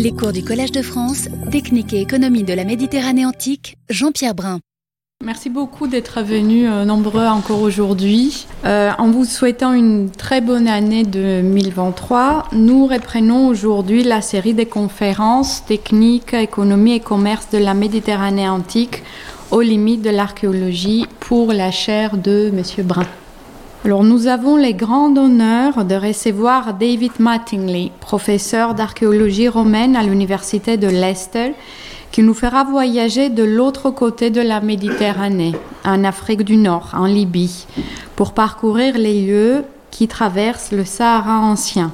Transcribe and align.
Les 0.00 0.12
cours 0.12 0.32
du 0.32 0.44
Collège 0.44 0.70
de 0.70 0.80
France, 0.80 1.28
Technique 1.50 1.92
et 1.92 2.00
économie 2.00 2.44
de 2.44 2.54
la 2.54 2.62
Méditerranée 2.62 3.26
antique, 3.26 3.76
Jean-Pierre 3.90 4.32
Brun. 4.32 4.60
Merci 5.24 5.50
beaucoup 5.50 5.88
d'être 5.88 6.22
venus 6.22 6.68
euh, 6.70 6.84
nombreux 6.84 7.26
encore 7.26 7.62
aujourd'hui. 7.62 8.46
Euh, 8.64 8.92
en 8.96 9.10
vous 9.10 9.24
souhaitant 9.24 9.72
une 9.72 10.08
très 10.08 10.40
bonne 10.40 10.68
année 10.68 11.02
2023, 11.02 12.44
nous 12.52 12.86
reprenons 12.86 13.48
aujourd'hui 13.48 14.04
la 14.04 14.20
série 14.20 14.54
des 14.54 14.66
conférences 14.66 15.64
Technique, 15.66 16.32
économie 16.32 16.92
et 16.92 17.00
commerce 17.00 17.50
de 17.50 17.58
la 17.58 17.74
Méditerranée 17.74 18.48
antique 18.48 19.02
aux 19.50 19.62
limites 19.62 20.02
de 20.02 20.10
l'archéologie 20.10 21.06
pour 21.18 21.52
la 21.52 21.72
chaire 21.72 22.16
de 22.16 22.52
M. 22.54 22.86
Brun. 22.86 23.06
Alors, 23.84 24.02
nous 24.02 24.26
avons 24.26 24.56
le 24.56 24.72
grand 24.72 25.16
honneur 25.16 25.84
de 25.84 25.94
recevoir 25.94 26.74
David 26.74 27.12
Mattingly, 27.20 27.92
professeur 28.00 28.74
d'archéologie 28.74 29.46
romaine 29.48 29.94
à 29.94 30.02
l'Université 30.02 30.76
de 30.76 30.88
Leicester, 30.88 31.52
qui 32.10 32.22
nous 32.22 32.34
fera 32.34 32.64
voyager 32.64 33.30
de 33.30 33.44
l'autre 33.44 33.90
côté 33.90 34.30
de 34.30 34.40
la 34.40 34.60
Méditerranée, 34.60 35.54
en 35.84 36.02
Afrique 36.02 36.42
du 36.42 36.56
Nord, 36.56 36.90
en 36.92 37.06
Libye, 37.06 37.66
pour 38.16 38.32
parcourir 38.32 38.98
les 38.98 39.24
lieux 39.24 39.64
qui 39.92 40.08
traversent 40.08 40.72
le 40.72 40.84
Sahara 40.84 41.38
ancien. 41.38 41.92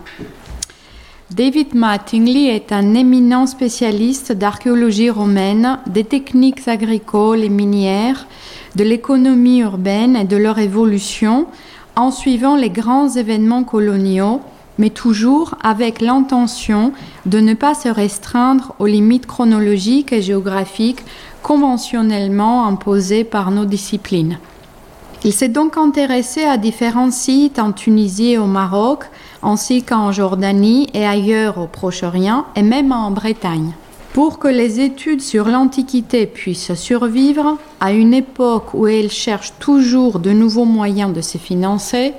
David 1.30 1.74
Mattingly 1.74 2.48
est 2.48 2.72
un 2.72 2.94
éminent 2.94 3.46
spécialiste 3.46 4.32
d'archéologie 4.32 5.10
romaine, 5.10 5.78
des 5.86 6.04
techniques 6.04 6.66
agricoles 6.66 7.44
et 7.44 7.48
minières, 7.50 8.26
de 8.76 8.84
l'économie 8.84 9.60
urbaine 9.60 10.16
et 10.16 10.24
de 10.24 10.36
leur 10.36 10.58
évolution, 10.58 11.46
en 11.96 12.10
suivant 12.10 12.56
les 12.56 12.70
grands 12.70 13.08
événements 13.08 13.64
coloniaux, 13.64 14.40
mais 14.78 14.90
toujours 14.90 15.54
avec 15.62 16.00
l'intention 16.00 16.92
de 17.26 17.40
ne 17.40 17.54
pas 17.54 17.74
se 17.74 17.88
restreindre 17.88 18.74
aux 18.78 18.86
limites 18.86 19.26
chronologiques 19.26 20.12
et 20.12 20.22
géographiques 20.22 21.04
conventionnellement 21.42 22.66
imposées 22.66 23.24
par 23.24 23.50
nos 23.50 23.64
disciplines. 23.64 24.38
Il 25.24 25.32
s'est 25.32 25.48
donc 25.48 25.78
intéressé 25.78 26.44
à 26.44 26.58
différents 26.58 27.10
sites 27.10 27.58
en 27.58 27.72
Tunisie 27.72 28.32
et 28.32 28.38
au 28.38 28.46
Maroc, 28.46 29.04
ainsi 29.42 29.82
qu'en 29.82 30.12
Jordanie 30.12 30.88
et 30.92 31.06
ailleurs 31.06 31.58
au 31.58 31.66
Proche-Orient 31.66 32.44
et 32.56 32.62
même 32.62 32.92
en 32.92 33.10
Bretagne. 33.10 33.72
Pour 34.14 34.38
que 34.38 34.46
les 34.46 34.78
études 34.78 35.20
sur 35.20 35.48
l'Antiquité 35.48 36.26
puissent 36.26 36.74
survivre 36.74 37.58
à 37.80 37.90
une 37.90 38.14
époque 38.14 38.72
où 38.72 38.86
elles 38.86 39.10
cherchent 39.10 39.54
toujours 39.58 40.20
de 40.20 40.30
nouveaux 40.30 40.66
moyens 40.66 41.12
de 41.12 41.20
se 41.20 41.36
financer, 41.36 42.14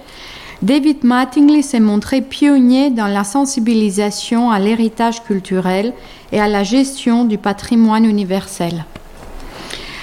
David 0.61 1.05
Mattingly 1.05 1.63
s'est 1.63 1.79
montré 1.79 2.19
pionnier 2.19 2.89
dans 2.89 3.07
la 3.07 3.23
sensibilisation 3.23 4.51
à 4.51 4.59
l'héritage 4.59 5.23
culturel 5.23 5.93
et 6.33 6.41
à 6.41 6.49
la 6.49 6.63
gestion 6.63 7.23
du 7.23 7.37
patrimoine 7.37 8.03
universel. 8.03 8.83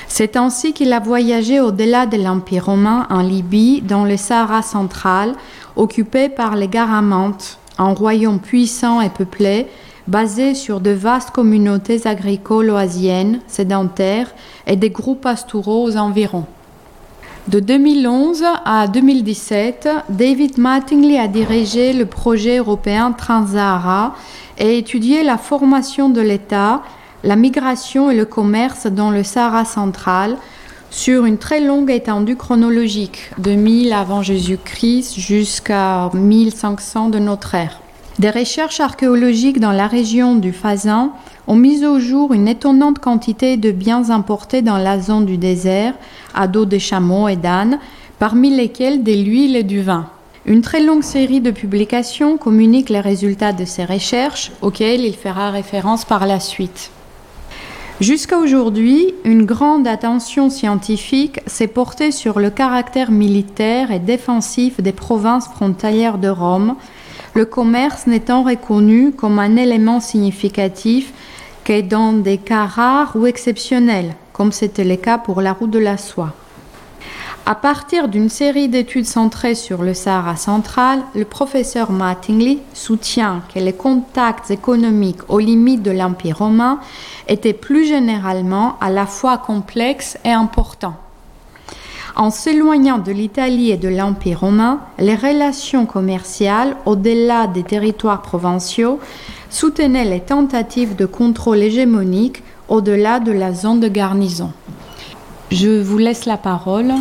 C'est 0.08 0.36
ainsi 0.36 0.72
qu'il 0.72 0.94
a 0.94 0.98
voyagé 0.98 1.60
au-delà 1.60 2.06
de 2.06 2.16
l'Empire 2.16 2.64
romain 2.64 3.06
en 3.10 3.20
Libye, 3.20 3.82
dans 3.82 4.06
le 4.06 4.16
Sahara 4.16 4.62
central, 4.62 5.34
occupé 5.76 6.30
par 6.30 6.56
les 6.56 6.68
Garamantes, 6.68 7.58
un 7.78 7.94
royaume 7.94 8.40
puissant 8.40 9.00
et 9.00 9.08
peuplé 9.08 9.66
basé 10.06 10.54
sur 10.54 10.80
de 10.80 10.90
vastes 10.90 11.30
communautés 11.30 12.06
agricoles 12.06 12.70
oasiennes, 12.70 13.40
sédentaires 13.46 14.32
et 14.66 14.76
des 14.76 14.90
groupes 14.90 15.20
pastoraux 15.20 15.84
aux 15.84 15.96
environs. 15.96 16.46
De 17.48 17.58
2011 17.58 18.44
à 18.64 18.86
2017, 18.86 19.88
David 20.08 20.58
Mattingly 20.58 21.18
a 21.18 21.26
dirigé 21.26 21.92
le 21.92 22.06
projet 22.06 22.58
européen 22.58 23.10
Transsahara 23.10 24.14
et 24.58 24.78
étudié 24.78 25.24
la 25.24 25.38
formation 25.38 26.08
de 26.08 26.20
l'État, 26.20 26.82
la 27.24 27.34
migration 27.34 28.10
et 28.10 28.16
le 28.16 28.26
commerce 28.26 28.86
dans 28.86 29.10
le 29.10 29.24
Sahara 29.24 29.64
central 29.64 30.36
sur 30.92 31.24
une 31.24 31.38
très 31.38 31.60
longue 31.60 31.90
étendue 31.90 32.36
chronologique, 32.36 33.30
de 33.38 33.52
1000 33.52 33.94
avant 33.94 34.22
Jésus-Christ 34.22 35.18
jusqu'à 35.18 36.10
1500 36.12 37.08
de 37.08 37.18
notre 37.18 37.54
ère. 37.54 37.80
Des 38.18 38.28
recherches 38.28 38.78
archéologiques 38.78 39.58
dans 39.58 39.72
la 39.72 39.86
région 39.86 40.36
du 40.36 40.52
Fazan 40.52 41.12
ont 41.46 41.56
mis 41.56 41.86
au 41.86 41.98
jour 41.98 42.34
une 42.34 42.46
étonnante 42.46 42.98
quantité 42.98 43.56
de 43.56 43.70
biens 43.70 44.10
importés 44.10 44.60
dans 44.60 44.76
la 44.76 45.00
zone 45.00 45.24
du 45.24 45.38
désert, 45.38 45.94
à 46.34 46.46
dos 46.46 46.66
de 46.66 46.76
chameaux 46.76 47.26
et 47.26 47.36
d'ânes, 47.36 47.78
parmi 48.18 48.54
lesquels 48.54 49.02
de 49.02 49.12
l'huile 49.12 49.56
et 49.56 49.64
du 49.64 49.80
vin. 49.80 50.10
Une 50.44 50.60
très 50.60 50.82
longue 50.82 51.04
série 51.04 51.40
de 51.40 51.50
publications 51.50 52.36
communique 52.36 52.90
les 52.90 53.00
résultats 53.00 53.54
de 53.54 53.64
ces 53.64 53.86
recherches, 53.86 54.52
auxquelles 54.60 55.06
il 55.06 55.16
fera 55.16 55.50
référence 55.50 56.04
par 56.04 56.26
la 56.26 56.38
suite. 56.38 56.90
Jusqu'à 58.02 58.38
aujourd'hui, 58.38 59.14
une 59.24 59.44
grande 59.44 59.86
attention 59.86 60.50
scientifique 60.50 61.38
s'est 61.46 61.68
portée 61.68 62.10
sur 62.10 62.40
le 62.40 62.50
caractère 62.50 63.12
militaire 63.12 63.92
et 63.92 64.00
défensif 64.00 64.80
des 64.80 64.90
provinces 64.90 65.46
frontalières 65.46 66.18
de 66.18 66.26
Rome, 66.26 66.74
le 67.34 67.44
commerce 67.44 68.08
n'étant 68.08 68.42
reconnu 68.42 69.12
comme 69.12 69.38
un 69.38 69.54
élément 69.54 70.00
significatif 70.00 71.12
que 71.62 71.80
dans 71.80 72.12
des 72.12 72.38
cas 72.38 72.66
rares 72.66 73.14
ou 73.14 73.28
exceptionnels, 73.28 74.16
comme 74.32 74.50
c'était 74.50 74.82
le 74.82 74.96
cas 74.96 75.18
pour 75.18 75.40
la 75.40 75.52
route 75.52 75.70
de 75.70 75.78
la 75.78 75.96
soie. 75.96 76.34
À 77.44 77.56
partir 77.56 78.06
d'une 78.06 78.28
série 78.28 78.68
d'études 78.68 79.04
centrées 79.04 79.56
sur 79.56 79.82
le 79.82 79.94
Sahara 79.94 80.36
central, 80.36 81.00
le 81.16 81.24
professeur 81.24 81.90
Mattingly 81.90 82.60
soutient 82.72 83.42
que 83.52 83.58
les 83.58 83.72
contacts 83.72 84.52
économiques 84.52 85.28
aux 85.28 85.40
limites 85.40 85.82
de 85.82 85.90
l'Empire 85.90 86.38
romain 86.38 86.78
étaient 87.26 87.52
plus 87.52 87.84
généralement 87.84 88.76
à 88.80 88.90
la 88.90 89.06
fois 89.06 89.38
complexes 89.38 90.16
et 90.24 90.30
importants. 90.30 90.94
En 92.14 92.30
s'éloignant 92.30 92.98
de 92.98 93.10
l'Italie 93.10 93.72
et 93.72 93.76
de 93.76 93.88
l'Empire 93.88 94.40
romain, 94.40 94.78
les 95.00 95.16
relations 95.16 95.84
commerciales 95.84 96.76
au-delà 96.86 97.48
des 97.48 97.64
territoires 97.64 98.22
provinciaux 98.22 99.00
soutenaient 99.50 100.04
les 100.04 100.20
tentatives 100.20 100.94
de 100.94 101.06
contrôle 101.06 101.58
hégémonique 101.58 102.44
au-delà 102.68 103.18
de 103.18 103.32
la 103.32 103.52
zone 103.52 103.80
de 103.80 103.88
garnison. 103.88 104.52
Je 105.50 105.82
vous 105.82 105.98
laisse 105.98 106.24
la 106.24 106.36
parole. 106.36 106.94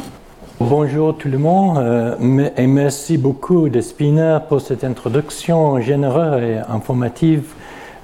Bonjour 0.69 1.17
tout 1.17 1.27
le 1.27 1.39
monde 1.39 1.79
euh, 1.79 2.49
et 2.55 2.67
merci 2.67 3.17
beaucoup 3.17 3.67
Despina 3.67 4.39
pour 4.39 4.61
cette 4.61 4.83
introduction 4.83 5.81
généreuse 5.81 6.43
et 6.43 6.57
informative 6.71 7.53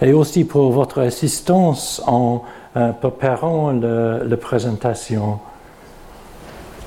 et 0.02 0.12
aussi 0.12 0.44
pour 0.44 0.72
votre 0.72 1.02
assistance 1.02 2.02
en 2.08 2.42
euh, 2.76 2.94
préparant 2.94 3.72
la 3.72 4.38
présentation. 4.38 5.40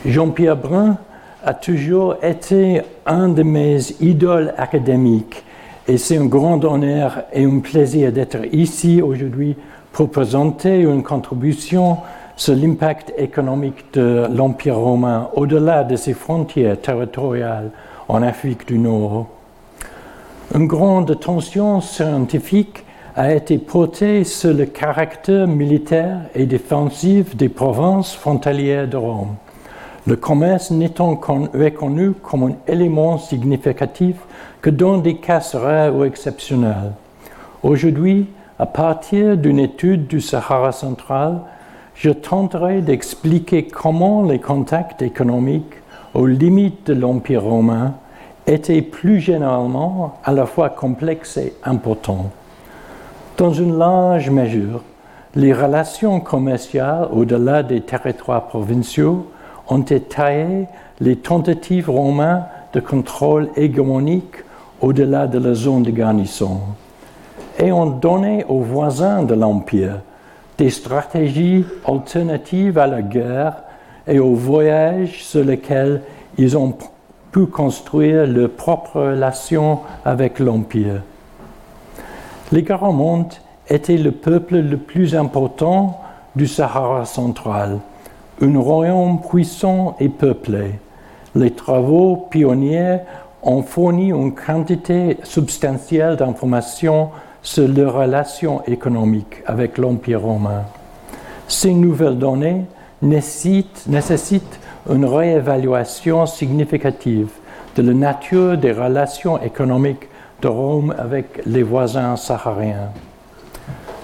Jean-Pierre 0.04 0.56
Brun 0.56 0.98
a 1.44 1.54
toujours 1.54 2.16
été 2.20 2.82
un 3.06 3.28
de 3.28 3.44
mes 3.44 3.78
idoles 4.00 4.52
académiques 4.58 5.44
et 5.86 5.98
c'est 5.98 6.18
un 6.18 6.26
grand 6.26 6.64
honneur 6.64 7.22
et 7.32 7.44
un 7.44 7.60
plaisir 7.60 8.10
d'être 8.10 8.38
ici 8.52 9.00
aujourd'hui 9.00 9.56
pour 9.92 10.10
présenter 10.10 10.80
une 10.80 11.04
contribution 11.04 11.98
sur 12.40 12.54
l'impact 12.56 13.12
économique 13.18 13.92
de 13.92 14.26
l'Empire 14.34 14.76
romain 14.76 15.28
au-delà 15.34 15.84
de 15.84 15.94
ses 15.94 16.14
frontières 16.14 16.80
territoriales 16.80 17.70
en 18.08 18.22
Afrique 18.22 18.66
du 18.66 18.78
Nord. 18.78 19.26
Une 20.54 20.66
grande 20.66 21.10
attention 21.10 21.82
scientifique 21.82 22.82
a 23.14 23.34
été 23.34 23.58
portée 23.58 24.24
sur 24.24 24.54
le 24.54 24.64
caractère 24.64 25.46
militaire 25.46 26.22
et 26.34 26.46
défensif 26.46 27.36
des 27.36 27.50
provinces 27.50 28.14
frontalières 28.14 28.88
de 28.88 28.96
Rome 28.96 29.36
le 30.06 30.16
commerce 30.16 30.70
n'étant 30.70 31.14
reconnu 31.14 32.12
comme 32.22 32.44
un 32.44 32.54
élément 32.66 33.18
significatif 33.18 34.16
que 34.62 34.70
dans 34.70 34.96
des 34.96 35.16
cas 35.16 35.42
rares 35.52 35.94
ou 35.94 36.04
exceptionnels. 36.04 36.92
Aujourd'hui, 37.62 38.26
à 38.58 38.64
partir 38.64 39.36
d'une 39.36 39.58
étude 39.58 40.06
du 40.06 40.22
Sahara 40.22 40.72
central, 40.72 41.40
je 42.00 42.08
tenterai 42.08 42.80
d'expliquer 42.80 43.66
comment 43.66 44.22
les 44.22 44.38
contacts 44.38 45.02
économiques 45.02 45.74
aux 46.14 46.24
limites 46.24 46.86
de 46.86 46.94
l'Empire 46.94 47.42
romain 47.42 47.92
étaient 48.46 48.80
plus 48.80 49.20
généralement 49.20 50.14
à 50.24 50.32
la 50.32 50.46
fois 50.46 50.70
complexes 50.70 51.36
et 51.36 51.52
importants. 51.62 52.30
Dans 53.36 53.52
une 53.52 53.76
large 53.76 54.30
mesure, 54.30 54.82
les 55.34 55.52
relations 55.52 56.20
commerciales 56.20 57.06
au-delà 57.12 57.62
des 57.62 57.82
territoires 57.82 58.46
provinciaux 58.46 59.26
ont 59.68 59.80
détaillé 59.80 60.68
les 61.00 61.16
tentatives 61.16 61.90
romaines 61.90 62.46
de 62.72 62.80
contrôle 62.80 63.50
hégémonique 63.56 64.36
au-delà 64.80 65.26
de 65.26 65.38
la 65.38 65.52
zone 65.52 65.82
de 65.82 65.90
garnison 65.90 66.60
et 67.58 67.70
ont 67.70 67.90
donné 67.90 68.46
aux 68.48 68.62
voisins 68.62 69.22
de 69.22 69.34
l'Empire 69.34 70.00
des 70.60 70.68
stratégies 70.68 71.64
alternatives 71.86 72.76
à 72.76 72.86
la 72.86 73.00
guerre 73.00 73.62
et 74.06 74.18
aux 74.18 74.34
voyages 74.34 75.24
sur 75.24 75.42
lesquels 75.42 76.02
ils 76.36 76.54
ont 76.54 76.74
pu 77.32 77.46
construire 77.46 78.26
leurs 78.26 78.50
propres 78.50 79.00
relations 79.00 79.78
avec 80.04 80.38
l'Empire. 80.38 81.00
Les 82.52 82.62
Garamontes 82.62 83.40
était 83.70 83.96
le 83.96 84.12
peuple 84.12 84.58
le 84.58 84.76
plus 84.76 85.16
important 85.16 85.98
du 86.36 86.46
Sahara 86.46 87.06
central, 87.06 87.78
un 88.42 88.58
royaume 88.58 89.22
puissant 89.22 89.96
et 89.98 90.10
peuplé. 90.10 90.74
Les 91.34 91.52
travaux 91.52 92.28
pionniers 92.30 92.98
ont 93.42 93.62
fourni 93.62 94.10
une 94.10 94.34
quantité 94.34 95.16
substantielle 95.22 96.16
d'informations 96.16 97.08
sur 97.42 97.68
leurs 97.68 97.94
relations 97.94 98.62
économiques 98.66 99.42
avec 99.46 99.78
l'Empire 99.78 100.22
romain. 100.22 100.64
Ces 101.48 101.74
nouvelles 101.74 102.18
données 102.18 102.64
nécessitent, 103.02 103.86
une 104.88 105.04
réévaluation 105.04 106.26
significative 106.26 107.28
de 107.76 107.82
la 107.82 107.94
nature 107.94 108.56
des 108.56 108.72
relations 108.72 109.40
économiques 109.42 110.08
de 110.42 110.48
Rome 110.48 110.94
avec 110.98 111.42
les 111.46 111.62
voisins 111.62 112.16
sahariens. 112.16 112.90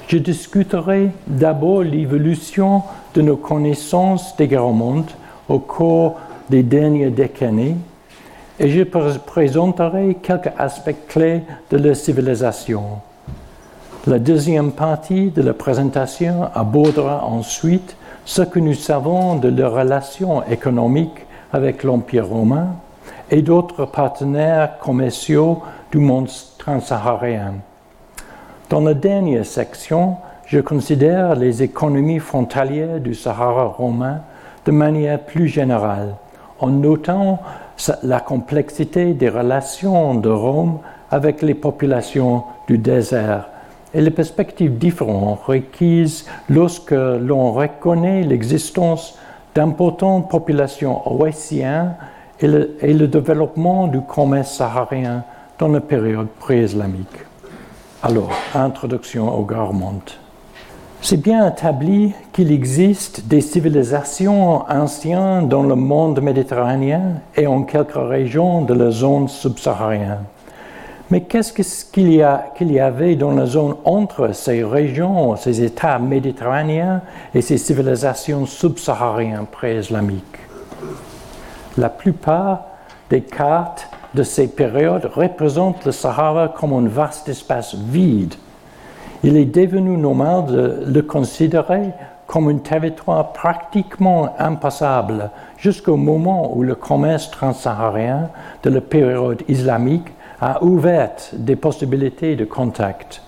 Je 0.09 0.19
discuterai 0.19 1.11
d'abord 1.27 1.83
l'évolution 1.83 2.83
de 3.15 3.23
nos 3.23 3.37
connaissances 3.37 4.37
des 4.37 4.47
grands 4.47 5.05
au 5.49 5.59
cours 5.59 6.17
des 6.49 6.63
dernières 6.63 7.11
décennies 7.11 7.77
et 8.59 8.69
je 8.69 8.83
présenterai 8.83 10.17
quelques 10.23 10.53
aspects 10.59 10.95
clés 11.09 11.43
de 11.71 11.77
leur 11.77 11.97
civilisation. 11.97 12.85
La 14.09 14.21
deuxième 14.21 14.71
partie 14.71 15.31
de 15.33 15.43
la 15.43 15.53
présentation 15.53 16.49
abordera 16.55 17.25
ensuite 17.25 17.97
ce 18.25 18.43
que 18.43 18.61
nous 18.61 18.75
savons 18.75 19.35
de 19.35 19.49
leurs 19.49 19.75
relations 19.75 20.45
économiques 20.45 21.27
avec 21.53 21.83
l'Empire 21.83 22.29
romain 22.29 22.69
et 23.33 23.43
d'autres 23.43 23.85
partenaires 23.85 24.79
commerciaux 24.79 25.61
du 25.91 25.99
monde 25.99 26.29
transsaharien. 26.57 27.55
Dans 28.71 28.81
la 28.81 28.95
dernière 28.95 29.45
section, 29.45 30.19
je 30.47 30.61
considère 30.61 31.35
les 31.35 31.65
économies 31.65 32.21
frontalières 32.21 33.01
du 33.01 33.13
Sahara 33.13 33.65
romain 33.65 34.21
de 34.67 34.71
manière 34.71 35.19
plus 35.19 35.49
générale, 35.49 36.15
en 36.61 36.69
notant 36.69 37.41
la 38.05 38.21
complexité 38.21 39.15
des 39.15 39.31
relations 39.31 40.15
de 40.15 40.29
Rome 40.29 40.79
avec 41.11 41.43
les 41.43 41.55
populations 41.55 42.45
du 42.69 42.79
désert 42.79 43.49
et 43.95 44.01
les 44.01 44.11
perspectives 44.11 44.77
différentes 44.77 45.41
requises 45.43 46.27
lorsque 46.49 46.93
l'on 46.93 47.53
reconnaît 47.53 48.23
l'existence 48.23 49.19
d'importantes 49.55 50.29
populations 50.29 51.01
oaséennes 51.11 51.95
et 52.41 52.47
et 52.81 52.93
le 52.93 53.09
développement 53.09 53.87
du 53.87 54.01
commerce 54.03 54.57
saharien 54.57 55.25
dans 55.59 55.69
la 55.69 55.81
période 55.81 56.29
pré-islamique. 56.39 57.25
Alors, 58.03 58.31
introduction 58.55 59.35
au 59.35 59.45
Garmont. 59.45 60.03
C'est 61.01 61.17
bien 61.17 61.49
établi 61.49 62.13
qu'il 62.33 62.53
existe 62.53 63.27
des 63.27 63.41
civilisations 63.41 64.69
anciennes 64.71 65.49
dans 65.49 65.63
le 65.63 65.77
monde 65.77 66.21
méditerranéen 66.21 67.21
et 67.37 67.47
en 67.47 67.63
quelques 67.63 67.95
régions 67.95 68.63
de 68.63 68.75
la 68.75 68.91
zone 68.91 69.29
subsaharienne. 69.29 70.25
Mais 71.11 71.21
qu'est-ce 71.21 71.85
qu'il 71.85 72.13
y, 72.13 72.81
avait 72.81 73.15
dans 73.15 73.31
la 73.31 73.47
zone 73.47 73.77
entre 73.85 74.35
ces 74.35 74.65
régions, 74.65 75.37
ces 75.37 75.63
États 75.63 76.01
méditerranéens 76.01 77.01
et 77.33 77.43
ces 77.43 77.59
civilisations 77.59 78.45
subsahariennes 78.45 79.47
pré-islamiques? 79.47 80.41
La 81.79 81.91
plupart 81.91 82.65
des 83.09 83.21
cartes 83.21 83.89
de 84.15 84.25
ces 84.25 84.49
périodes 84.49 85.09
représentent 85.15 85.85
le 85.85 85.93
Sahara 85.93 86.49
comme 86.49 86.73
un 86.73 86.89
vaste 86.89 87.29
espace 87.29 87.77
vide. 87.77 88.35
Il 89.23 89.37
est 89.37 89.45
devenu 89.45 89.97
normal 89.97 90.47
de 90.47 90.85
le 90.87 91.03
considérer 91.03 91.93
comme 92.27 92.49
un 92.49 92.59
territoire 92.59 93.33
pratiquement 93.33 94.35
impassable 94.41 95.31
jusqu'au 95.57 95.97
moment 95.97 96.57
où 96.57 96.65
le 96.65 96.75
commerce 96.75 97.31
transsaharien 97.31 98.31
de 98.65 98.71
la 98.71 98.81
période 98.81 99.43
islamique 99.47 100.09
a 100.41 100.63
ouvert 100.63 101.13
des 101.33 101.57
possibilités 101.57 102.37
de 102.37 102.45
contact. 102.45 103.23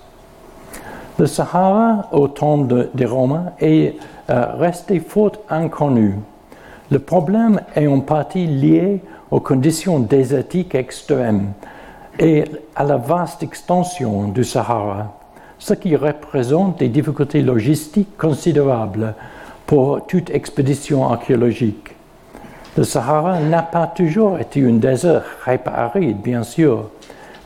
Le 1.17 1.25
Sahara, 1.25 2.07
au 2.11 2.27
temps 2.27 2.57
des 2.93 3.05
Romains, 3.05 3.51
est 3.59 3.95
euh, 4.29 4.45
resté 4.57 4.99
fort 4.99 5.33
inconnu. 5.49 6.15
Le 6.91 6.99
problème 6.99 7.61
est 7.75 7.87
en 7.87 7.99
partie 7.99 8.47
lié 8.47 9.01
aux 9.31 9.39
conditions 9.39 9.99
désertiques 9.99 10.75
extrêmes 10.75 11.51
et 12.17 12.45
à 12.75 12.83
la 12.83 12.97
vaste 12.97 13.43
extension 13.43 14.29
du 14.29 14.43
Sahara 14.43 15.19
ce 15.59 15.73
qui 15.73 15.95
représente 15.95 16.79
des 16.79 16.87
difficultés 16.87 17.41
logistiques 17.41 18.17
considérables 18.17 19.13
pour 19.67 20.07
toute 20.07 20.31
expédition 20.31 21.07
archéologique. 21.11 21.95
Le 22.77 22.83
Sahara 22.85 23.39
n'a 23.39 23.61
pas 23.61 23.85
toujours 23.87 24.39
été 24.39 24.65
un 24.65 24.73
désert 24.73 25.23
aride, 25.45 26.21
bien 26.21 26.43
sûr, 26.43 26.89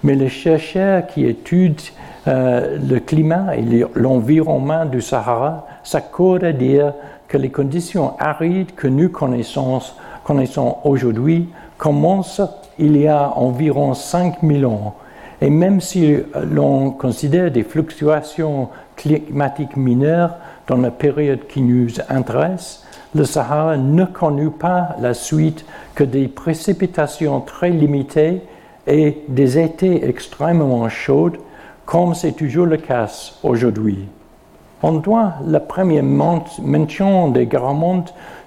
mais 0.04 0.16
les 0.16 0.30
chercheurs 0.30 1.08
qui 1.08 1.26
étudient 1.26 1.92
euh, 2.28 2.78
le 2.78 3.00
climat 3.00 3.58
et 3.58 3.86
l'environnement 3.96 4.86
du 4.86 5.02
Sahara 5.02 5.68
s'accordent 5.84 6.46
à 6.46 6.54
dire 6.54 6.94
que 7.28 7.38
les 7.38 7.50
conditions 7.50 8.14
arides 8.18 8.76
que 8.76 8.88
nous 8.88 9.10
connaissons, 9.10 9.82
connaissons 10.24 10.78
aujourd'hui 10.86 11.50
commencent 11.78 12.42
il 12.80 12.96
y 12.96 13.08
a 13.08 13.30
environ 13.36 13.94
5000 13.94 14.66
ans. 14.66 14.96
Et 15.42 15.50
même 15.50 15.82
si 15.82 16.16
l'on 16.50 16.92
considère 16.92 17.52
des 17.52 17.64
fluctuations 17.64 18.70
climatiques 18.96 19.76
mineures 19.76 20.38
dans 20.68 20.78
la 20.78 20.92
période 20.92 21.46
qui 21.48 21.62
nous 21.62 21.90
intéresse, 22.08 22.86
le 23.14 23.26
Sahara 23.26 23.76
ne 23.76 24.06
connut 24.06 24.52
pas 24.52 24.96
la 25.02 25.14
suite 25.14 25.66
que 25.94 26.06
des 26.06 26.30
précipitations 26.30 27.42
très 27.42 27.70
limitées 27.70 28.42
et 28.88 29.24
des 29.28 29.58
étés 29.58 30.08
extrêmement 30.08 30.88
chauds, 30.90 31.32
comme 31.86 32.14
c'est 32.14 32.34
toujours 32.34 32.66
le 32.66 32.78
cas 32.78 33.34
aujourd'hui. 33.44 34.08
On 34.82 34.94
doit 34.94 35.36
la 35.46 35.60
première 35.60 36.04
mention 36.04 37.30
des 37.30 37.46
grands 37.46 38.04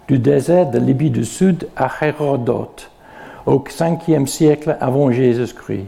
du 0.09 0.19
désert 0.19 0.71
de 0.71 0.79
Libye 0.79 1.11
du 1.11 1.25
Sud 1.25 1.69
à 1.77 1.91
Hérodote, 2.03 2.91
au 3.47 3.59
5e 3.59 4.27
siècle 4.27 4.77
avant 4.81 5.11
Jésus-Christ. 5.11 5.87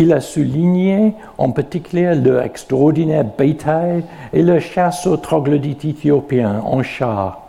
Il 0.00 0.12
a 0.12 0.20
souligné 0.20 1.14
en 1.38 1.50
particulier 1.50 2.14
leur 2.14 2.42
extraordinaire 2.42 3.24
bétail 3.36 4.04
et 4.32 4.42
le 4.42 4.60
chasse 4.60 5.06
aux 5.06 5.16
troglodytes 5.16 5.84
éthiopiens 5.84 6.62
en 6.64 6.82
char. 6.84 7.47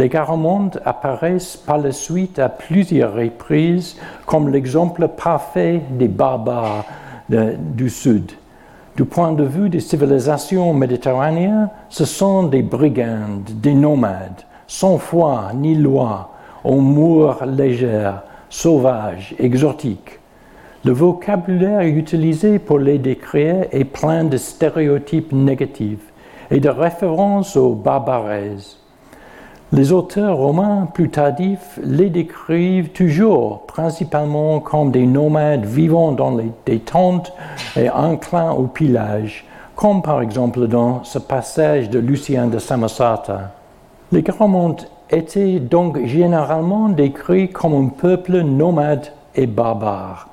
Les 0.00 0.08
garamondes 0.08 0.80
apparaissent 0.86 1.58
par 1.58 1.76
la 1.76 1.92
suite 1.92 2.38
à 2.38 2.48
plusieurs 2.48 3.12
reprises 3.12 3.98
comme 4.24 4.48
l'exemple 4.48 5.08
parfait 5.08 5.82
des 5.90 6.08
barbares 6.08 6.86
du 7.28 7.90
Sud. 7.90 8.32
Du 8.96 9.04
point 9.04 9.32
de 9.32 9.44
vue 9.44 9.68
des 9.68 9.80
civilisations 9.80 10.72
méditerranéennes, 10.72 11.68
ce 11.90 12.06
sont 12.06 12.44
des 12.44 12.62
brigands, 12.62 13.42
des 13.46 13.74
nomades, 13.74 14.40
sans 14.66 14.96
foi 14.96 15.50
ni 15.54 15.74
loi, 15.74 16.30
aux 16.64 16.80
moeurs 16.80 17.44
légères, 17.44 18.22
sauvages, 18.48 19.34
exotiques. 19.38 20.18
Le 20.82 20.92
vocabulaire 20.92 21.82
utilisé 21.82 22.58
pour 22.58 22.78
les 22.78 22.96
décrire 22.96 23.66
est 23.70 23.84
plein 23.84 24.24
de 24.24 24.38
stéréotypes 24.38 25.32
négatifs 25.32 26.10
et 26.50 26.58
de 26.58 26.70
références 26.70 27.54
aux 27.54 27.74
barbaraises. 27.74 28.79
Les 29.72 29.92
auteurs 29.92 30.36
romains 30.36 30.88
plus 30.92 31.10
tardifs 31.10 31.78
les 31.80 32.10
décrivent 32.10 32.88
toujours 32.88 33.66
principalement 33.66 34.58
comme 34.58 34.90
des 34.90 35.06
nomades 35.06 35.64
vivant 35.64 36.10
dans 36.10 36.36
des 36.66 36.80
tentes 36.80 37.32
et 37.76 37.88
enclins 37.88 38.50
au 38.50 38.64
pillage, 38.64 39.44
comme 39.76 40.02
par 40.02 40.22
exemple 40.22 40.66
dans 40.66 41.04
ce 41.04 41.20
passage 41.20 41.88
de 41.88 42.00
Lucien 42.00 42.48
de 42.48 42.58
Samosata. 42.58 43.52
Les 44.10 44.22
Gramontes 44.22 44.90
étaient 45.08 45.60
donc 45.60 46.04
généralement 46.04 46.88
décrits 46.88 47.48
comme 47.48 47.74
un 47.74 47.88
peuple 47.90 48.40
nomade 48.40 49.12
et 49.36 49.46
barbare. 49.46 50.30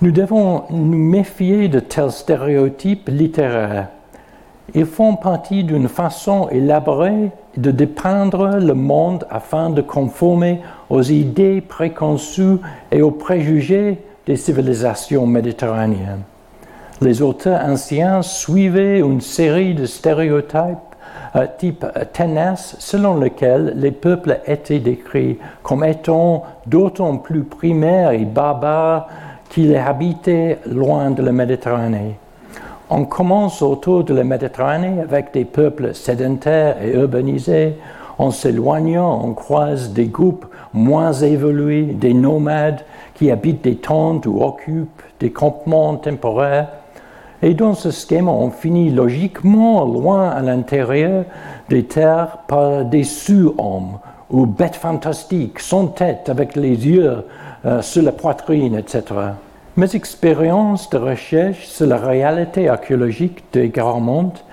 Nous 0.00 0.10
devons 0.10 0.64
nous 0.68 0.98
méfier 0.98 1.68
de 1.68 1.78
tels 1.78 2.10
stéréotypes 2.10 3.08
littéraires. 3.08 3.86
Ils 4.74 4.86
font 4.86 5.16
partie 5.16 5.64
d'une 5.64 5.88
façon 5.88 6.48
élaborée 6.50 7.30
de 7.56 7.70
dépeindre 7.70 8.56
le 8.56 8.74
monde 8.74 9.26
afin 9.28 9.68
de 9.68 9.82
conformer 9.82 10.60
aux 10.88 11.02
idées 11.02 11.60
préconçues 11.60 12.56
et 12.90 13.02
aux 13.02 13.10
préjugés 13.10 13.98
des 14.26 14.36
civilisations 14.36 15.26
méditerranéennes. 15.26 16.22
Les 17.02 17.20
auteurs 17.20 17.60
anciens 17.64 18.22
suivaient 18.22 19.00
une 19.00 19.20
série 19.20 19.74
de 19.74 19.84
stéréotypes 19.84 20.78
euh, 21.34 21.46
type 21.58 21.84
tenace 22.12 22.76
selon 22.78 23.18
lesquels 23.18 23.72
les 23.76 23.90
peuples 23.90 24.40
étaient 24.46 24.78
décrits 24.78 25.38
comme 25.62 25.84
étant 25.84 26.44
d'autant 26.66 27.16
plus 27.16 27.42
primaires 27.42 28.12
et 28.12 28.24
barbares 28.24 29.08
qu'il 29.48 29.74
habitait 29.76 30.58
loin 30.66 31.10
de 31.10 31.22
la 31.22 31.32
Méditerranée. 31.32 32.16
On 32.94 33.06
commence 33.06 33.62
autour 33.62 34.04
de 34.04 34.12
la 34.12 34.22
Méditerranée 34.22 35.00
avec 35.00 35.32
des 35.32 35.46
peuples 35.46 35.94
sédentaires 35.94 36.76
et 36.82 36.92
urbanisés. 36.92 37.78
En 38.18 38.30
s'éloignant, 38.30 39.18
on 39.24 39.32
croise 39.32 39.94
des 39.94 40.08
groupes 40.08 40.44
moins 40.74 41.14
évolués, 41.14 41.84
des 41.84 42.12
nomades 42.12 42.84
qui 43.14 43.30
habitent 43.30 43.64
des 43.64 43.76
tentes 43.76 44.26
ou 44.26 44.42
occupent 44.42 45.00
des 45.20 45.30
campements 45.30 45.96
temporaires. 45.96 46.68
Et 47.40 47.54
dans 47.54 47.72
ce 47.72 47.90
schéma, 47.90 48.30
on 48.30 48.50
finit 48.50 48.90
logiquement 48.90 49.86
loin 49.86 50.28
à 50.28 50.42
l'intérieur 50.42 51.24
des 51.70 51.84
terres 51.84 52.40
par 52.46 52.84
des 52.84 53.04
sous-hommes 53.04 54.00
ou 54.28 54.44
bêtes 54.44 54.76
fantastiques, 54.76 55.60
sans 55.60 55.86
tête, 55.86 56.28
avec 56.28 56.56
les 56.56 56.86
yeux 56.86 57.24
euh, 57.64 57.80
sur 57.80 58.02
la 58.02 58.12
poitrine, 58.12 58.74
etc. 58.74 59.02
Mes 59.74 59.96
expériences 59.96 60.90
de 60.90 60.98
recherche 60.98 61.64
sur 61.64 61.86
la 61.86 61.96
réalité 61.96 62.68
archéologique 62.68 63.42
des 63.54 63.70
Garmontes 63.70 64.44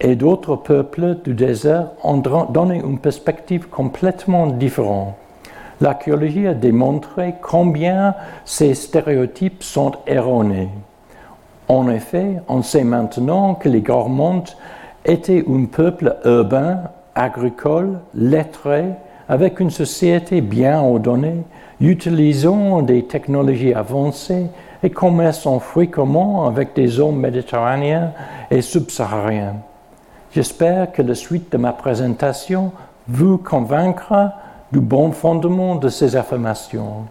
et 0.00 0.16
d'autres 0.16 0.56
peuples 0.56 1.18
du 1.22 1.32
désert 1.32 1.90
ont 2.02 2.16
donné 2.16 2.80
une 2.84 2.98
perspective 2.98 3.68
complètement 3.68 4.48
différente. 4.48 5.14
L'archéologie 5.80 6.48
a 6.48 6.54
démontré 6.54 7.36
combien 7.40 8.16
ces 8.44 8.74
stéréotypes 8.74 9.62
sont 9.62 9.92
erronés. 10.08 10.70
En 11.68 11.88
effet, 11.88 12.40
on 12.48 12.62
sait 12.62 12.82
maintenant 12.82 13.54
que 13.54 13.68
les 13.68 13.80
Garmontes 13.80 14.56
étaient 15.04 15.44
un 15.48 15.66
peuple 15.66 16.16
urbain, 16.24 16.80
agricole, 17.14 18.00
lettré, 18.12 18.86
avec 19.28 19.60
une 19.60 19.70
société 19.70 20.40
bien 20.40 20.80
ordonnée, 20.80 21.44
utilisant 21.80 22.82
des 22.82 23.04
technologies 23.04 23.74
avancées 23.74 24.46
et 24.82 24.90
commerçant 24.90 25.58
fréquemment 25.58 26.46
avec 26.46 26.74
des 26.74 27.00
hommes 27.00 27.20
méditerranéens 27.20 28.12
et 28.50 28.62
subsahariens. 28.62 29.56
J'espère 30.32 30.92
que 30.92 31.02
la 31.02 31.14
suite 31.14 31.52
de 31.52 31.58
ma 31.58 31.72
présentation 31.72 32.72
vous 33.08 33.38
convaincra 33.38 34.34
du 34.72 34.80
bon 34.80 35.12
fondement 35.12 35.76
de 35.76 35.88
ces 35.88 36.16
affirmations. 36.16 37.04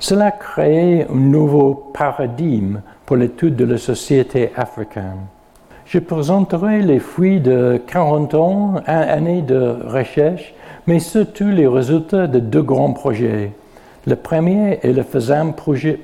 Cela 0.00 0.30
crée 0.30 1.06
un 1.10 1.14
nouveau 1.14 1.90
paradigme 1.92 2.80
pour 3.04 3.16
l'étude 3.16 3.56
de 3.56 3.64
la 3.64 3.78
société 3.78 4.52
africaine. 4.56 5.26
Je 5.86 5.98
présenterai 5.98 6.82
les 6.82 7.00
fruits 7.00 7.40
de 7.40 7.80
40 7.86 8.34
ans, 8.34 8.74
années 8.86 9.42
de 9.42 9.76
recherche, 9.86 10.54
mais 10.86 10.98
surtout 11.00 11.48
les 11.48 11.66
résultats 11.66 12.26
de 12.26 12.38
deux 12.38 12.62
grands 12.62 12.92
projets. 12.92 13.52
Le 14.06 14.16
premier 14.16 14.78
est 14.82 14.92
le 14.92 15.02
Fazan 15.02 15.52
projet, 15.52 15.98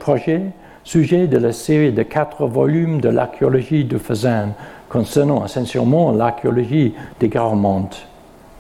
sujet 0.83 1.27
de 1.27 1.39
la 1.39 1.53
série 1.53 1.93
de 1.93 2.03
quatre 2.03 2.47
volumes 2.47 3.01
de 3.01 3.09
l'archéologie 3.09 3.85
du 3.85 3.99
Fazan, 3.99 4.49
concernant 4.89 5.45
essentiellement 5.45 6.13
l'archéologie 6.13 6.95
des 7.21 7.29
Garmontes. 7.29 8.07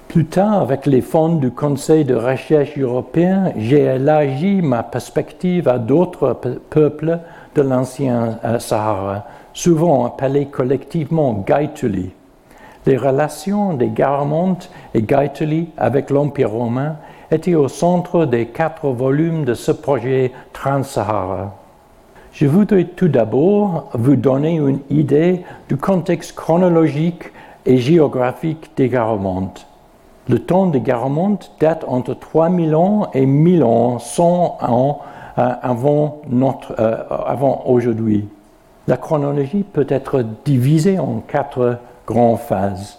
Plus 0.09 0.27
tard, 0.27 0.63
avec 0.63 0.87
les 0.87 1.01
fonds 1.01 1.37
du 1.37 1.51
Conseil 1.51 2.05
de 2.05 2.15
recherche 2.15 2.79
européen, 2.79 3.53
j'ai 3.57 3.81
élargi 3.81 4.63
ma 4.63 4.85
perspective 4.85 5.67
à 5.67 5.79
d'autres 5.79 6.39
peuples 6.71 7.19
de 7.57 7.63
l'ancien 7.63 8.39
euh, 8.45 8.61
Sahara, 8.61 9.27
souvent 9.53 10.07
appelés 10.07 10.47
collectivement 10.47 11.45
Gaituli. 11.45 12.13
Les 12.87 12.97
relations 12.97 13.75
des 13.75 13.89
Garmontes 13.89 14.71
et 14.95 15.03
Gaituli 15.03 15.71
avec 15.77 16.11
l'Empire 16.11 16.51
romain 16.51 16.97
étaient 17.31 17.55
au 17.55 17.69
centre 17.69 18.27
des 18.27 18.47
quatre 18.47 18.89
volumes 18.89 19.45
de 19.45 19.55
ce 19.55 19.73
projet 19.73 20.33
Trans-Sahara. 20.53 21.55
Je 22.33 22.47
voudrais 22.47 22.85
tout 22.85 23.09
d'abord 23.09 23.91
vous 23.95 24.17
donner 24.17 24.57
une 24.57 24.81
idée 24.91 25.45
du 25.69 25.77
contexte 25.77 26.35
chronologique 26.35 27.31
et 27.65 27.79
géographique 27.79 28.73
des 28.77 28.89
Garamontes. 28.89 29.67
Le 30.29 30.39
temps 30.39 30.67
des 30.67 30.81
Garamontes 30.81 31.53
date 31.61 31.85
entre 31.87 32.15
3000 32.15 32.75
ans 32.75 33.09
et 33.15 33.27
1000 33.27 33.63
ans, 33.63 33.99
100 33.99 34.59
ans 34.63 35.01
euh, 35.39 35.43
euh, 35.43 36.95
avant 37.27 37.63
aujourd'hui. 37.67 38.27
La 38.89 38.97
chronologie 38.97 39.63
peut 39.63 39.87
être 39.89 40.25
divisée 40.45 40.99
en 40.99 41.23
quatre 41.27 41.79
grandes 42.07 42.39
phases. 42.39 42.99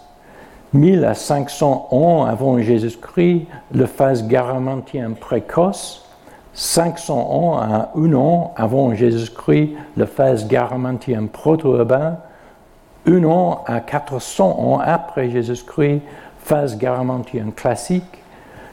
1000 0.76 1.04
à 1.04 1.14
500 1.14 1.88
ans 1.90 2.24
avant 2.24 2.58
Jésus-Christ, 2.58 3.46
la 3.72 3.86
phase 3.86 4.26
garamantienne 4.26 5.14
précoce, 5.14 6.06
500 6.54 7.14
ans 7.14 7.58
à 7.58 7.90
un 7.94 8.14
an 8.14 8.54
avant 8.56 8.94
Jésus-Christ, 8.94 9.72
la 9.96 10.06
phase 10.06 10.46
garamantienne 10.46 11.28
proto-urbain, 11.28 12.18
un 13.06 13.24
an 13.24 13.64
à 13.66 13.80
400 13.80 14.58
ans 14.58 14.80
après 14.82 15.30
Jésus-Christ, 15.30 16.02
phase 16.38 16.78
garamantienne 16.78 17.52
classique, 17.52 18.22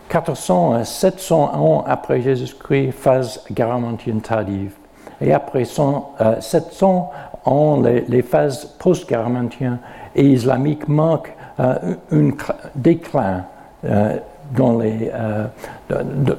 400 0.09 0.73
à 0.73 0.85
700 0.85 1.55
ans 1.55 1.83
après 1.87 2.21
Jésus-Christ, 2.21 2.91
phase 2.91 3.43
garamantienne 3.51 4.21
tardive. 4.21 4.73
Et 5.21 5.33
après 5.33 5.65
100, 5.65 6.15
700 6.39 7.11
euh, 7.11 7.49
ans, 7.49 7.81
les, 7.81 8.21
phases 8.21 8.65
post-garamantiennes 8.79 9.79
et 10.15 10.25
islamiques 10.25 10.87
marquent 10.87 11.35
euh, 11.59 11.95
un 12.11 12.29
déclin. 12.75 13.45
Euh, 13.85 14.17
dans 14.55 14.77
les, 14.77 15.09
euh, 15.13 15.45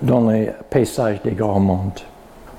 dans 0.03 0.29
les 0.29 0.51
paysages 0.71 1.23
des 1.23 1.33
Garamontes. 1.33 2.05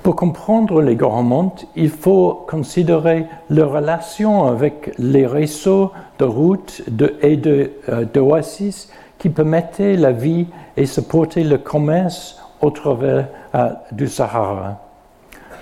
Pour 0.02 0.16
comprendre 0.16 0.82
les 0.82 0.96
Garamontes, 0.96 1.66
il 1.76 1.88
faut 1.88 2.44
considérer 2.48 3.26
leur 3.48 3.72
relation 3.72 4.46
avec 4.46 4.92
les 4.98 5.26
réseaux 5.26 5.92
de 6.18 6.24
routes 6.24 6.82
de, 6.88 7.14
et 7.22 7.36
d'oasis 7.36 8.90
qui 9.18 9.30
permettaient 9.30 9.96
la 9.96 10.12
vie 10.12 10.46
et 10.76 10.84
supportaient 10.84 11.44
le 11.44 11.58
commerce 11.58 12.42
au 12.60 12.70
travers 12.70 13.28
du 13.92 14.08
Sahara. 14.08 14.80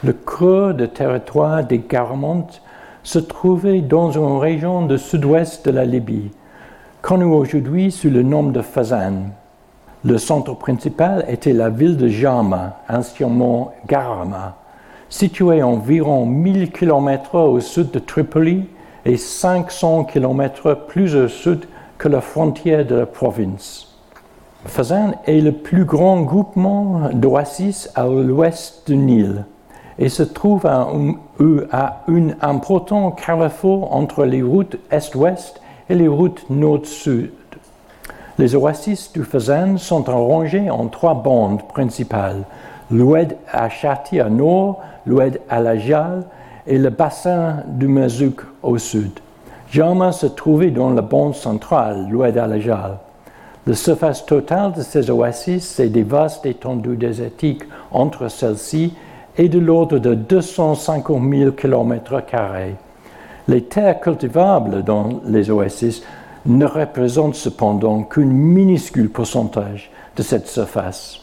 Le 0.03 0.13
creux 0.13 0.75
de 0.75 0.87
territoire 0.87 1.63
des 1.65 1.79
Garamontes 1.79 2.63
se 3.03 3.19
trouvait 3.19 3.81
dans 3.81 4.11
une 4.11 4.39
région 4.39 4.87
du 4.87 4.99
sud-ouest 4.99 5.65
de 5.67 5.71
la 5.71 5.85
Libye, 5.85 6.31
connue 7.05 7.25
aujourd'hui 7.25 7.93
sous 7.93 8.09
le 8.09 8.23
nom 8.23 8.45
de 8.45 8.63
Fazan. 8.63 9.25
Le 10.07 10.17
centre 10.17 10.55
principal 10.55 11.23
était 11.29 11.53
la 11.53 11.69
ville 11.69 11.99
de 11.99 12.09
Jama, 12.09 12.79
anciennement 12.89 13.75
Garama, 13.87 14.57
située 15.11 15.63
environ 15.63 16.25
1000 16.25 16.73
km 16.73 17.35
au 17.41 17.61
sud 17.61 17.91
de 17.91 17.99
Tripoli 17.99 18.71
et 19.05 19.19
500 19.19 20.05
km 20.05 20.87
plus 20.89 21.15
au 21.15 21.29
sud 21.29 21.67
que 21.99 22.09
la 22.09 22.23
frontière 22.23 22.87
de 22.87 22.95
la 22.95 23.07
province. 23.07 23.99
Fazan 24.65 25.13
est 25.27 25.43
le 25.43 25.53
plus 25.53 25.85
grand 25.85 26.23
groupement 26.23 27.11
d'oasis 27.13 27.91
à 27.95 28.07
l'ouest 28.07 28.85
du 28.87 28.97
Nil 28.97 29.45
et 29.99 30.09
se 30.09 30.23
trouve 30.23 30.65
à 30.65 30.89
un, 30.89 31.17
à 31.71 32.01
un 32.09 32.31
important 32.41 33.11
carrefour 33.11 33.95
entre 33.95 34.25
les 34.25 34.41
routes 34.41 34.79
est-ouest 34.91 35.61
et 35.89 35.95
les 35.95 36.09
routes 36.09 36.45
nord-sud. 36.51 37.31
Les 38.39 38.57
oasis 38.57 39.13
du 39.13 39.23
Fazan 39.23 39.77
sont 39.77 40.09
arrangés 40.09 40.69
en 40.71 40.89
trois 40.89 41.15
bandes 41.15 41.63
principales, 41.69 42.43
l'oued 42.91 43.37
à 43.53 43.69
Chati 43.69 44.19
à 44.19 44.29
nord, 44.29 44.81
l'oued 45.07 45.41
à 45.49 45.61
la 45.61 45.79
Jal 45.79 46.25
et 46.67 46.79
le 46.79 46.91
bassin 46.91 47.59
du 47.69 47.87
Mazouk 47.87 48.41
au 48.63 48.79
sud. 48.79 49.13
Jama 49.71 50.13
se 50.13 50.27
trouvait 50.27 50.71
dans 50.71 50.91
la 50.91 51.03
bande 51.03 51.35
centrale, 51.35 52.09
l'oued 52.11 52.37
à 52.39 52.47
la 52.47 52.59
Jal. 52.59 52.99
La 53.67 53.75
surface 53.75 54.27
totale 54.27 54.73
de 54.73 54.83
ces 54.83 55.11
oasis, 55.11 55.67
c'est 55.67 55.89
des 55.89 56.03
vastes 56.03 56.45
étendues 56.45 56.97
désertiques 56.97 57.65
entre 57.93 58.29
celles-ci 58.29 58.95
et 59.39 59.49
de 59.49 59.59
l'ordre 59.59 59.99
de 59.99 60.15
250 60.15 61.23
000 61.31 61.51
km. 61.53 62.23
Les 63.47 63.65
terres 63.65 64.01
cultivables 64.01 64.83
dans 64.83 65.21
les 65.27 65.51
oasis 65.51 66.03
ne 66.47 66.65
représente 66.65 67.35
cependant 67.35 68.03
qu'un 68.03 68.25
minuscule 68.25 69.11
pourcentage 69.11 69.91
de 70.17 70.23
cette 70.23 70.47
surface. 70.47 71.21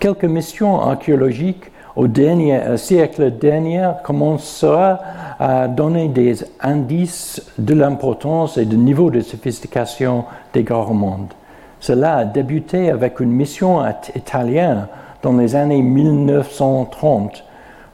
Quelques 0.00 0.24
missions 0.24 0.80
archéologiques 0.80 1.70
au 1.94 2.06
euh, 2.06 2.76
siècle 2.76 3.30
dernier 3.38 3.88
commencera 4.02 4.98
à 5.38 5.68
donner 5.68 6.08
des 6.08 6.44
indices 6.60 7.42
de 7.58 7.74
l'importance 7.74 8.58
et 8.58 8.64
du 8.64 8.76
niveau 8.76 9.10
de 9.10 9.20
sophistication 9.20 10.24
des 10.54 10.64
Garmondes. 10.64 11.34
Cela 11.78 12.16
a 12.16 12.24
débuté 12.24 12.90
avec 12.90 13.20
une 13.20 13.30
mission 13.30 13.82
italienne 14.14 14.86
dans 15.22 15.36
les 15.36 15.54
années 15.54 15.82
1930 15.82 17.44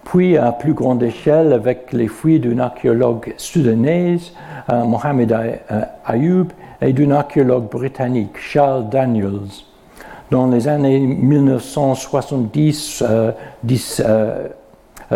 puis 0.08 0.36
à 0.38 0.52
plus 0.52 0.72
grande 0.72 1.02
échelle 1.02 1.52
avec 1.52 1.92
les 1.92 2.08
fouilles 2.08 2.40
d'un 2.40 2.60
archéologue 2.60 3.34
soudanais, 3.36 4.16
euh, 4.70 4.84
Mohamed 4.84 5.32
euh, 5.32 5.56
Ayoub, 6.06 6.46
et 6.80 6.94
d'un 6.94 7.10
archéologue 7.10 7.68
britannique, 7.68 8.38
Charles 8.38 8.88
Daniels. 8.88 9.50
Dans 10.30 10.46
les 10.46 10.68
années 10.68 11.00
1970, 11.00 13.04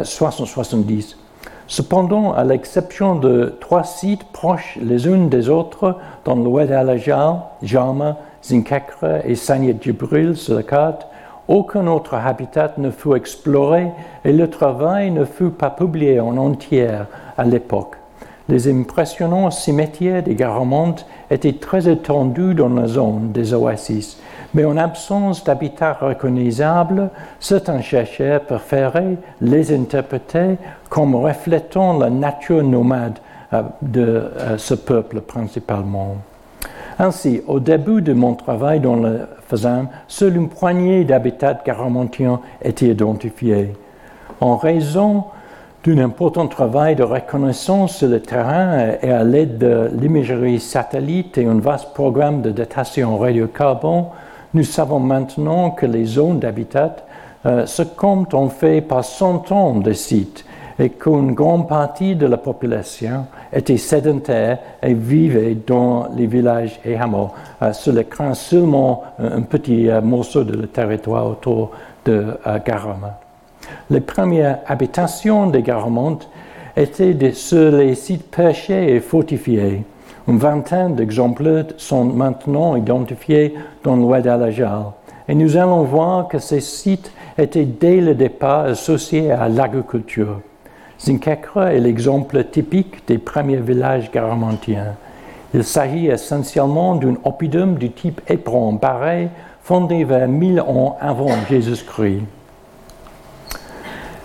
70, 0.04 1.16
Cependant, 1.68 2.32
à 2.34 2.42
l'exception 2.44 3.14
de 3.14 3.54
trois 3.60 3.84
sites 3.84 4.24
proches 4.24 4.78
les 4.82 5.08
uns 5.08 5.24
des 5.26 5.48
autres 5.48 5.96
dans 6.24 6.36
l'ouest 6.36 6.70
Alajal, 6.70 7.36
Jama, 7.62 8.18
Zinkekre 8.44 9.24
et 9.24 9.36
Sanyet 9.36 9.76
Jibril 9.80 10.36
sur 10.36 10.56
la 10.56 10.64
carte, 10.64 11.06
aucun 11.52 11.86
autre 11.86 12.14
habitat 12.14 12.72
ne 12.78 12.90
fut 12.90 13.14
exploré 13.14 13.88
et 14.24 14.32
le 14.32 14.48
travail 14.48 15.10
ne 15.10 15.26
fut 15.26 15.50
pas 15.50 15.68
publié 15.68 16.18
en 16.18 16.38
entier 16.38 16.88
à 17.36 17.44
l'époque. 17.44 17.96
Les 18.48 18.68
impressionnants 18.68 19.50
cimetières 19.50 20.22
des 20.22 20.34
Garamontes 20.34 21.06
étaient 21.30 21.52
très 21.52 21.88
étendus 21.88 22.54
dans 22.54 22.70
la 22.70 22.86
zone 22.88 23.32
des 23.32 23.52
oasis, 23.52 24.18
mais 24.54 24.64
en 24.64 24.78
absence 24.78 25.44
d'habitat 25.44 25.92
reconnaissable, 25.92 27.10
certains 27.38 27.82
chercheurs 27.82 28.40
préféraient 28.40 29.18
les 29.42 29.74
interpréter 29.74 30.56
comme 30.88 31.14
reflétant 31.14 31.98
la 31.98 32.08
nature 32.08 32.64
nomade 32.64 33.18
euh, 33.52 33.62
de 33.82 34.02
euh, 34.02 34.56
ce 34.56 34.74
peuple 34.74 35.20
principalement. 35.20 36.16
Ainsi, 37.02 37.42
au 37.48 37.58
début 37.58 38.00
de 38.00 38.12
mon 38.12 38.34
travail 38.34 38.78
dans 38.78 38.94
le 38.94 39.22
Fazan, 39.48 39.86
seule 40.06 40.36
une 40.36 40.48
poignée 40.48 41.02
d'habitats 41.02 41.60
garamontiens 41.66 42.38
étaient 42.62 42.90
identifiés. 42.90 43.72
En 44.40 44.56
raison 44.56 45.24
d'un 45.84 45.98
important 45.98 46.46
travail 46.46 46.94
de 46.94 47.02
reconnaissance 47.02 47.96
sur 47.96 48.06
le 48.06 48.20
terrain 48.20 48.92
et 49.02 49.10
à 49.10 49.24
l'aide 49.24 49.58
de 49.58 49.90
l'imagerie 50.00 50.60
satellite 50.60 51.38
et 51.38 51.44
un 51.44 51.58
vaste 51.58 51.92
programme 51.92 52.40
de 52.40 52.52
datation 52.52 53.18
radiocarbone, 53.18 54.04
nous 54.54 54.62
savons 54.62 55.00
maintenant 55.00 55.72
que 55.72 55.86
les 55.86 56.04
zones 56.04 56.38
d'habitat 56.38 56.98
euh, 57.46 57.66
se 57.66 57.82
comptent 57.82 58.34
en 58.34 58.48
fait 58.48 58.80
par 58.80 59.04
centaines 59.04 59.82
de 59.82 59.92
sites 59.92 60.44
et 60.78 60.90
qu'une 60.90 61.32
grande 61.32 61.68
partie 61.68 62.14
de 62.16 62.26
la 62.26 62.36
population 62.36 63.26
était 63.52 63.76
sédentaire 63.76 64.58
et 64.82 64.94
vivait 64.94 65.56
dans 65.66 66.08
les 66.16 66.26
villages 66.26 66.80
et 66.84 66.96
hameaux, 66.96 67.30
euh, 67.62 67.72
sur 67.72 67.92
l'écran 67.92 68.34
seulement 68.34 69.02
un 69.18 69.42
petit 69.42 69.88
euh, 69.88 70.00
morceau 70.00 70.44
de 70.44 70.56
le 70.56 70.66
territoire 70.66 71.26
autour 71.26 71.70
de 72.04 72.36
Garama. 72.64 73.20
Les 73.90 74.00
premières 74.00 74.58
habitations 74.66 75.46
des 75.46 75.62
Garamontes 75.62 76.28
étaient 76.76 77.32
sur 77.32 77.70
les 77.72 77.94
sites 77.94 78.30
perchés 78.30 78.94
et 78.94 79.00
fortifiés. 79.00 79.84
Une 80.28 80.38
vingtaine 80.38 80.94
d'exemplaires 80.94 81.66
sont 81.76 82.04
maintenant 82.04 82.76
identifiés 82.76 83.54
dans 83.82 83.96
l'ouest. 83.96 84.28
Et 85.28 85.34
nous 85.34 85.56
allons 85.56 85.82
voir 85.82 86.28
que 86.28 86.38
ces 86.38 86.60
sites 86.60 87.12
étaient 87.36 87.64
dès 87.64 88.00
le 88.00 88.14
départ 88.14 88.66
associés 88.66 89.30
à 89.30 89.48
l'agriculture. 89.48 90.40
Zinkekre 91.04 91.58
est 91.58 91.80
l'exemple 91.80 92.44
typique 92.44 93.08
des 93.08 93.18
premiers 93.18 93.56
villages 93.56 94.12
garamontiens. 94.12 94.94
Il 95.52 95.64
s'agit 95.64 96.06
essentiellement 96.06 96.94
d'un 96.94 97.16
oppidum 97.24 97.74
du 97.74 97.90
type 97.90 98.20
éperon 98.28 98.74
barré 98.74 99.28
fondé 99.64 100.04
vers 100.04 100.28
1000 100.28 100.60
ans 100.60 100.96
avant 101.00 101.32
Jésus-Christ. 101.48 102.22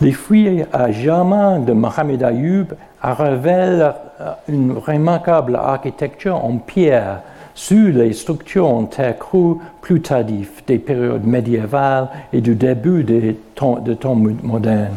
Les 0.02 0.12
fouilles 0.12 0.66
à 0.72 0.92
Jama 0.92 1.58
de 1.58 1.74
Mohamed 1.74 2.22
Ayoub 2.22 2.68
révèlent 3.02 3.94
euh, 4.22 4.34
une 4.48 4.74
remarquable 4.74 5.56
architecture 5.56 6.36
en 6.36 6.58
pierre 6.58 7.22
sur 7.56 7.92
les 7.92 8.14
structures 8.14 8.68
en 8.68 8.84
terre 8.84 9.18
crue 9.18 9.56
plus 9.82 10.02
tardives 10.02 10.62
des 10.68 10.78
périodes 10.78 11.26
médiévales 11.26 12.10
et 12.32 12.42
du 12.42 12.54
début 12.54 13.04
des 13.04 13.36
temps, 13.56 13.80
de 13.80 13.96
temps 13.96 14.16
modernes. 14.16 14.94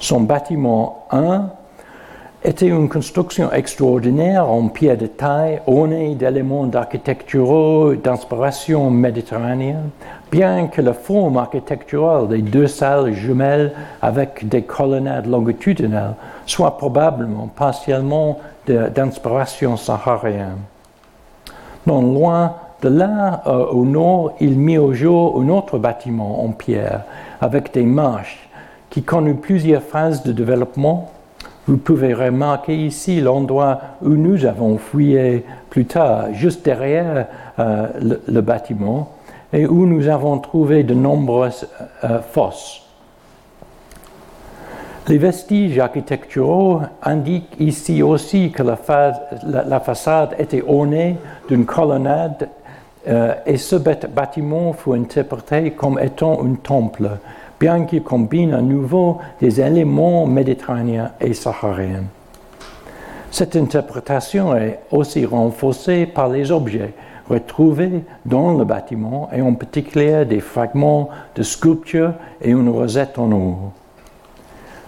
Son 0.00 0.20
bâtiment 0.20 1.06
1 1.10 1.50
était 2.44 2.68
une 2.68 2.88
construction 2.88 3.52
extraordinaire 3.52 4.48
en 4.48 4.68
pierre 4.68 4.96
de 4.96 5.06
taille, 5.06 5.60
ornée 5.66 6.14
d'éléments 6.14 6.66
d'architecturaux 6.66 7.94
d'inspiration 7.94 8.90
méditerranéenne, 8.90 9.90
bien 10.30 10.68
que 10.68 10.80
la 10.80 10.92
forme 10.92 11.36
architecturale 11.36 12.28
des 12.28 12.42
deux 12.42 12.68
salles 12.68 13.12
jumelles 13.12 13.72
avec 14.00 14.48
des 14.48 14.62
colonnades 14.62 15.26
longitudinales 15.26 16.14
soit 16.46 16.78
probablement 16.78 17.48
partiellement 17.48 18.38
d'inspiration 18.66 19.76
saharienne. 19.76 20.58
Non 21.88 22.02
loin 22.02 22.54
de 22.82 22.88
là, 22.88 23.42
euh, 23.46 23.66
au 23.66 23.84
nord, 23.84 24.34
il 24.40 24.56
mit 24.56 24.78
au 24.78 24.92
jour 24.92 25.40
un 25.40 25.48
autre 25.48 25.78
bâtiment 25.78 26.44
en 26.44 26.50
pierre 26.50 27.02
avec 27.40 27.74
des 27.74 27.82
marches 27.82 28.47
qui 28.90 29.02
connut 29.02 29.34
plusieurs 29.34 29.82
phases 29.82 30.22
de 30.22 30.32
développement 30.32 31.12
vous 31.68 31.76
pouvez 31.76 32.14
remarquer 32.14 32.74
ici 32.74 33.20
l'endroit 33.20 33.78
où 34.00 34.08
nous 34.08 34.46
avons 34.46 34.78
fouillé 34.78 35.44
plus 35.68 35.84
tard, 35.84 36.32
juste 36.32 36.64
derrière 36.64 37.26
euh, 37.58 37.88
le, 38.26 38.40
bâtiment, 38.40 39.12
et 39.52 39.66
où 39.66 39.84
nous 39.84 40.08
avons 40.08 40.38
trouvé 40.38 40.82
de 40.82 40.94
nombreuses 40.94 41.68
euh, 42.04 42.20
fosses. 42.22 42.86
Les 45.08 45.18
vestiges 45.18 45.78
architecturaux 45.78 46.80
indiquent 47.02 47.56
ici 47.60 48.02
aussi 48.02 48.50
que 48.50 48.62
la, 48.62 49.80
façade 49.80 50.36
était 50.38 50.64
ornée 50.66 51.16
d'une 51.50 51.66
colonnade 51.66 52.48
euh, 53.06 53.34
et 53.44 53.58
ce 53.58 53.76
bâtiment 53.76 54.72
fut 54.72 54.94
interprété 54.94 55.72
comme 55.72 55.98
étant 55.98 56.42
un 56.42 56.54
temple 56.54 57.10
bien 57.60 57.84
qu'il 57.84 58.02
combine 58.02 58.54
à 58.54 58.62
nouveau 58.62 59.18
des 59.40 59.60
éléments 59.60 60.26
méditerranéens 60.26 61.12
et 61.20 61.34
sahariens. 61.34 62.04
Cette 63.30 63.56
interprétation 63.56 64.56
est 64.56 64.80
aussi 64.90 65.26
renforcée 65.26 66.06
par 66.06 66.28
les 66.28 66.50
objets 66.50 66.94
retrouvés 67.28 68.04
dans 68.24 68.56
le 68.56 68.64
bâtiment 68.64 69.28
et 69.32 69.42
en 69.42 69.54
particulier 69.54 70.24
des 70.24 70.40
fragments 70.40 71.10
de 71.34 71.42
sculpture 71.42 72.14
et 72.40 72.50
une 72.50 72.68
rosette 72.68 73.18
en 73.18 73.30
or. 73.32 73.72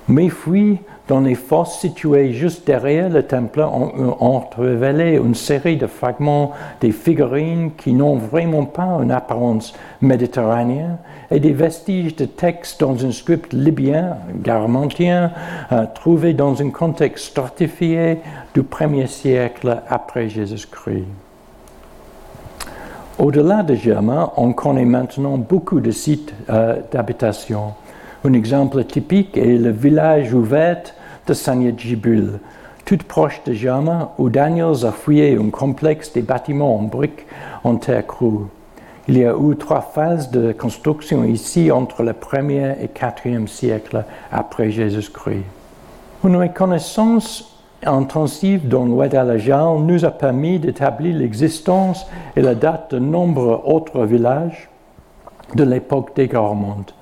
Mes 0.09 0.31
fouilles 0.31 0.79
dans 1.11 1.19
les 1.19 1.35
fosses 1.35 1.81
situées 1.81 2.33
juste 2.33 2.65
derrière 2.69 3.09
le 3.09 3.25
temple 3.25 3.63
ont, 3.63 4.45
révélé 4.57 5.17
une 5.17 5.35
série 5.35 5.77
de 5.77 5.89
fragments 5.89 6.53
des 6.81 6.93
figurines 6.93 7.73
qui 7.77 7.95
n'ont 7.95 8.15
vraiment 8.15 8.65
pas 8.65 9.01
une 9.03 9.11
apparence 9.11 9.73
méditerranéenne 10.01 10.99
et 11.33 11.41
des 11.41 11.53
vestiges 11.53 12.15
de 12.15 12.27
textes 12.27 12.81
dans 12.81 13.05
un 13.05 13.11
script 13.11 13.53
libyen, 13.53 14.19
garmentien, 14.37 15.33
euh, 15.73 15.85
trouvé 15.93 16.33
dans 16.33 16.63
un 16.63 16.71
contexte 16.71 17.31
stratifié 17.31 18.21
du 18.55 18.63
premier 18.63 19.09
siècle 19.09 19.83
après 19.89 20.29
Jésus-Christ. 20.29 21.09
Au-delà 23.19 23.65
de 23.65 23.75
Germain, 23.75 24.31
on 24.37 24.53
connaît 24.53 24.85
maintenant 24.85 25.39
beaucoup 25.39 25.81
de 25.81 25.91
sites 25.91 26.33
euh, 26.51 26.77
d'habitation. 26.93 27.75
Un 28.25 28.33
exemple 28.33 28.85
typique 28.85 29.37
est 29.37 29.59
le 29.59 29.71
village 29.71 30.33
ouvert 30.33 30.83
de 31.31 31.35
Sanya 31.35 31.71
Jibul, 31.77 32.41
toute 32.85 33.05
proche 33.05 33.41
de 33.45 33.53
Jama, 33.53 34.11
où 34.19 34.29
Daniels 34.29 34.85
a 34.85 34.91
fouillé 34.91 35.39
un 35.39 35.51
complexe 35.51 36.13
des 36.13 36.23
bâtiments 36.23 36.75
en 36.75 36.83
briques 36.83 37.25
en 37.63 37.77
terre 37.77 38.05
crue. 38.05 38.47
Il 39.07 39.17
y 39.17 39.25
a 39.25 39.33
eu 39.37 39.57
trois 39.57 39.81
phases 39.81 40.33
de 40.33 40.51
construction 40.51 41.23
ici 41.23 41.71
entre 41.71 42.03
le 42.03 42.15
1er 42.15 42.79
et 42.83 42.89
4e 42.89 43.47
siècle 43.47 44.05
après 44.33 44.73
Jésus-Christ. 44.73 45.45
Une 46.25 46.35
reconnaissance 46.35 47.57
intensive 47.87 48.67
dans 48.67 48.99
Alajal 48.99 49.79
nous 49.83 50.05
a 50.05 50.11
permis 50.11 50.59
d'établir 50.59 51.17
l'existence 51.17 52.09
et 52.35 52.43
la 52.43 52.57
date 52.57 52.93
de 52.95 52.99
nombreux 52.99 53.61
autres 53.65 54.05
villages 54.05 54.69
de 55.55 55.63
l'époque 55.63 56.11
des 56.17 56.27
Garmontes. 56.27 56.93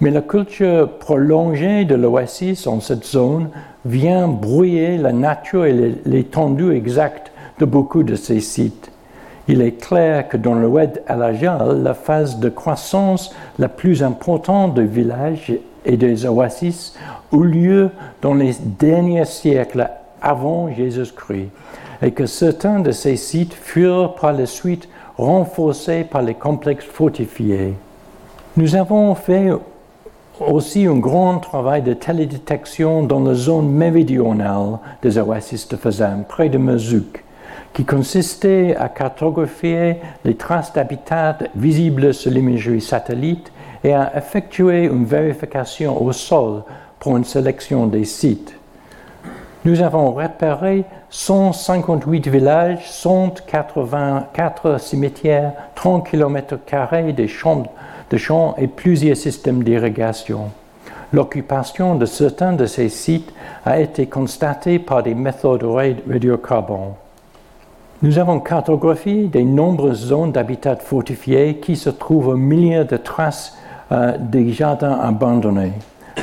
Mais 0.00 0.10
la 0.10 0.22
culture 0.22 0.98
prolongée 0.98 1.84
de 1.84 1.94
l'oasis 1.94 2.66
en 2.66 2.80
cette 2.80 3.04
zone 3.04 3.48
vient 3.84 4.28
brouiller 4.28 4.98
la 4.98 5.12
nature 5.12 5.66
et 5.66 5.94
l'étendue 6.04 6.72
exacte 6.72 7.32
de 7.58 7.64
beaucoup 7.64 8.02
de 8.02 8.14
ces 8.14 8.40
sites. 8.40 8.90
Il 9.46 9.60
est 9.60 9.80
clair 9.80 10.28
que 10.28 10.36
dans 10.36 10.54
l'ouest 10.54 11.02
alajal, 11.06 11.82
la 11.82 11.94
phase 11.94 12.38
de 12.38 12.48
croissance 12.48 13.34
la 13.58 13.68
plus 13.68 14.02
importante 14.02 14.74
des 14.74 14.84
villages 14.84 15.52
et 15.84 15.96
des 15.96 16.26
oasis 16.26 16.96
eut 17.32 17.44
lieu 17.44 17.90
dans 18.22 18.34
les 18.34 18.54
derniers 18.78 19.26
siècles 19.26 19.90
avant 20.22 20.72
Jésus-Christ, 20.72 21.50
et 22.00 22.12
que 22.12 22.24
certains 22.24 22.80
de 22.80 22.90
ces 22.90 23.16
sites 23.16 23.52
furent 23.52 24.14
par 24.14 24.32
la 24.32 24.46
suite 24.46 24.88
renforcés 25.18 26.04
par 26.04 26.22
les 26.22 26.34
complexes 26.34 26.86
fortifiés. 26.86 27.74
Nous 28.56 28.74
avons 28.74 29.14
fait 29.14 29.50
aussi 30.40 30.86
un 30.86 30.96
grand 30.96 31.38
travail 31.38 31.82
de 31.82 31.94
télédétection 31.94 33.02
dans 33.02 33.20
la 33.20 33.34
zone 33.34 33.68
méridionale 33.68 34.78
des 35.02 35.18
oasis 35.18 35.68
de 35.68 35.76
Fazan, 35.76 36.24
près 36.28 36.48
de 36.48 36.58
Mezouk, 36.58 37.24
qui 37.72 37.84
consistait 37.84 38.74
à 38.76 38.88
cartographier 38.88 39.96
les 40.24 40.34
traces 40.36 40.72
d'habitat 40.72 41.38
visibles 41.54 42.12
sur 42.12 42.30
l'imagerie 42.30 42.80
satellite 42.80 43.52
et 43.82 43.92
à 43.92 44.16
effectuer 44.16 44.84
une 44.84 45.04
vérification 45.04 46.02
au 46.02 46.12
sol 46.12 46.62
pour 46.98 47.16
une 47.16 47.24
sélection 47.24 47.86
des 47.86 48.04
sites. 48.04 48.54
Nous 49.64 49.80
avons 49.80 50.12
repéré 50.12 50.84
158 51.10 52.28
villages, 52.28 52.90
184 52.90 54.78
cimetières, 54.80 55.52
30 55.74 56.08
km 56.10 56.58
de 57.12 57.26
champs, 57.26 57.64
de 58.14 58.18
champs 58.18 58.54
et 58.58 58.68
plusieurs 58.68 59.16
systèmes 59.16 59.64
d'irrigation. 59.64 60.50
L'occupation 61.12 61.96
de 61.96 62.06
certains 62.06 62.52
de 62.52 62.64
ces 62.64 62.88
sites 62.88 63.32
a 63.66 63.80
été 63.80 64.06
constatée 64.06 64.78
par 64.78 65.02
des 65.02 65.14
méthodes 65.14 65.64
radiocarbone. 65.64 66.92
Nous 68.02 68.18
avons 68.18 68.38
cartographié 68.38 69.24
de 69.24 69.40
nombreuses 69.40 70.06
zones 70.06 70.30
d'habitat 70.30 70.76
fortifiés 70.76 71.56
qui 71.56 71.74
se 71.74 71.90
trouvent 71.90 72.28
au 72.28 72.36
milieu 72.36 72.84
de 72.84 72.96
traces 72.96 73.56
euh, 73.90 74.16
des 74.16 74.52
jardins 74.52 75.00
abandonnés. 75.00 75.72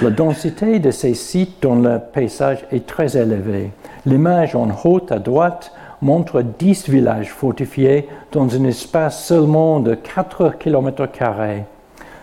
La 0.02 0.12
densité 0.12 0.80
de 0.80 0.92
ces 0.92 1.14
sites 1.14 1.62
dans 1.62 1.76
le 1.76 2.00
paysage 2.00 2.66
est 2.72 2.86
très 2.86 3.18
élevée. 3.18 3.72
L'image 4.06 4.56
en 4.56 4.70
haut 4.86 5.06
à 5.10 5.20
droite 5.20 5.74
montre 6.02 6.42
10 6.42 6.90
villages 6.90 7.32
fortifiés 7.32 8.08
dans 8.32 8.48
un 8.56 8.64
espace 8.64 9.26
seulement 9.26 9.82
de 9.82 9.96
4 9.96 10.58
km. 10.58 11.08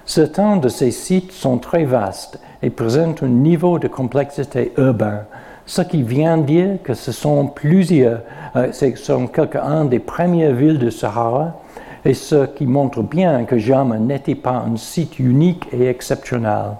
Certains 0.08 0.56
de 0.56 0.70
ces 0.70 0.90
sites 0.90 1.32
sont 1.32 1.58
très 1.58 1.84
vastes 1.84 2.40
et 2.62 2.70
présentent 2.70 3.22
un 3.22 3.28
niveau 3.28 3.78
de 3.78 3.88
complexité 3.88 4.72
urbain, 4.78 5.24
ce 5.66 5.82
qui 5.82 6.02
vient 6.02 6.38
dire 6.38 6.78
que 6.82 6.94
ce 6.94 7.12
sont 7.12 7.46
plusieurs, 7.48 8.22
euh, 8.56 8.72
ce 8.72 8.94
sont 8.96 9.26
quelques-uns 9.26 9.84
des 9.84 9.98
premières 9.98 10.54
villes 10.54 10.78
du 10.78 10.90
Sahara 10.90 11.56
et 12.06 12.14
ce 12.14 12.46
qui 12.46 12.64
montre 12.64 13.02
bien 13.02 13.44
que 13.44 13.58
Jama 13.58 13.98
n'était 13.98 14.34
pas 14.34 14.64
un 14.66 14.78
site 14.78 15.18
unique 15.18 15.68
et 15.74 15.88
exceptionnel. 15.88 16.76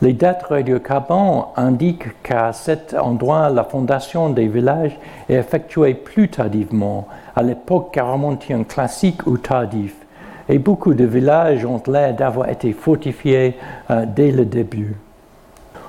Les 0.00 0.12
dates 0.12 0.42
radiocarbone 0.42 1.44
indiquent 1.54 2.20
qu'à 2.24 2.52
cet 2.52 2.92
endroit, 2.92 3.50
la 3.50 3.62
fondation 3.62 4.30
des 4.30 4.48
villages 4.48 4.98
est 5.28 5.36
effectuée 5.36 5.94
plus 5.94 6.28
tardivement, 6.28 7.06
à 7.36 7.44
l'époque 7.44 7.94
caramontienne 7.94 8.64
classique 8.64 9.28
ou 9.28 9.38
tardif, 9.38 9.94
et 10.52 10.58
beaucoup 10.58 10.92
de 10.92 11.04
villages 11.04 11.64
ont 11.64 11.82
l'air 11.86 12.14
d'avoir 12.14 12.50
été 12.50 12.74
fortifiés 12.74 13.56
euh, 13.90 14.04
dès 14.06 14.30
le 14.30 14.44
début. 14.44 14.94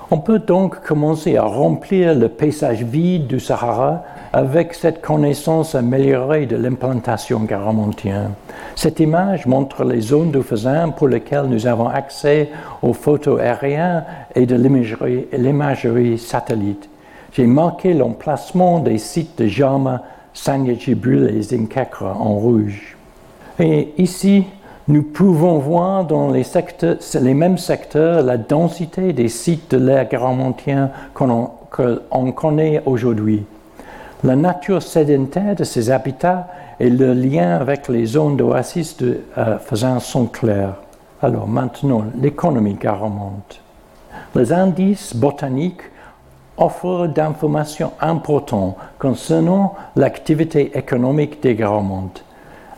On 0.09 0.19
peut 0.19 0.39
donc 0.39 0.81
commencer 0.81 1.35
à 1.35 1.43
remplir 1.43 2.15
le 2.15 2.29
paysage 2.29 2.81
vide 2.81 3.27
du 3.27 3.41
Sahara 3.41 4.03
avec 4.31 4.73
cette 4.73 5.01
connaissance 5.01 5.75
améliorée 5.75 6.45
de 6.45 6.55
l'implantation 6.55 7.41
garamontienne. 7.41 8.31
Cette 8.75 9.01
image 9.01 9.47
montre 9.47 9.83
les 9.83 9.99
zones 9.99 10.31
du 10.31 10.41
Faisan 10.41 10.91
pour 10.91 11.09
lesquelles 11.09 11.47
nous 11.47 11.67
avons 11.67 11.89
accès 11.89 12.49
aux 12.81 12.93
photos 12.93 13.41
aériennes 13.41 14.05
et 14.33 14.45
de 14.45 14.55
l'imagerie 14.55 16.17
satellite. 16.17 16.89
J'ai 17.33 17.47
marqué 17.47 17.93
l'emplacement 17.93 18.79
des 18.79 18.97
sites 18.97 19.37
de 19.39 19.47
Jama, 19.47 20.03
Sangye-Jibril 20.33 21.35
et 21.35 21.41
Zinkakra 21.41 22.15
en 22.17 22.35
rouge. 22.35 22.92
Et 23.59 23.93
ici, 23.97 24.45
nous 24.87 25.03
pouvons 25.03 25.59
voir 25.59 26.05
dans 26.05 26.31
les, 26.31 27.33
mêmes 27.33 27.57
secteurs 27.57 28.23
la 28.23 28.37
densité 28.37 29.13
des 29.13 29.29
sites 29.29 29.71
de 29.71 29.77
l'ère 29.77 30.09
garamontien 30.09 30.89
qu'on 31.13 32.31
connaît 32.35 32.81
aujourd'hui. 32.85 33.45
La 34.23 34.35
nature 34.35 34.81
sédentaire 34.81 35.55
de 35.55 35.63
ces 35.63 35.91
habitats 35.91 36.47
et 36.79 36.89
le 36.89 37.13
lien 37.13 37.57
avec 37.57 37.87
les 37.89 38.05
zones 38.05 38.37
d'oasis 38.37 38.97
de 38.97 39.21
euh, 39.37 39.99
sont 39.99 40.25
clairs. 40.25 40.75
Alors 41.21 41.47
maintenant, 41.47 42.05
l'économie 42.19 42.73
garamonte. 42.73 43.61
Les 44.35 44.51
indices 44.51 45.15
botaniques 45.15 45.83
offrent 46.57 47.07
d'informations 47.07 47.91
importantes 48.01 48.75
concernant 48.97 49.75
l'activité 49.95 50.77
économique 50.77 51.41
des 51.41 51.55
garamontes. 51.55 52.23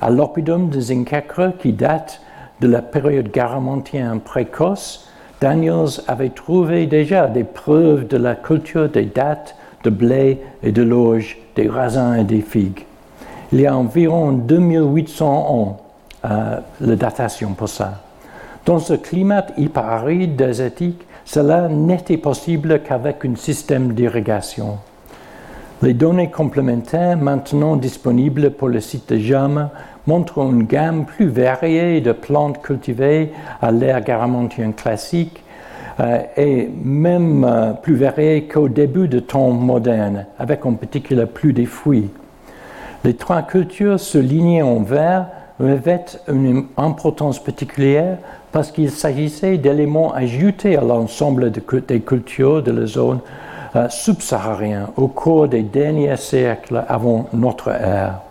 À 0.05 0.11
l'oppidum 0.11 0.69
de 0.69 0.79
Zinkakre, 0.79 1.57
qui 1.57 1.73
date 1.73 2.21
de 2.61 2.67
la 2.67 2.83
période 2.83 3.31
garamontienne 3.31 4.19
précoce, 4.19 5.09
Daniels 5.41 5.99
avait 6.07 6.29
trouvé 6.29 6.85
déjà 6.85 7.25
des 7.25 7.43
preuves 7.43 8.05
de 8.07 8.17
la 8.17 8.35
culture 8.35 8.87
des 8.87 9.05
dates 9.05 9.55
de 9.83 9.89
blé 9.89 10.41
et 10.61 10.71
de 10.71 10.83
l'orge, 10.83 11.39
des 11.55 11.67
raisins 11.67 12.17
et 12.19 12.23
des 12.23 12.41
figues. 12.41 12.85
Il 13.51 13.61
y 13.61 13.65
a 13.65 13.75
environ 13.75 14.31
2800 14.31 15.25
ans 15.27 15.77
euh, 16.23 16.59
la 16.81 16.95
datation 16.95 17.53
pour 17.53 17.69
ça. 17.69 18.03
Dans 18.67 18.77
ce 18.77 18.93
climat 18.93 19.47
hyperaride 19.57 20.35
désertique, 20.35 21.01
cela 21.25 21.67
n'était 21.67 22.17
possible 22.17 22.83
qu'avec 22.83 23.25
un 23.25 23.35
système 23.35 23.93
d'irrigation. 23.93 24.77
Les 25.81 25.93
données 25.93 26.31
complémentaires 26.31 27.17
maintenant 27.17 27.75
disponibles 27.75 28.51
pour 28.51 28.69
le 28.69 28.79
site 28.79 29.11
de 29.11 29.17
Jama 29.17 29.71
montrent 30.07 30.39
une 30.39 30.63
gamme 30.63 31.05
plus 31.05 31.27
variée 31.27 32.01
de 32.01 32.11
plantes 32.11 32.61
cultivées 32.61 33.31
à 33.61 33.71
l'ère 33.71 34.01
garamontienne 34.01 34.73
classique 34.73 35.43
euh, 35.99 36.19
et 36.35 36.69
même 36.83 37.45
euh, 37.45 37.73
plus 37.73 37.95
varié 37.95 38.43
qu'au 38.43 38.67
début 38.67 39.07
du 39.07 39.21
temps 39.21 39.51
moderne, 39.51 40.25
avec 40.37 40.65
en 40.65 40.73
particulier 40.73 41.25
plus 41.25 41.53
des 41.53 41.65
fruits. 41.65 42.09
Les 43.05 43.13
trois 43.13 43.43
cultures 43.43 43.99
soulignées 43.99 44.61
en 44.61 44.81
vert 44.81 45.27
revêtent 45.59 46.21
une 46.27 46.65
importance 46.75 47.41
particulière 47.41 48.17
parce 48.51 48.71
qu'il 48.71 48.91
s'agissait 48.91 49.57
d'éléments 49.57 50.13
ajoutés 50.13 50.75
à 50.75 50.81
l'ensemble 50.81 51.51
des 51.51 51.99
cultures 52.01 52.61
de 52.61 52.71
la 52.71 52.85
zone 52.85 53.19
euh, 53.75 53.87
subsaharienne 53.89 54.87
au 54.97 55.07
cours 55.07 55.47
des 55.47 55.63
derniers 55.63 56.17
siècles 56.17 56.83
avant 56.87 57.27
notre 57.33 57.69
ère. 57.69 58.21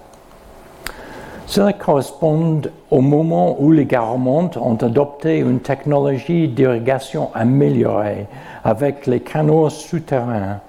Cela 1.46 1.72
correspond 1.74 2.62
au 2.90 3.00
moment 3.00 3.56
où 3.60 3.70
les 3.70 3.84
Garamontes 3.84 4.56
ont 4.56 4.76
adopté 4.76 5.38
une 5.38 5.60
technologie 5.60 6.48
d'irrigation 6.48 7.30
améliorée 7.34 8.26
avec 8.64 9.06
les 9.06 9.20
canaux 9.20 9.68
souterrains. 9.68 10.60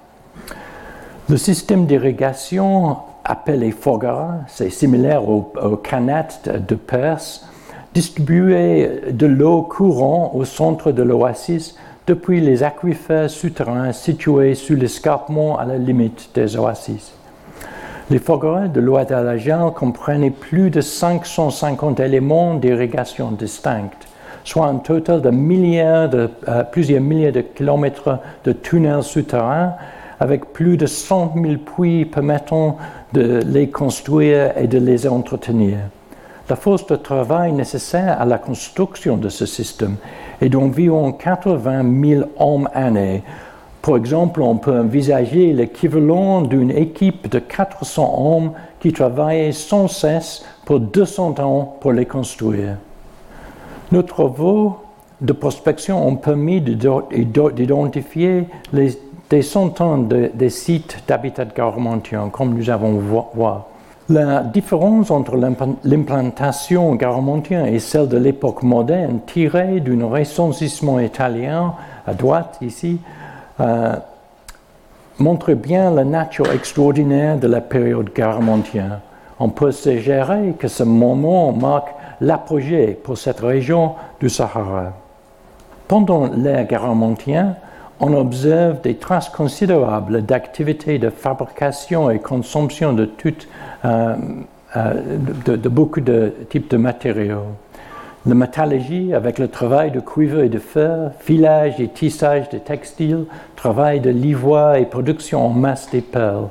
Le 1.30 1.38
système 1.38 1.86
d'irrigation 1.86 2.98
appelé 3.24 3.72
Fogara, 3.72 4.40
c'est 4.48 4.70
similaire 4.70 5.28
au, 5.28 5.52
au 5.62 5.78
canat 5.78 6.28
de 6.46 6.76
Perse, 6.76 7.48
distribuait 7.94 9.02
de 9.12 9.26
l'eau 9.26 9.62
courante 9.64 10.32
au 10.36 10.44
centre 10.44 10.92
de 10.92 11.02
l'oasis 11.02 11.76
depuis 12.06 12.42
les 12.42 12.62
aquifères 12.62 13.30
souterrains 13.30 13.94
situés 13.94 14.54
sous 14.54 14.76
l'escarpement 14.76 15.58
à 15.58 15.66
la 15.66 15.78
limite 15.78 16.30
des 16.36 16.58
oasis. 16.58 17.14
Les 18.12 18.20
forêts 18.20 18.70
de 18.70 18.80
de 18.82 19.72
comprenaient 19.72 20.30
plus 20.30 20.70
de 20.70 20.80
550 20.80 22.00
éléments 22.00 22.54
d'irrigation 22.54 23.32
distincts, 23.32 23.90
soit 24.44 24.68
un 24.68 24.76
total 24.76 25.24
de 25.24 25.30
euh, 26.48 26.64
plusieurs 26.72 27.02
milliers 27.02 27.32
de 27.32 27.42
kilomètres 27.42 28.20
de 28.44 28.52
tunnels 28.52 29.02
souterrains 29.02 29.74
avec 30.20 30.54
plus 30.54 30.78
de 30.78 30.86
100 30.86 31.34
000 31.36 31.56
puits 31.58 32.06
permettant 32.06 32.78
de 33.14 33.42
les 33.44 33.72
construire 33.72 34.56
et 34.56 34.68
de 34.68 34.78
les 34.78 35.08
entretenir. 35.08 35.78
La 36.48 36.56
force 36.56 36.86
de 36.86 36.96
travail 36.96 37.54
nécessaire 37.54 38.22
à 38.22 38.26
la 38.26 38.38
construction 38.38 39.18
de 39.18 39.30
ce 39.30 39.48
système 39.48 39.96
est 40.42 40.50
d'environ 40.50 41.12
80 41.12 41.84
000 42.04 42.30
hommes 42.38 42.70
années, 42.76 43.24
par 43.86 43.98
exemple, 43.98 44.42
on 44.42 44.58
peut 44.58 44.80
envisager 44.80 45.54
l'équivalent 45.54 46.42
d'une 46.42 46.72
équipe 46.72 47.30
de 47.30 47.38
400 47.38 48.16
hommes 48.18 48.52
qui 48.80 48.92
travaillaient 48.92 49.52
sans 49.52 49.88
cesse 49.88 50.44
pour 50.66 50.80
200 50.80 51.36
ans 51.40 51.78
pour 51.80 51.92
les 51.92 52.08
construire. 52.08 52.78
Nos 53.92 54.02
travaux 54.02 54.78
de 55.22 55.34
prospection 55.34 56.08
ont 56.08 56.16
permis 56.16 56.62
d'identifier 56.62 58.48
des 58.74 59.42
centaines 59.44 60.08
de, 60.08 60.50
sites 60.50 61.04
d'habitat 61.08 61.46
garmentien, 61.46 62.30
comme 62.30 62.56
nous 62.56 62.72
avons 62.72 62.98
vu. 62.98 63.20
La 64.10 64.42
différence 64.42 65.12
entre 65.12 65.38
l'implantation 65.84 66.96
garmontienne 66.96 67.68
et 67.68 67.78
celle 67.78 68.08
de 68.08 68.18
l'époque 68.18 68.64
moderne, 68.64 69.20
tirée 69.28 69.80
d'un 69.80 70.08
recensissement 70.08 71.00
italien 71.00 71.76
à 72.08 72.16
droite 72.16 72.58
ici, 72.62 73.00
euh, 73.60 73.96
montre 75.20 75.54
bien 75.54 75.92
la 75.92 76.04
nature 76.04 76.52
extraordinaire 76.52 77.38
de 77.38 77.48
la 77.48 77.62
période 77.62 78.12
garamontienne. 78.14 79.00
On 79.40 79.50
peut 79.50 79.72
suggérer 79.72 80.56
que 80.58 80.68
ce 80.68 80.84
moment 80.84 81.52
marque 81.52 81.90
l'apogée 82.22 82.98
pour 83.02 83.18
cette 83.18 83.40
région 83.40 83.96
du 84.20 84.30
Sahara. 84.30 84.94
Pendant 85.88 86.28
l'ère 86.28 86.66
garamontienne, 86.66 87.56
on 88.00 88.14
observe 88.14 88.82
des 88.82 88.96
traces 88.96 89.30
considérables 89.30 90.22
d'activités 90.24 91.00
de 91.00 91.10
fabrication 91.10 92.10
et 92.10 92.20
consommation 92.20 92.94
de, 92.94 93.06
toutes, 93.06 93.48
euh, 93.86 94.16
euh, 94.76 94.94
de 95.46 95.70
beaucoup 95.70 96.02
de 96.02 96.34
types 96.50 96.70
de 96.70 96.78
matériaux. 96.78 97.46
La 98.28 98.34
métallurgie 98.34 99.14
avec 99.14 99.38
le 99.38 99.50
travail 99.50 99.92
de 99.92 100.00
cuivre 100.00 100.40
et 100.40 100.50
de 100.50 100.58
fer, 100.58 101.12
filage 101.20 101.80
et 101.80 101.90
tissage 101.90 102.50
de 102.50 102.58
textiles, 102.58 103.26
travail 103.56 104.00
de 104.00 104.10
l'ivoire 104.10 104.78
et 104.78 104.88
production 104.88 105.46
en 105.46 105.50
masse 105.50 105.92
des 105.92 106.02
perles. 106.02 106.48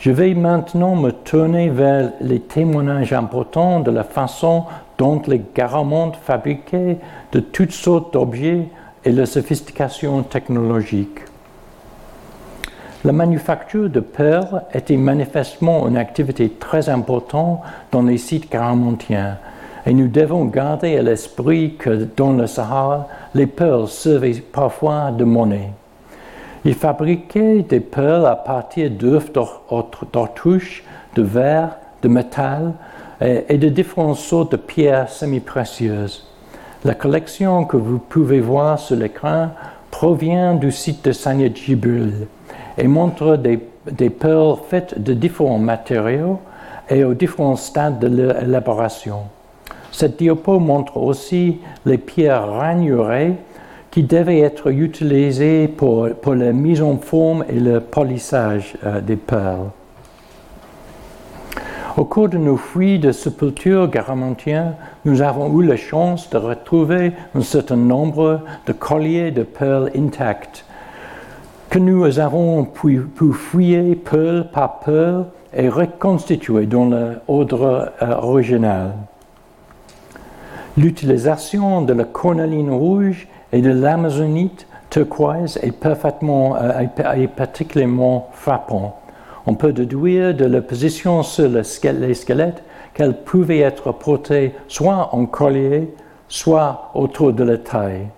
Je 0.00 0.10
vais 0.10 0.34
maintenant 0.34 0.96
me 0.96 1.12
tourner 1.12 1.68
vers 1.68 2.10
les 2.20 2.40
témoignages 2.40 3.12
importants 3.12 3.78
de 3.78 3.92
la 3.92 4.02
façon 4.02 4.64
dont 4.96 5.22
les 5.28 5.40
garamontes 5.54 6.16
fabriquaient 6.16 6.98
de 7.30 7.38
toutes 7.38 7.70
sortes 7.70 8.12
d'objets 8.12 8.66
et 9.04 9.12
la 9.12 9.26
sophistication 9.26 10.24
technologique. 10.24 11.20
La 13.04 13.12
manufacture 13.12 13.88
de 13.88 14.00
perles 14.00 14.64
était 14.74 14.96
manifestement 14.96 15.86
une 15.86 15.96
activité 15.96 16.48
très 16.50 16.88
importante 16.88 17.60
dans 17.92 18.02
les 18.02 18.18
sites 18.18 18.50
garamontiens 18.50 19.38
et 19.88 19.94
nous 19.94 20.08
devons 20.08 20.44
garder 20.44 20.98
à 20.98 21.02
l'esprit 21.02 21.76
que 21.78 22.06
dans 22.14 22.34
le 22.34 22.46
Sahara, 22.46 23.08
les 23.34 23.46
perles 23.46 23.88
servaient 23.88 24.42
parfois 24.52 25.10
de 25.10 25.24
monnaie. 25.24 25.70
Ils 26.66 26.74
fabriquaient 26.74 27.62
des 27.62 27.80
perles 27.80 28.26
à 28.26 28.36
partir 28.36 28.90
d'œufs 28.90 29.32
d'autruche, 30.12 30.84
de 31.14 31.22
verre, 31.22 31.78
de 32.02 32.08
métal 32.08 32.74
et 33.22 33.56
de 33.56 33.70
différentes 33.70 34.18
sortes 34.18 34.52
de 34.52 34.58
pierres 34.58 35.08
semi-précieuses. 35.08 36.26
La 36.84 36.92
collection 36.92 37.64
que 37.64 37.78
vous 37.78 37.98
pouvez 37.98 38.40
voir 38.40 38.78
sur 38.78 38.96
l'écran 38.96 39.52
provient 39.90 40.54
du 40.54 40.70
site 40.70 41.02
de 41.06 41.12
Sanya 41.12 41.48
et 42.76 42.86
montre 42.86 43.36
des, 43.36 43.66
des, 43.90 44.12
faites 44.68 45.02
de 45.02 45.14
différents 45.14 45.58
matériaux 45.58 46.40
et 46.90 47.04
aux 47.04 47.14
différents 47.14 47.56
stades 47.56 47.98
de 47.98 48.08
l'élaboration. 48.08 49.20
Cette 49.98 50.16
diapo 50.16 50.60
montre 50.60 50.96
aussi 50.96 51.58
les 51.84 51.98
pierres 51.98 52.52
ragnurées 52.52 53.34
qui 53.90 54.04
devaient 54.04 54.38
être 54.38 54.70
utilisées 54.70 55.66
pour, 55.66 56.06
la 56.24 56.52
mise 56.52 56.82
en 56.82 56.98
forme 56.98 57.44
et 57.48 57.58
le 57.58 57.80
polissage 57.80 58.74
euh, 58.86 59.00
des 59.00 59.16
perles. 59.16 59.70
Au 61.96 62.04
cours 62.04 62.28
de 62.28 62.38
nos 62.38 62.56
fouilles 62.56 63.00
de 63.00 63.10
sépultures 63.10 63.88
garamantiennes, 63.88 64.76
nous 65.04 65.20
avons 65.20 65.60
eu 65.60 65.66
la 65.66 65.76
chance 65.76 66.30
de 66.30 66.36
retrouver 66.36 67.10
un 67.34 67.42
certain 67.42 67.74
nombre 67.74 68.42
de 68.68 68.72
colliers 68.72 69.32
de 69.32 69.42
perles 69.42 69.90
intacts 69.96 70.64
que 71.70 71.80
nous 71.80 72.20
avons 72.20 72.64
pu, 72.66 73.02
fouiller 73.32 73.96
perle 73.96 74.46
par 74.52 74.78
perle 74.78 75.24
et 75.52 75.68
reconstituer 75.68 76.66
dans 76.66 76.84
l'ordre 76.84 77.90
euh, 78.00 78.14
original. 78.22 78.92
L'utilisation 80.76 81.82
de 81.82 81.92
la 81.92 82.04
cornaline 82.04 82.70
rouge 82.70 83.26
et 83.52 83.60
de 83.60 83.70
l'amazonite 83.70 84.66
turquoise 84.90 85.58
est, 85.62 85.72
parfaitement, 85.72 86.56
euh, 86.56 86.86
est 87.16 87.28
particulièrement 87.28 88.28
frappant. 88.32 89.00
On 89.46 89.54
peut 89.54 89.72
déduire 89.72 90.34
de 90.34 90.44
la 90.44 90.60
position 90.60 91.22
sur 91.22 91.48
le 91.48 91.62
les 92.00 92.14
squelettes 92.14 92.62
qu'elles 92.94 93.22
pouvaient 93.22 93.60
être 93.60 93.92
portées 93.92 94.52
soit 94.66 95.14
en 95.14 95.26
collier, 95.26 95.94
soit 96.28 96.90
autour 96.94 97.32
de 97.32 97.44
la 97.44 97.58
taille. 97.58 98.08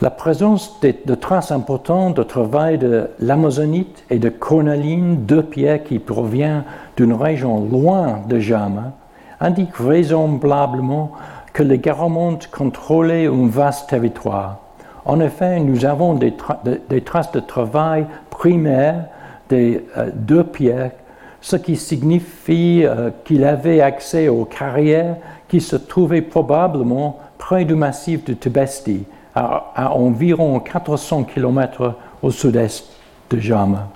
La 0.00 0.10
présence 0.10 0.78
de, 0.80 1.14
traces 1.16 1.50
importantes 1.50 2.16
de 2.16 2.22
travail 2.22 2.78
de 2.78 3.10
l'amazonite 3.18 4.04
et 4.10 4.20
de 4.20 4.28
cornaline, 4.28 5.26
deux 5.26 5.42
pierres 5.42 5.82
qui 5.82 5.98
proviennent 5.98 6.62
d'une 6.96 7.14
région 7.14 7.64
loin 7.64 8.20
de 8.28 8.38
Jama, 8.38 8.92
indique 9.40 9.78
vraisemblablement 9.78 11.12
que 11.52 11.62
les 11.62 11.78
Garamontes 11.78 12.48
contrôlaient 12.50 13.26
un 13.26 13.48
vaste 13.48 13.88
territoire. 13.88 14.58
En 15.04 15.20
effet, 15.20 15.58
nous 15.60 15.84
avons 15.84 16.14
des, 16.14 16.34
traces 17.04 17.32
de 17.32 17.40
travail 17.40 18.06
primaire 18.30 19.06
des 19.48 19.86
euh, 19.96 20.10
deux 20.14 20.44
pierres, 20.44 20.92
ce 21.40 21.56
qui 21.56 21.76
signifie 21.76 22.82
euh, 22.84 23.10
qu'il 23.24 23.44
avait 23.44 23.80
accès 23.80 24.28
aux 24.28 24.44
carrières 24.44 25.16
qui 25.48 25.60
se 25.60 25.76
trouvaient 25.76 26.22
probablement 26.22 27.18
près 27.38 27.64
du 27.64 27.74
massif 27.74 28.24
de 28.24 28.34
Tibesti, 28.34 29.04
à, 29.34 29.72
à 29.74 29.90
environ 29.92 30.60
400 30.60 31.24
km 31.24 31.94
au 32.22 32.30
sud-est 32.30 32.84
de 33.30 33.38
Jama. 33.38 33.88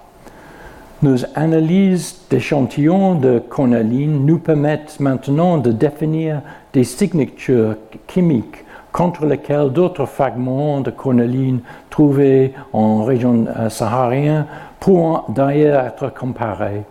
Nos 1.02 1.24
analyses 1.34 2.20
d'échantillons 2.30 3.16
de 3.16 3.40
cornaline 3.40 4.24
nous 4.24 4.38
permettent 4.38 5.00
maintenant 5.00 5.58
de 5.58 5.72
définir 5.72 6.42
des 6.72 6.84
signatures 6.84 7.74
chimiques 8.08 8.64
contre 8.92 9.26
lesquelles 9.26 9.70
d'autres 9.70 10.06
fragments 10.06 10.80
de 10.80 10.92
cornaline 10.92 11.58
trouvés 11.90 12.54
en 12.72 13.02
région 13.02 13.46
euh, 13.48 13.68
saharienne 13.68 14.46
pourront 14.78 15.22
d'ailleurs 15.28 15.84
être 15.84 16.14
comparés. 16.14 16.82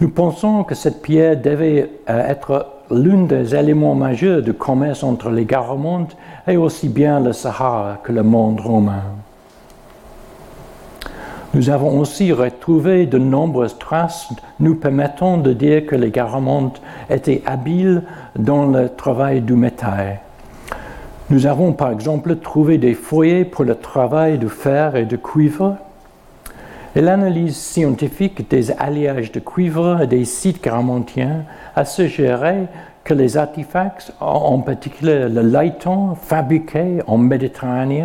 Nous 0.00 0.08
pensons 0.08 0.64
que 0.64 0.74
cette 0.74 1.00
pierre 1.00 1.40
devait 1.40 1.88
euh, 2.10 2.28
être 2.28 2.66
l'un 2.90 3.22
des 3.22 3.54
éléments 3.54 3.94
majeurs 3.94 4.42
du 4.42 4.52
commerce 4.52 5.04
entre 5.04 5.30
les 5.30 5.44
Garamontes 5.44 6.16
et 6.48 6.56
aussi 6.56 6.88
bien 6.88 7.20
le 7.20 7.32
Sahara 7.32 7.98
que 8.02 8.10
le 8.10 8.24
monde 8.24 8.60
romain. 8.60 9.04
Nous 11.56 11.70
avons 11.70 11.98
aussi 12.00 12.32
retrouvé 12.32 13.06
de 13.06 13.16
nombreuses 13.16 13.78
traces 13.78 14.28
nous 14.60 14.74
permettant 14.74 15.38
de 15.38 15.54
dire 15.54 15.86
que 15.86 15.96
les 15.96 16.10
Garamontes 16.10 16.82
étaient 17.08 17.42
habiles 17.46 18.02
dans 18.38 18.66
le 18.66 18.90
travail 18.90 19.40
du 19.40 19.54
métal. 19.54 20.20
Nous 21.30 21.46
avons 21.46 21.72
par 21.72 21.92
exemple 21.92 22.36
trouvé 22.36 22.76
des 22.76 22.92
foyers 22.92 23.46
pour 23.46 23.64
le 23.64 23.74
travail 23.74 24.36
du 24.36 24.50
fer 24.50 24.96
et 24.96 25.06
du 25.06 25.16
cuivre. 25.16 25.78
Et 26.94 27.00
l'analyse 27.00 27.56
scientifique 27.56 28.50
des 28.50 28.70
alliages 28.72 29.32
de 29.32 29.40
cuivre 29.40 30.04
des 30.04 30.26
sites 30.26 30.62
garamontiens 30.62 31.44
a 31.74 31.86
suggéré 31.86 32.66
que 33.06 33.14
les 33.14 33.36
artefacts, 33.36 34.12
en 34.20 34.58
particulier 34.58 35.28
le 35.28 35.40
laiton 35.42 36.16
fabriqué 36.16 37.00
en 37.06 37.18
Méditerranée, 37.18 38.04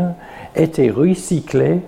étaient 0.56 0.92
recyclés 0.92 1.82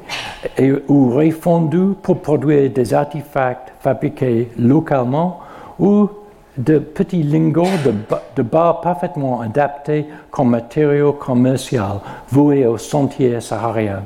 et, 0.58 0.74
ou 0.88 1.12
refondus 1.12 1.94
pour 2.02 2.22
produire 2.22 2.72
des 2.72 2.92
artefacts 2.92 3.72
fabriqués 3.82 4.50
localement 4.58 5.42
ou 5.80 6.10
de 6.58 6.80
petits 6.80 7.22
lingots 7.22 7.78
de, 7.86 7.94
de 8.36 8.42
barres 8.42 8.82
parfaitement 8.82 9.42
adaptés 9.42 10.08
comme 10.32 10.50
matériaux 10.50 11.14
commercial 11.14 12.00
voués 12.30 12.66
au 12.66 12.80
sentier 12.80 13.40
saharien. 13.42 14.04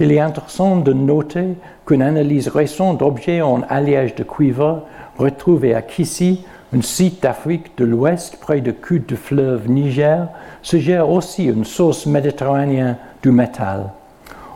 Il 0.00 0.12
est 0.12 0.20
intéressant 0.20 0.76
de 0.76 0.92
noter 0.92 1.56
qu'une 1.86 2.02
analyse 2.02 2.48
récente 2.48 2.98
d'objets 2.98 3.40
en 3.40 3.62
alliage 3.70 4.14
de 4.16 4.22
cuivre 4.22 4.82
retrouvés 5.16 5.74
à 5.74 5.80
Kissi 5.80 6.44
un 6.74 6.82
site 6.82 7.22
d'Afrique 7.22 7.78
de 7.78 7.84
l'Ouest 7.84 8.36
près 8.40 8.60
du 8.60 8.74
cul 8.74 9.00
du 9.00 9.16
fleuve 9.16 9.70
Niger 9.70 10.28
suggère 10.60 11.08
aussi 11.08 11.44
une 11.44 11.64
source 11.64 12.04
méditerranéenne 12.04 12.96
du 13.22 13.30
métal. 13.30 13.84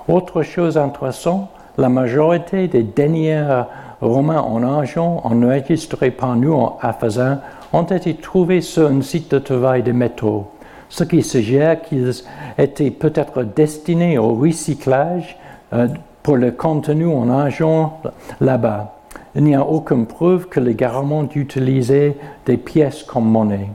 Autre 0.09 0.43
chose 0.43 0.77
intéressante, 0.77 1.49
la 1.79 1.89
majorité 1.89 2.69
des 2.69 2.83
deniers 2.83 3.63
romains 4.03 4.43
en 4.43 4.63
argent 4.63 5.23
enregistrés 5.25 6.11
par 6.11 6.37
nous 6.37 6.71
à 6.81 6.93
Fazan 6.93 7.39
ont 7.73 7.85
été 7.85 8.15
trouvés 8.15 8.61
sur 8.61 8.89
un 8.89 9.01
site 9.01 9.31
de 9.31 9.39
travail 9.39 9.83
de 9.83 9.93
métaux, 9.93 10.49
ce 10.91 11.05
qui 11.05 11.23
suggère 11.23 11.81
qu'ils 11.81 12.13
étaient 12.59 12.91
peut-être 12.91 13.43
destinés 13.43 14.19
au 14.19 14.35
recyclage 14.35 15.39
euh, 15.73 15.89
pour 16.23 16.37
le 16.37 16.51
contenu 16.51 17.07
en 17.07 17.31
argent 17.31 18.01
là-bas 18.41 19.02
il 19.35 19.45
n'y 19.45 19.55
a 19.55 19.65
aucune 19.65 20.07
preuve 20.07 20.49
que 20.49 20.61
les 20.61 20.75
Garamontes 20.75 21.37
utilisaient 21.37 22.17
des 22.47 22.57
pièces 22.57 23.03
comme 23.03 23.29
monnaie. 23.29 23.71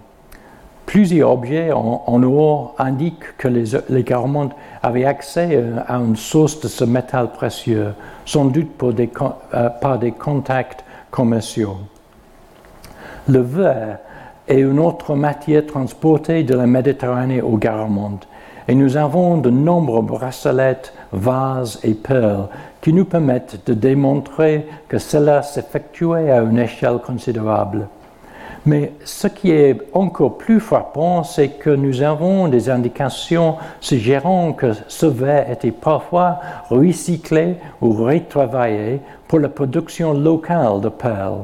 Plusieurs 0.86 1.32
objets 1.32 1.72
en, 1.74 2.24
or 2.24 2.74
indiquent 2.78 3.36
que 3.38 3.50
les, 3.50 3.78
les 3.90 4.06
avaient 4.82 5.04
accès 5.04 5.50
euh, 5.52 5.80
à 5.86 5.96
une 5.98 6.16
source 6.16 6.62
de 6.62 6.70
ce 6.70 6.86
métal 6.86 7.34
précieux, 7.34 7.94
sans 8.26 8.46
doute 8.46 8.72
euh, 8.84 9.70
par 9.82 10.00
des 10.00 10.12
contacts 10.12 10.86
commerciaux. 11.12 11.78
Le 13.28 13.40
verre 13.40 13.98
est 14.48 14.62
une 14.62 14.80
autre 14.80 15.16
matière 15.16 15.66
transportée 15.66 16.44
de 16.44 16.56
la 16.56 16.68
Méditerranée 16.68 17.42
aux 17.42 17.58
Garamontes, 17.58 18.28
et 18.70 18.76
nous 18.76 18.96
avons 18.96 19.38
de 19.38 19.50
nombreux 19.50 20.02
bracelets, 20.04 20.94
vases 21.12 21.80
et 21.84 21.96
perles 21.96 22.48
qui 22.88 22.94
nous 22.94 23.04
permettent 23.04 23.68
de 23.68 23.74
démontrer 23.74 24.66
que 24.88 24.98
cela 24.98 25.44
s'effectuait 25.44 26.32
à 26.32 26.40
une 26.40 26.58
échelle 26.58 27.00
considérable. 27.06 27.90
Mais 28.66 28.94
ce 29.04 29.28
qui 29.28 29.52
est 29.52 29.78
encore 29.92 30.38
plus 30.38 30.62
frappant, 30.62 31.26
c'est 31.26 31.50
que 31.50 31.70
nous 31.70 32.02
avons 32.02 32.48
des 32.48 32.70
indications 32.70 33.58
suggérant 33.82 34.54
que 34.54 34.72
ce 34.88 35.06
verre 35.06 35.52
était 35.52 35.72
parfois 35.72 36.40
recyclé 36.70 37.58
ou 37.82 37.92
retravaillé 37.92 39.02
pour 39.28 39.40
la 39.40 39.50
production 39.50 40.14
locale 40.14 40.80
de 40.80 40.88
perles. 40.88 41.44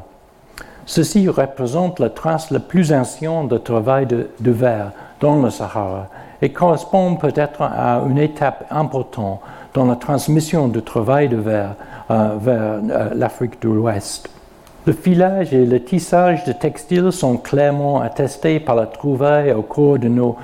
Ceci 0.86 1.28
représente 1.28 2.00
la 2.00 2.10
trace 2.10 2.52
la 2.52 2.62
plus 2.62 2.94
ancienne 2.94 3.50
de 3.50 3.58
travail 3.58 4.06
de, 4.06 4.30
verre 4.40 4.94
dans 5.20 5.42
le 5.42 5.50
Sahara 5.50 6.08
et 6.42 6.54
correspond 6.54 7.18
peut-être 7.18 7.64
à 7.64 8.02
une 8.10 8.18
étape 8.18 8.66
importante 8.72 9.42
dans 9.74 9.86
la 9.86 9.96
transmission 9.96 10.68
du 10.68 10.82
travail 10.82 11.30
de 11.30 11.38
verre 11.38 11.76
euh, 12.12 12.36
vers 12.40 12.80
euh, 12.90 13.10
l'Afrique 13.16 13.62
de 13.62 13.70
l'Ouest. 13.70 14.30
Le 14.86 14.94
filage 14.94 15.54
et 15.54 15.66
le 15.66 15.84
tissage 15.84 16.44
de 16.44 16.52
textiles 16.52 17.12
sont 17.12 17.38
clairement 17.38 18.02
attestés 18.02 18.60
par 18.60 18.76
la 18.76 18.86
trouvaille 18.86 19.52
au 19.54 19.62
cours 19.62 19.98
de 19.98 20.10
nos 20.10 20.36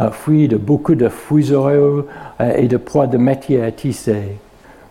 euh, 0.00 0.10
fouilles 0.10 0.48
de 0.48 0.56
beaucoup 0.56 0.94
de 0.94 1.08
fuseaux 1.08 2.06
et 2.40 2.68
de 2.68 2.76
proies 2.76 3.06
de 3.06 3.16
métier 3.16 3.62
à 3.62 3.72
tisser. 3.72 4.38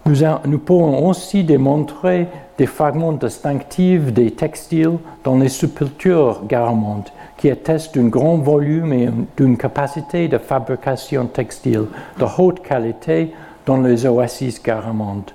Nous, 0.07 0.17
nous, 0.45 0.59
pouvons 0.59 1.07
aussi 1.07 1.43
démontrer 1.43 2.27
des 2.57 2.65
fragments 2.67 3.11
distinctifs 3.11 4.13
des 4.13 4.31
textiles 4.31 4.97
dans 5.23 5.37
les 5.37 5.49
sépultures 5.49 6.41
garamantes 6.47 7.11
qui 7.37 7.49
attestent 7.49 7.97
d'un 7.97 8.07
grand 8.07 8.37
volume 8.37 8.93
et 8.93 9.09
d'une 9.37 9.57
capacité 9.57 10.27
de 10.27 10.37
fabrication 10.37 11.25
textile 11.25 11.85
de 12.19 12.25
haute 12.37 12.61
qualité 12.61 13.33
dans 13.65 13.77
les 13.77 14.05
oasis 14.05 14.61
garamantes. 14.61 15.33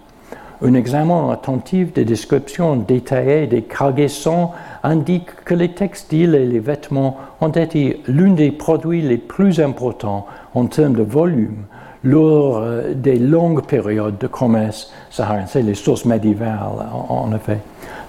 Un 0.63 0.75
examen 0.75 1.31
attentif 1.31 1.95
des 1.95 2.05
descriptions 2.05 2.77
détaillées 2.77 3.47
des 3.47 3.63
cargaisons 3.63 4.51
indique 4.83 5.35
que 5.47 5.55
les 5.55 5.71
textiles 5.71 6.35
et 6.35 6.45
les 6.45 6.59
vêtements 6.59 7.17
ont 7.41 7.49
été 7.49 8.03
l'un 8.07 8.33
des 8.35 8.51
produits 8.51 9.01
les 9.01 9.17
plus 9.17 9.59
importants 9.59 10.27
en 10.55 10.67
termes 10.67 10.97
de 10.97 11.03
volume 11.03 11.65
lors 12.05 12.59
euh, 12.59 12.95
des 12.95 13.19
longues 13.19 13.65
périodes 13.65 14.19
de 14.19 14.27
commerce 14.27 14.93
saharien. 15.11 15.47
C'est 15.47 15.63
les 15.63 15.75
sources 15.75 16.05
médiévales, 16.05 16.87
en, 17.09 17.33
effet. 17.35 17.59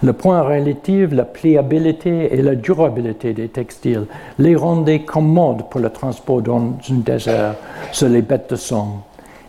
Le 0.04 0.14
point 0.14 0.42
relatif, 0.42 1.12
la 1.14 1.26
pliabilité 1.26 2.34
et 2.34 2.42
la 2.42 2.56
durabilité 2.56 3.34
des 3.34 3.50
textiles 3.50 4.08
les 4.40 4.56
rendaient 4.56 5.04
commodes 5.04 5.70
pour 5.70 5.80
le 5.80 5.90
transport 5.90 6.42
dans 6.42 6.74
un 6.90 6.96
désert 6.96 7.56
sur 7.92 8.10
les 8.10 8.22
bêtes 8.22 8.50
de 8.50 8.56
sang. 8.56 9.04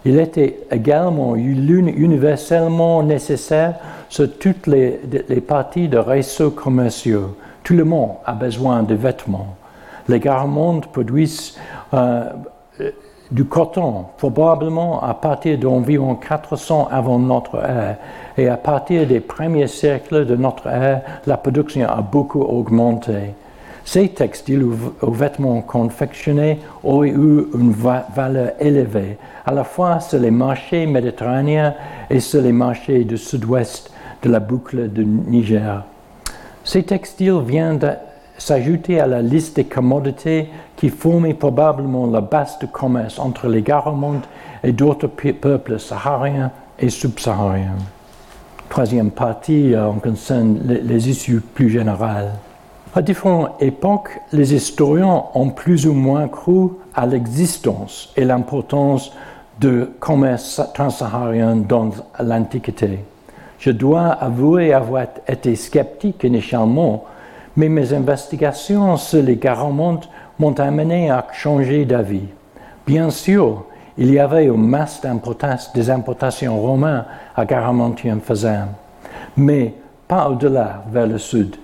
Il 0.05 0.19
était 0.19 0.59
également 0.71 1.37
universellement 1.37 3.03
nécessaire 3.03 3.75
sur 4.09 4.37
toutes 4.39 4.67
les, 4.67 4.99
parties 5.47 5.89
de 5.89 5.99
réseaux 5.99 6.51
commerciaux. 6.51 7.37
Tout 7.63 7.75
le 7.75 7.85
monde 7.85 8.11
a 8.25 8.33
besoin 8.33 8.83
de 8.83 8.95
vêtements. 8.95 9.55
Les 10.09 10.19
garments 10.19 10.81
produisent 10.81 11.57
euh, 11.95 12.25
du 13.31 13.45
coton, 13.45 14.07
probablement 14.19 15.03
à 15.03 15.15
partir 15.15 15.57
d'environ 15.59 16.17
400 16.17 16.89
avant 16.91 17.19
notre 17.19 17.57
ère. 17.65 17.97
Et 18.37 18.49
à 18.49 18.57
partir 18.57 19.07
des 19.07 19.21
premiers 19.21 19.69
siècles 19.69 20.27
de 20.27 20.35
notre 20.35 20.67
ère, 20.67 21.03
la 21.27 21.37
production 21.37 21.89
a 21.89 22.03
beaucoup 22.03 22.43
augmenté. 22.43 23.35
Ces 23.85 24.09
textiles 24.09 24.63
ou 24.63 25.11
vêtements 25.11 25.61
confectionnés 25.61 26.61
ont 26.85 27.05
eu 27.05 27.47
une 27.55 27.73
valeur 27.73 28.53
élevée, 28.61 29.19
à 29.45 29.53
la 29.53 29.65
fois 29.65 30.01
sur 30.01 30.21
les 30.21 30.31
marchés 30.31 30.87
méditerranéens 30.87 31.75
et 32.09 32.21
sur 32.21 32.43
les 32.43 32.53
marchés 32.53 33.05
du 33.05 33.19
sud-ouest 33.19 33.91
de 34.23 34.31
la 34.31 34.41
boucle 34.41 34.89
du 34.89 35.05
Niger. 35.05 35.85
Ces 36.65 36.85
textiles 36.85 37.41
viennent 37.45 37.81
s'ajouter 38.39 39.01
à 39.01 39.07
la 39.07 39.21
liste 39.21 39.57
des 39.57 39.65
commodités 39.65 40.49
qui 40.77 40.89
formaient 40.89 41.35
probablement 41.35 42.07
la 42.07 42.21
base 42.21 42.59
de 42.61 42.67
commerce 42.67 43.19
entre 43.19 43.49
les 43.49 43.63
Garamontes 43.63 44.29
et 44.63 44.73
d'autres 44.73 45.09
peuples 45.09 45.79
sahariens 45.79 46.51
et 46.79 46.89
subsahariens. 46.89 47.77
Troisième 48.69 49.11
partie 49.11 49.77
en 49.77 49.95
concerne 49.95 50.61
les 50.67 51.09
issues 51.11 51.41
plus 51.41 51.69
générales. 51.69 52.33
À 52.95 53.01
différentes 53.01 53.53
époques, 53.63 54.21
les 54.33 54.53
historiens 54.53 55.25
ont 55.33 55.49
plus 55.49 55.87
ou 55.87 55.95
moins 55.95 56.29
cru 56.29 56.69
à 56.95 57.07
l'existence 57.07 58.13
et 58.19 58.25
l'importance 58.27 59.13
du 59.59 59.87
commerce 59.99 60.61
transsaharien 60.75 61.57
dans 61.57 61.89
l'Antiquité. 62.21 62.99
Je 63.59 63.71
dois 63.71 64.09
avouer 64.09 64.75
avoir 64.75 65.07
été 65.27 65.57
sceptique 65.57 66.23
initialement, 66.25 67.05
mais 67.57 67.71
mes 67.71 67.95
investigations 67.95 68.99
sur 68.99 69.23
les 69.23 69.37
Garamontes 69.37 70.11
m'ont 70.39 70.59
amené 70.61 71.11
à 71.11 71.27
changer 71.33 71.87
d'avis. 71.87 72.29
Bien 72.87 73.09
sûr, 73.09 73.65
il 73.97 74.13
y 74.13 74.19
avait 74.19 74.47
une 74.47 74.67
masse 74.67 75.01
des 75.75 75.89
importations 75.89 76.61
romaines 76.61 77.07
à 77.35 77.47
Garamontium 77.47 78.21
Fazan, 78.21 78.69
mais 79.35 79.73
pas 80.07 80.29
au-delà, 80.29 80.85
vers 80.91 81.07
le 81.07 81.17
sud. 81.17 81.57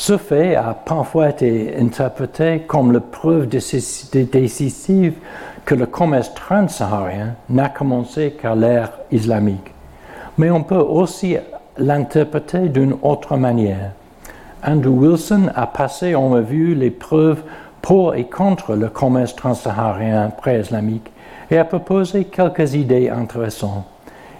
Ce 0.00 0.16
fait 0.16 0.56
a 0.56 0.72
parfois 0.72 1.28
été 1.28 1.76
interprété 1.78 2.60
comme 2.66 2.90
la 2.90 3.00
preuve 3.00 3.46
décisive 3.48 5.12
que 5.66 5.74
le 5.74 5.84
commerce 5.84 6.32
transsaharien 6.32 7.34
n'a 7.50 7.68
commencé 7.68 8.30
qu'à 8.30 8.54
l'ère 8.54 8.92
islamique. 9.12 9.74
Mais 10.38 10.50
on 10.50 10.62
peut 10.62 10.76
aussi 10.76 11.36
l'interpréter 11.76 12.70
d'une 12.70 12.96
autre 13.02 13.36
manière. 13.36 13.90
Andrew 14.66 15.04
Wilson 15.04 15.50
a 15.54 15.66
passé 15.66 16.14
en 16.14 16.30
revue 16.30 16.74
les 16.74 16.90
preuves 16.90 17.42
pour 17.82 18.14
et 18.14 18.24
contre 18.24 18.76
le 18.76 18.88
commerce 18.88 19.36
transsaharien 19.36 20.30
pré-islamique 20.30 21.12
et 21.50 21.58
a 21.58 21.66
proposé 21.66 22.24
quelques 22.24 22.72
idées 22.72 23.10
intéressantes. 23.10 23.84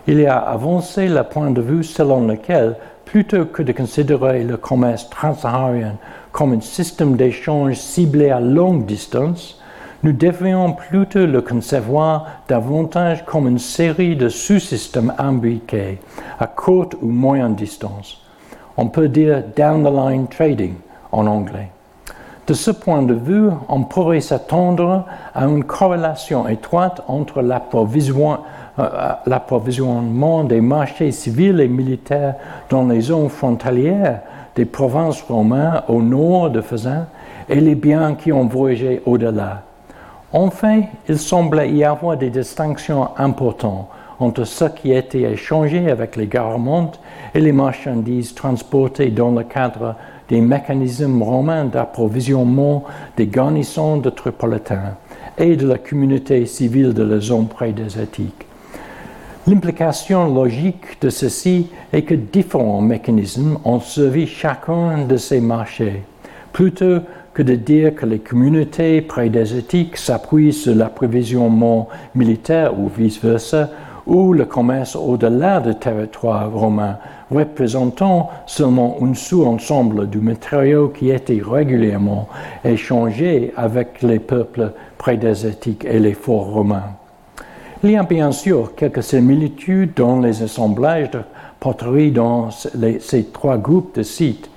Il 0.07 0.27
a 0.27 0.38
avancé 0.38 1.07
le 1.07 1.23
point 1.23 1.51
de 1.51 1.61
vue 1.61 1.85
selon 1.85 2.27
lequel, 2.27 2.77
plutôt 3.11 3.44
que 3.44 3.64
de 3.64 3.73
considérer 3.73 4.44
le 4.44 4.57
commerce 4.57 5.11
transsaharien 5.11 5.96
comme 6.31 6.53
un 6.53 6.61
système 6.61 7.16
d'échange 7.16 7.75
ciblé 7.75 8.31
à 8.31 8.38
longue 8.38 8.87
distance, 8.87 9.61
nous 10.05 10.12
devrions 10.12 10.75
plutôt 10.75 11.27
le 11.27 11.42
concevoir 11.42 12.27
davantage 12.46 13.25
comme 13.25 13.49
une 13.49 13.59
série 13.59 14.14
de 14.14 14.29
sous-systèmes 14.29 15.12
imbriqués 15.18 15.99
à 16.38 16.46
courte 16.46 16.94
ou 17.03 17.09
moyenne 17.09 17.57
distance. 17.57 18.23
On 18.77 18.87
peut 18.87 19.09
dire 19.09 19.42
down 19.57 19.83
the 19.83 19.92
line 19.92 20.29
trading 20.29 20.75
en 21.11 21.27
anglais. 21.27 21.70
De 22.46 22.55
ce 22.55 22.70
point 22.70 23.03
de 23.03 23.14
vue, 23.14 23.49
on 23.68 23.83
pourrait 23.83 24.20
s'attendre 24.20 25.05
à 25.35 25.46
une 25.46 25.64
corrélation 25.64 26.49
étroite 26.49 27.03
entre 27.09 27.42
euh, 27.42 28.37
l'approvisionnement 29.27 30.45
des 30.45 30.61
marchés 30.61 31.13
civils 31.13 31.61
et 31.61 31.69
militaires 31.69 32.35
dans 32.69 32.87
les 32.87 33.01
zones 33.01 33.29
frontalières 33.29 34.21
des 34.55 34.65
provinces 34.65 35.23
romaines 35.23 35.83
au 35.89 36.03
nord 36.03 36.51
de 36.51 36.61
Fezzan 36.61 37.07
et 37.49 37.61
les 37.61 37.75
biens 37.75 38.15
qui 38.15 38.33
ont 38.33 38.47
voyagé 38.47 39.03
au-delà. 39.07 39.63
Enfin, 40.33 40.83
il 41.09 41.19
semblait 41.19 41.73
y 41.73 41.85
avoir 41.85 42.17
des 42.17 42.31
distinctions 42.31 43.09
importantes 43.17 43.89
entre 44.21 44.45
ce 44.45 44.67
qui 44.67 44.93
était 44.93 45.23
échangé 45.23 45.91
avec 45.91 46.15
les 46.15 46.27
Garamontes 46.27 47.01
et 47.35 47.41
les 47.41 47.53
marchandises 47.53 48.35
transportées 48.35 49.11
dans 49.11 49.31
le 49.31 49.43
cadre 49.45 49.97
des 50.29 50.41
mécanismes 50.41 51.23
romains 51.23 51.65
d'approvisionnement 51.65 52.85
des 53.17 53.27
garnisons 53.27 53.97
de 53.97 54.11
Tripolitains 54.11 54.95
et 55.39 55.57
de 55.57 55.67
la 55.67 55.79
communauté 55.79 56.45
civile 56.47 56.93
de 56.93 57.03
la 57.03 57.19
zone 57.19 57.49
prédésertique. 57.49 58.47
L'implication 59.46 60.33
logique 60.33 61.00
de 61.00 61.09
ceci 61.09 61.68
est 61.94 62.03
que 62.03 62.14
différents 62.14 62.83
mécanismes 62.83 63.57
ont 63.64 63.81
servi 63.81 64.26
chacun 64.26 65.07
de 65.07 65.16
ces 65.16 65.40
marchés, 65.40 66.03
plutôt 66.53 66.98
que 67.33 67.42
de 67.42 67.55
dire 67.55 67.94
que 67.94 68.05
les 68.05 68.18
communautés 68.18 69.00
prédésertiques 69.00 69.96
s'appuient 69.96 70.53
sur 70.53 70.74
l'approvisionnement 70.74 71.88
militaire 72.14 72.79
ou 72.79 72.88
vice-versa, 72.88 73.70
ou 74.07 74.35
le 74.35 74.44
commerce 74.44 74.94
au-delà 74.94 75.61
du 75.61 75.74
territoire 75.74 76.53
romain, 76.53 76.98
représentant 77.31 78.29
seulement 78.44 78.98
un 79.00 79.14
sous-ensemble 79.14 80.11
du 80.11 80.18
matériau 80.18 80.88
qui 80.88 81.11
était 81.11 81.40
régulièrement 81.42 82.29
échangé 82.62 83.55
avec 83.57 84.03
les 84.03 84.18
peuples 84.18 84.72
prédésertiques 84.98 85.87
et 85.87 85.98
les 85.98 86.14
forts 86.14 86.53
romains. 86.53 87.00
Il 87.83 87.93
y 87.93 87.97
a 87.97 88.03
bien 88.03 88.31
sûr 88.31 88.74
quelques 88.74 89.03
similitudes 89.03 89.93
dans 89.97 90.20
les 90.20 90.43
assemblages 90.43 91.11
de 91.12 91.20
poterie 91.59 92.11
dans 92.11 92.51
ces 92.51 93.24
trois 93.33 93.57
groupes 93.57 93.95
de 93.95 94.03
sites. 94.03 94.51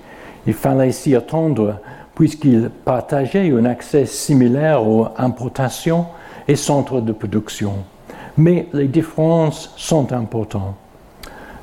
Il 0.46 0.54
fallait 0.54 0.92
s'y 0.92 1.16
attendre 1.16 1.80
puisqu'ils 2.16 2.70
partageaient 2.84 3.50
un 3.50 3.64
accès 3.64 4.06
similaire 4.06 4.86
aux 4.86 5.08
importations 5.18 6.08
et 6.50 6.58
centres 6.58 7.00
de 7.00 7.14
production. 7.14 7.76
Mais 8.38 8.68
les 8.74 8.90
différences 8.90 9.74
sont 9.78 10.12
importantes. 10.12 10.76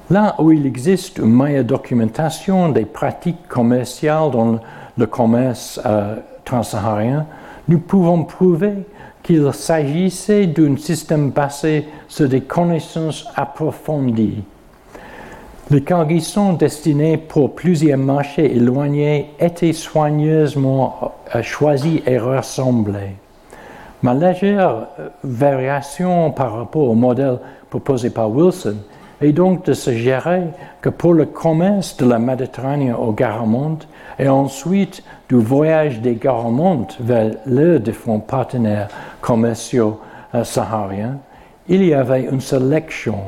Là 0.08 0.36
où 0.38 0.52
il 0.52 0.64
existe 0.64 1.18
une 1.18 1.36
meilleure 1.36 1.64
documentation 1.64 2.70
des 2.70 2.86
pratiques 2.86 3.46
commerciales 3.48 4.30
dans 4.30 4.60
le 4.96 5.06
commerce 5.06 5.78
euh, 5.84 6.16
transsaharien, 6.42 7.26
nous 7.68 7.80
pouvons 7.80 8.24
prouver 8.24 8.86
qu'il 9.22 9.52
s'agissait 9.52 10.46
d'un 10.46 10.76
système 10.76 11.30
basé 11.30 11.86
sur 12.08 12.28
des 12.28 12.40
connaissances 12.40 13.26
approfondies. 13.36 14.42
Les 15.70 15.82
cargaisons 15.82 16.54
destinées 16.54 17.16
pour 17.16 17.54
plusieurs 17.54 17.98
marchés 17.98 18.56
éloignés 18.56 19.30
étaient 19.38 19.72
soigneusement 19.72 21.12
euh, 21.34 21.42
choisies 21.42 22.02
et 22.06 22.18
ressemblées. 22.18 23.14
Ma 24.02 24.14
légère 24.14 24.88
euh, 24.98 25.08
variation 25.22 26.32
par 26.32 26.56
rapport 26.56 26.88
au 26.88 26.94
modèle 26.94 27.38
proposé 27.68 28.10
par 28.10 28.30
Wilson 28.30 28.78
est 29.20 29.32
donc 29.32 29.64
de 29.66 29.72
suggérer 29.72 30.44
que 30.80 30.88
pour 30.88 31.14
le 31.14 31.26
commerce 31.26 31.96
de 31.96 32.06
la 32.06 32.18
Méditerranée 32.18 32.92
au 32.92 33.12
Garamonte 33.12 33.86
et 34.18 34.28
ensuite 34.28 35.02
du 35.28 35.36
voyage 35.36 36.00
des 36.00 36.14
Garamontes 36.14 36.96
vers 37.00 37.32
leurs 37.46 37.80
différents 37.80 38.20
partenaires 38.20 38.88
commerciaux 39.20 40.00
euh, 40.34 40.44
sahariens, 40.44 41.18
il 41.68 41.84
y 41.84 41.94
avait 41.94 42.24
une 42.24 42.40
sélection 42.40 43.18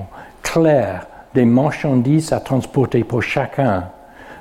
claire 0.43 1.07
des 1.35 1.45
marchandises 1.45 2.33
à 2.33 2.41
transporter 2.41 3.05
pour 3.05 3.23
chacun, 3.23 3.85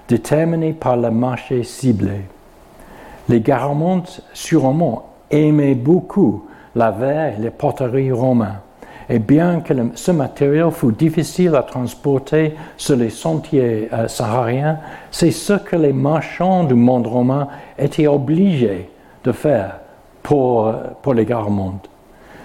déterminées 0.07 0.73
par 0.73 0.97
le 0.97 1.11
marché 1.11 1.63
ciblé. 1.63 2.25
Les 3.29 3.41
Garamontes, 3.41 4.21
sûrement, 4.33 5.09
aimaient 5.29 5.75
beaucoup 5.75 6.45
la 6.75 6.91
verre 6.91 7.35
et 7.37 7.41
les 7.41 7.49
poteries 7.49 8.11
romains. 8.11 8.59
Et 9.11 9.19
bien 9.19 9.59
que 9.59 9.73
ce 9.95 10.11
matériau 10.11 10.71
fût 10.71 10.93
difficile 10.93 11.53
à 11.55 11.63
transporter 11.63 12.55
sur 12.77 12.95
les 12.95 13.09
sentiers 13.09 13.89
euh, 13.93 14.07
sahariens, 14.07 14.79
c'est 15.11 15.31
ce 15.31 15.53
que 15.53 15.75
les 15.75 15.93
marchands 15.93 16.63
du 16.63 16.73
monde 16.73 17.05
romain 17.05 17.47
étaient 17.77 18.07
obligés 18.07 18.89
de 19.23 19.31
faire 19.31 19.81
pour, 20.23 20.67
euh, 20.67 20.73
pour 21.03 21.13
les 21.13 21.25
Garamontes 21.25 21.91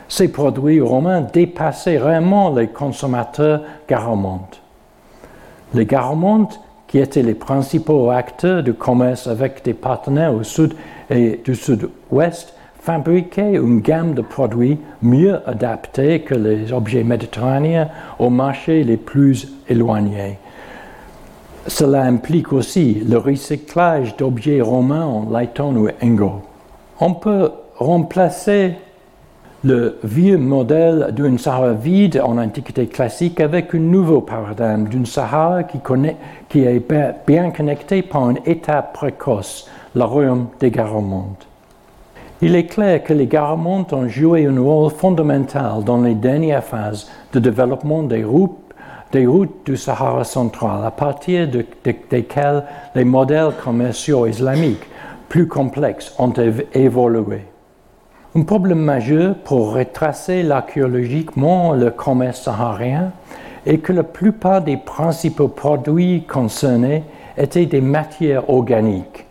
ces 0.08 0.28
produits 0.28 0.80
romains 0.80 1.20
dépassaient 1.20 1.98
vraiment 1.98 2.54
les 2.54 2.68
consommateurs 2.68 3.62
garamontes. 3.88 4.62
Les 5.74 5.86
garamontes, 5.86 6.60
qui 6.86 6.98
étaient 6.98 7.22
les 7.22 7.34
principaux 7.34 8.10
acteurs 8.10 8.62
du 8.62 8.72
commerce 8.72 9.26
avec 9.26 9.64
des 9.64 9.74
partenaires 9.74 10.32
au 10.32 10.44
sud 10.44 10.74
et 11.10 11.40
du 11.44 11.56
sud-ouest, 11.56 12.54
fabriquaient 12.87 13.55
une 13.55 13.80
gamme 13.80 14.14
de 14.14 14.22
produits 14.22 14.78
mieux 15.03 15.41
adaptés 15.49 16.20
que 16.20 16.37
les 16.37 16.72
objets 16.72 17.03
méditerranéens 17.03 17.89
aux 18.20 18.30
marchés 18.30 18.84
les 18.84 18.97
plus 18.97 19.49
éloignés. 19.68 20.39
Cela 21.66 22.03
implique 22.03 22.53
aussi 22.53 23.03
le 23.05 23.18
recyclage 23.18 24.16
d'objets 24.16 24.61
romains 24.61 25.05
en 25.05 25.28
laiton 25.28 25.74
ou 25.74 25.89
ingot. 26.01 26.43
On 27.01 27.14
peut 27.14 27.51
remplacer 27.74 28.74
le 29.64 29.99
vieux 30.05 30.39
modèle 30.39 31.09
d'une 31.11 31.39
Sahara 31.39 31.72
vide 31.72 32.22
en 32.24 32.39
Antiquité 32.39 32.87
classique 32.87 33.41
avec 33.41 33.74
un 33.74 33.80
nouveau 33.80 34.20
paradigme 34.20 34.87
d'une 34.87 35.07
Sahara 35.07 35.64
qui, 35.64 35.80
est 36.61 37.26
bien 37.26 37.51
connectée 37.51 38.03
par 38.03 38.30
une 38.30 38.39
étape 38.47 38.93
précoce, 38.93 39.68
le 39.97 40.05
royaume 40.05 40.47
des 40.61 40.70
Garamontes. 40.70 41.49
Il 42.43 42.55
est 42.55 42.66
clair 42.66 43.03
que 43.03 43.14
les 43.14 43.26
Garamontes 43.26 43.95
ont 43.95 44.09
joué 44.09 44.45
un 44.45 44.61
rôle 44.61 44.91
fondamental 44.91 45.82
dans 45.84 46.03
les 46.03 46.14
dernières 46.14 46.62
phases 46.62 47.11
de 47.32 47.39
développement 47.39 48.03
des 48.03 48.24
routes, 48.24 48.53
du 49.64 49.78
Sahara 49.78 50.24
central, 50.24 50.84
à 50.84 50.91
partir 50.91 51.49
de, 51.49 51.64
desquelles 52.11 52.64
les 52.95 53.05
modèles 53.05 53.53
commerciaux 53.64 54.26
islamiques 54.26 54.84
plus 55.30 55.49
complexes 55.49 56.14
ont 56.18 56.34
évolué. 56.74 57.41
Un 58.34 58.43
problème 58.43 58.80
majeur 58.80 59.37
pour 59.37 59.72
retracer 59.72 60.51
archéologiquement 60.51 61.72
le 61.72 61.91
commerce 61.91 62.43
saharien 62.43 63.12
est 63.64 63.78
que 63.78 63.95
la 63.95 64.05
plupart 64.05 64.61
des 64.61 64.76
principaux 64.76 65.49
produits 65.49 66.24
concernés 66.24 67.05
étaient 67.39 67.64
des 67.64 67.80
matières 67.80 68.51
organiques, 68.51 69.24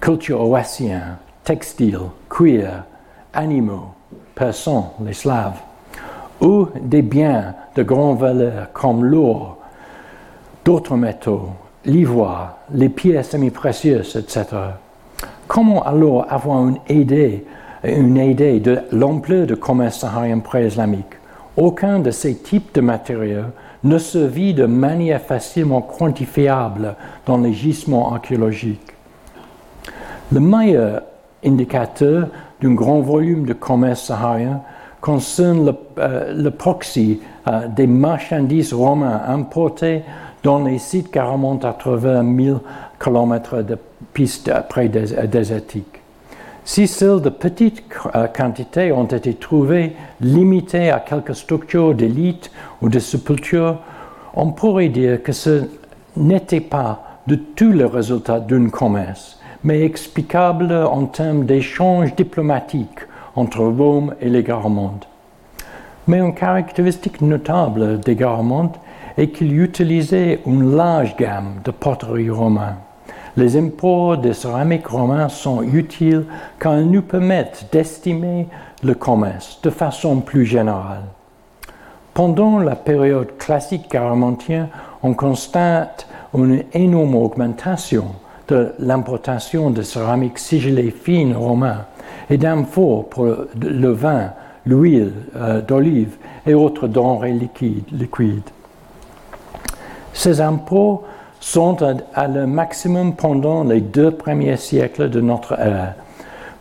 culture 0.00 0.40
oasienne, 0.40 1.18
textiles, 1.44 1.98
cuir, 2.28 2.84
animaux, 3.32 3.94
persans, 4.34 4.94
les 5.04 5.12
Slaves, 5.12 5.60
ou 6.40 6.68
des 6.80 7.02
biens 7.02 7.54
de 7.76 7.82
grande 7.82 8.18
valeur 8.18 8.72
comme 8.72 9.04
l'or, 9.04 9.58
d'autres 10.64 10.96
métaux, 10.96 11.50
l'ivoire, 11.84 12.58
les 12.72 12.88
pièces 12.88 13.30
semi-précieuses, 13.30 14.16
etc. 14.16 14.46
Comment 15.46 15.82
alors 15.82 16.26
avoir 16.28 16.66
une 16.66 16.78
idée 16.88 17.44
une 17.84 18.16
idée 18.16 18.60
de 18.60 18.78
l'ampleur 18.92 19.46
du 19.46 19.56
commerce 19.56 19.98
saharien 19.98 20.38
pré-islamique? 20.38 21.14
Aucun 21.56 21.98
de 21.98 22.10
ces 22.10 22.36
types 22.36 22.74
de 22.74 22.80
matériaux 22.80 23.46
ne 23.84 23.98
se 23.98 24.18
vit 24.18 24.54
de 24.54 24.66
manière 24.66 25.20
facilement 25.20 25.82
quantifiable 25.82 26.94
dans 27.26 27.38
les 27.38 27.52
gisements 27.52 28.14
archéologiques. 28.14 28.92
Le 30.30 30.40
meilleur 30.40 31.02
indicateur 31.44 32.28
d'un 32.60 32.74
grand 32.74 33.00
volume 33.00 33.46
de 33.46 33.52
commerce 33.52 34.04
saharien 34.04 34.60
concerne 35.00 35.66
le, 35.66 35.74
euh, 35.98 36.50
proxy 36.50 37.20
euh, 37.48 37.66
des 37.68 37.86
marchandises 37.86 38.72
romains 38.72 39.22
importées 39.26 40.02
dans 40.42 40.62
les 40.64 40.78
sites 40.78 41.14
remontent 41.14 41.68
à 41.68 41.72
travers 41.72 42.22
1000 42.22 42.58
km 42.98 43.62
de 43.62 43.76
pistes 44.12 44.52
pré-désertiques. 44.68 46.00
Si 46.64 46.86
seules 46.86 47.20
de 47.20 47.28
petites 47.28 47.82
euh, 48.14 48.28
quantités 48.28 48.92
ont 48.92 49.04
été 49.04 49.34
trouvées, 49.34 49.96
limitées 50.20 50.90
à 50.90 51.00
quelques 51.00 51.34
structures 51.34 51.94
d'élite 51.94 52.52
ou 52.80 52.88
de 52.88 53.00
sépultures, 53.00 53.78
on 54.34 54.52
pourrait 54.52 54.88
dire 54.88 55.22
que 55.22 55.32
ce 55.32 55.64
n'était 56.16 56.60
pas 56.60 57.02
de 57.26 57.34
tout 57.34 57.72
le 57.72 57.86
résultat 57.86 58.38
d'un 58.38 58.68
commerce, 58.68 59.40
mais 59.64 59.82
explicable 59.82 60.72
en 60.72 61.06
termes 61.06 61.44
d'échanges 61.44 62.14
diplomatiques 62.14 63.06
entre 63.36 63.60
Rome 63.60 64.14
et 64.20 64.28
les 64.28 64.42
Garamontes. 64.42 65.08
Mais 66.06 66.18
une 66.18 66.34
caractéristique 66.34 67.20
notable 67.20 68.00
des 68.00 68.16
Garamontes 68.16 68.78
est 69.16 69.28
qu'ils 69.28 69.60
utilisaient 69.60 70.40
une 70.46 70.74
large 70.74 71.16
gamme 71.16 71.60
de 71.64 71.70
poteries 71.70 72.30
romaines. 72.30 72.76
Les 73.36 73.56
imports 73.56 74.18
de 74.18 74.32
céramique 74.32 74.88
romains 74.88 75.28
sont 75.28 75.62
utiles 75.62 76.24
car 76.58 76.78
ils 76.78 76.90
nous 76.90 77.02
permettent 77.02 77.66
d'estimer 77.72 78.48
le 78.82 78.94
commerce 78.94 79.60
de 79.62 79.70
façon 79.70 80.20
plus 80.20 80.44
générale. 80.44 81.04
Pendant 82.12 82.58
la 82.58 82.76
période 82.76 83.38
classique 83.38 83.88
caramontienne, 83.88 84.68
on 85.02 85.14
constate 85.14 86.06
une 86.34 86.64
énorme 86.74 87.14
augmentation 87.14 88.06
l'importation 88.78 89.70
de 89.70 89.82
céramique 89.82 90.38
sigillée 90.38 90.90
fine 90.90 91.34
romain 91.34 91.86
et 92.30 92.38
d'amphores 92.38 93.08
pour 93.08 93.26
le 93.26 93.88
vin, 93.92 94.30
l'huile 94.66 95.12
euh, 95.36 95.60
d'olive 95.60 96.16
et 96.46 96.54
autres 96.54 96.88
denrées 96.88 97.32
liquides. 97.32 98.50
Ces 100.12 100.40
impôts 100.40 101.04
sont 101.40 101.76
à, 102.14 102.28
leur 102.28 102.46
maximum 102.46 103.16
pendant 103.16 103.64
les 103.64 103.80
deux 103.80 104.12
premiers 104.12 104.56
siècles 104.56 105.10
de 105.10 105.20
notre 105.20 105.58
ère, 105.58 105.94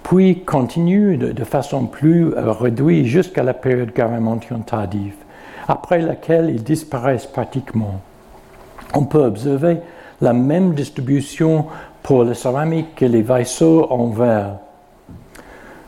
puis 0.03 0.43
continuent 0.43 1.17
de, 1.17 1.43
façon 1.43 1.85
plus 1.85 2.33
euh, 2.33 2.51
réduite 2.51 3.05
jusqu'à 3.05 3.43
la 3.43 3.53
période 3.53 3.93
garamantienne 3.93 4.63
tardive, 4.63 5.15
après 5.67 6.01
laquelle 6.01 6.49
ils 6.49 6.63
disparaissent 6.63 7.27
pratiquement. 7.27 8.01
On 8.93 9.05
peut 9.05 9.23
observer 9.23 9.77
la 10.21 10.33
même 10.33 10.73
distribution 10.73 11.65
pour 12.03 12.23
la 12.23 12.33
céramique 12.33 12.95
que 12.95 13.05
les 13.05 13.21
vaisseaux 13.21 13.87
en 13.89 14.07
verre. 14.07 14.57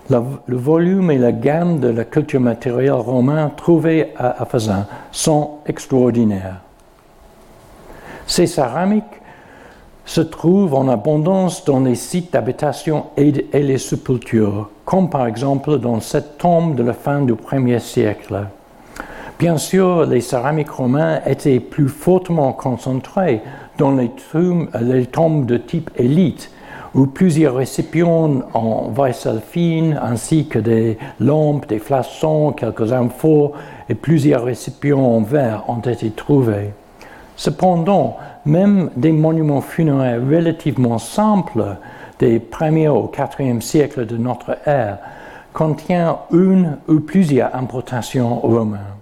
Le, 0.10 0.58
volume 0.58 1.12
et 1.12 1.18
la 1.18 1.32
gamme 1.32 1.80
de 1.80 1.88
la 1.88 2.04
culture 2.04 2.42
matérielle 2.42 2.92
romaine 2.92 3.52
trouvée 3.56 4.14
à, 4.18 4.44
à 4.44 4.48
sont 5.12 5.52
extraordinaires. 5.66 6.60
Ces 8.28 8.48
céramiques 8.48 9.22
se 10.06 10.22
trouvent 10.22 10.74
en 10.74 10.90
abondance 10.90 11.64
dans 11.66 11.80
les 11.80 11.96
sites 11.96 12.34
d'habitation 12.34 13.08
et, 13.16 13.32
les 13.54 13.78
sépultures, 13.78 14.70
comme 14.86 15.10
par 15.10 15.28
exemple 15.28 15.78
dans 15.78 16.00
cette 16.02 16.38
tombe 16.38 16.76
de 16.76 16.84
la 16.84 16.94
fin 16.94 17.22
du 17.22 17.34
1er 17.34 17.80
siècle. 17.80 18.48
Bien 19.40 19.58
sûr, 19.58 20.06
les 20.06 20.22
céramiques 20.22 20.70
romains 20.70 21.22
étaient 21.26 21.60
plus 21.60 21.88
fortement 21.88 22.54
concentrées 22.54 23.42
dans 23.78 23.92
les 23.92 25.06
tombes, 25.06 25.46
de 25.46 25.58
type 25.58 25.90
élite, 25.98 26.52
où 26.94 27.08
plusieurs 27.08 27.56
récipients 27.56 28.42
en 28.54 28.90
vaisselle 28.90 29.42
fine, 29.46 30.00
ainsi 30.02 30.48
que 30.48 30.60
des 30.60 30.98
lampes, 31.20 31.68
des 31.68 31.80
flaçons, 31.80 32.54
quelques 32.54 32.92
amphores 32.92 33.54
et 33.90 33.96
plusieurs 33.96 34.44
récipients 34.44 35.00
en 35.00 35.22
verre 35.22 35.64
ont 35.68 35.80
été 35.80 36.12
trouvés. 36.12 36.74
Cependant, 37.36 38.18
même 38.46 38.92
des 38.96 39.12
monuments 39.12 39.62
funéraires 39.62 40.22
relativement 40.22 41.00
simples 41.00 41.78
des 42.20 42.40
1er 42.40 42.90
au 42.90 43.12
4e 43.12 43.60
siècle 43.60 44.06
de 44.06 44.18
notre 44.18 44.56
ère 44.68 45.00
contiennent 45.52 46.14
une 46.32 46.78
ou 46.88 47.00
plusieurs 47.00 47.56
importations 47.56 48.40
romaines. 48.40 48.93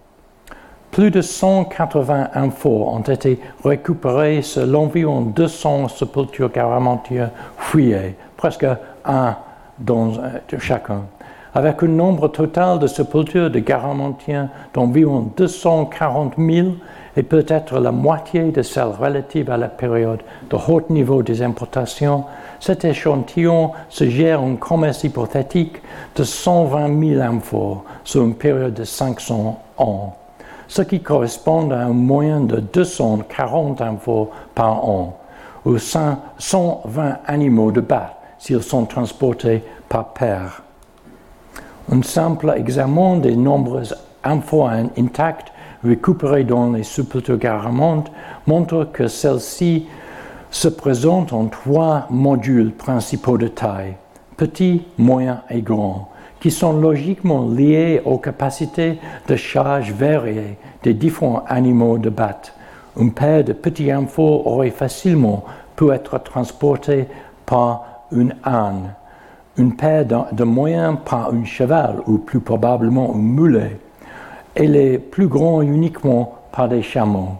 Plus 0.91 1.09
de 1.09 1.21
180 1.21 2.31
infos 2.33 2.89
ont 2.89 2.99
été 2.99 3.39
récupérés 3.63 4.41
sur 4.41 4.65
l'environ 4.65 5.21
200 5.21 5.87
sépultures 5.87 6.51
garamantiennes 6.51 7.31
fouillées, 7.55 8.17
presque 8.35 8.65
un 9.05 9.37
dans 9.79 10.11
chacun, 10.59 11.03
avec 11.53 11.81
un 11.81 11.87
nombre 11.87 12.27
total 12.27 12.77
de 12.79 12.87
sépultures 12.87 13.49
de 13.49 13.59
garamantiens 13.59 14.49
d'environ 14.73 15.31
240 15.37 16.33
000 16.37 16.67
et 17.15 17.23
peut-être 17.23 17.79
la 17.79 17.93
moitié 17.93 18.51
de 18.51 18.61
celles 18.61 18.83
relatives 18.99 19.49
à 19.49 19.55
la 19.55 19.69
période 19.69 20.19
de 20.49 20.57
haut 20.57 20.81
niveau 20.89 21.23
des 21.23 21.41
importations, 21.41 22.25
cet 22.59 22.83
échantillon 22.83 23.71
suggère 23.87 24.41
un 24.41 24.55
commerce 24.57 25.05
hypothétique 25.05 25.81
de 26.17 26.23
120 26.25 27.15
000 27.15 27.21
amphores 27.21 27.85
sur 28.03 28.23
une 28.23 28.35
période 28.35 28.73
de 28.73 28.83
500 28.83 29.57
ans 29.77 30.17
ce 30.71 30.81
qui 30.81 31.01
correspond 31.01 31.69
à 31.71 31.79
un 31.79 31.89
moyen 31.89 32.39
de 32.39 32.61
240 32.61 33.81
infos 33.81 34.29
par 34.55 34.87
an, 34.87 35.19
ou 35.65 35.77
120 35.77 37.17
animaux 37.27 37.73
de 37.73 37.81
bas 37.81 38.13
s'ils 38.39 38.63
sont 38.63 38.85
transportés 38.85 39.63
par 39.89 40.13
paire. 40.13 40.63
Un 41.91 42.01
simple 42.03 42.53
examen 42.55 43.17
des 43.17 43.35
nombreuses 43.35 43.97
infos 44.23 44.65
intactes 44.65 45.51
récupérées 45.83 46.45
dans 46.45 46.71
les 46.71 46.83
garamantes 47.37 48.09
montre 48.47 48.87
que 48.93 49.09
celles-ci 49.09 49.87
se 50.51 50.69
présentent 50.69 51.33
en 51.33 51.47
trois 51.47 52.07
modules 52.09 52.71
principaux 52.71 53.37
de 53.37 53.49
taille, 53.49 53.95
petit, 54.37 54.83
moyen 54.97 55.41
et 55.49 55.61
grand 55.61 56.11
qui 56.41 56.51
sont 56.51 56.73
logiquement 56.73 57.47
liées 57.47 58.01
aux 58.03 58.17
capacités 58.17 58.97
de 59.27 59.35
charge 59.35 59.93
variées 59.93 60.57
des 60.83 60.95
différents 60.95 61.45
animaux 61.47 61.99
de 61.99 62.09
batte. 62.09 62.53
Une 62.99 63.13
paire 63.13 63.43
de 63.43 63.53
petits 63.53 63.93
amphores 63.93 64.45
aurait 64.47 64.71
facilement 64.71 65.45
pu 65.75 65.91
être 65.91 66.21
transportée 66.23 67.05
par 67.45 67.85
une 68.11 68.35
âne, 68.43 68.95
une 69.57 69.75
paire 69.75 70.05
de 70.05 70.43
moyens 70.43 70.97
par 71.05 71.31
un 71.31 71.45
cheval 71.45 72.01
ou 72.07 72.17
plus 72.17 72.39
probablement 72.39 73.13
un 73.15 73.19
mulet, 73.19 73.77
et 74.55 74.67
les 74.67 74.97
plus 74.97 75.27
grands 75.27 75.61
uniquement 75.61 76.39
par 76.51 76.67
des 76.67 76.81
chameaux. 76.81 77.35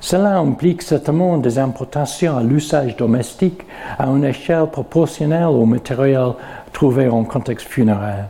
Cela 0.00 0.38
implique 0.38 0.82
certainement 0.82 1.38
des 1.38 1.58
importations 1.58 2.36
à 2.36 2.42
l'usage 2.42 2.96
domestique 2.96 3.62
à 3.98 4.06
une 4.06 4.24
échelle 4.24 4.66
proportionnelle 4.66 5.46
au 5.46 5.66
matériel 5.66 6.34
trouvé 6.72 7.08
en 7.08 7.24
contexte 7.24 7.66
funéraire. 7.66 8.28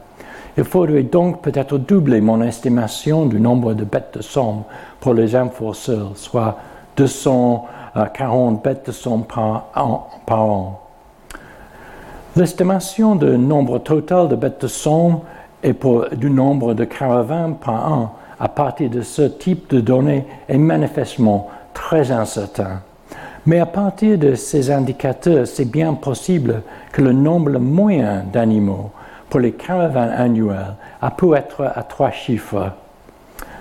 Il 0.56 0.64
faudrait 0.64 1.02
donc 1.02 1.42
peut-être 1.42 1.76
doubler 1.78 2.20
mon 2.20 2.40
estimation 2.42 3.26
du 3.26 3.38
nombre 3.38 3.74
de 3.74 3.84
bêtes 3.84 4.14
de 4.16 4.22
somme 4.22 4.62
pour 4.98 5.14
les 5.14 5.28
seuls, 5.28 6.08
soit 6.14 6.56
240 6.96 8.64
bêtes 8.64 8.86
de 8.86 8.92
somme 8.92 9.24
par 9.24 9.66
an. 9.76 10.80
L'estimation 12.34 13.14
du 13.14 13.38
nombre 13.38 13.78
total 13.78 14.28
de 14.28 14.36
bêtes 14.36 14.62
de 14.62 14.68
somme 14.68 15.20
et 15.62 15.74
du 16.16 16.30
nombre 16.30 16.74
de 16.74 16.84
caravanes 16.84 17.56
par 17.56 17.92
an 17.92 18.14
à 18.40 18.48
partir 18.48 18.90
de 18.90 19.02
ce 19.02 19.22
type 19.22 19.70
de 19.70 19.80
données 19.80 20.24
est 20.48 20.58
manifestement 20.58 21.48
très 21.79 22.11
incertain. 22.11 22.81
Mais 23.47 23.61
à 23.61 23.66
partir 23.66 24.18
de 24.18 24.35
ces 24.35 24.70
indicateurs, 24.70 25.47
c'est 25.47 25.64
bien 25.64 25.95
possible 25.95 26.62
que 26.93 27.01
le 27.01 27.12
nombre 27.12 27.59
moyen 27.59 28.24
d'animaux 28.33 28.91
pour 29.31 29.41
les 29.41 29.53
caravanes 29.53 30.11
annuelles 30.11 30.74
a 31.01 31.11
pu 31.11 31.35
être 31.35 31.62
à 31.74 31.83
trois 31.85 32.11
chiffres. 32.11 32.72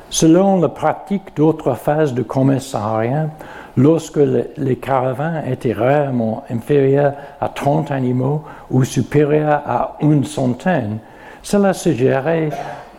Selon 0.10 0.60
la 0.60 0.70
pratique 0.70 1.36
d'autres 1.36 1.76
phases 1.76 2.14
du 2.14 2.24
commerce 2.24 2.68
saharien, 2.68 3.30
lorsque 3.78 4.20
les 4.58 4.78
caravanes 4.78 5.44
étaient 5.48 5.74
rarement 5.74 6.44
inférieures 6.50 7.14
à 7.40 7.50
30 7.50 7.92
animaux 7.92 8.44
ou 8.72 8.84
supérieures 8.84 9.62
à 9.66 9.98
une 10.02 10.26
centaine, 10.26 10.98
cela 11.44 11.74
suggérait 11.74 12.50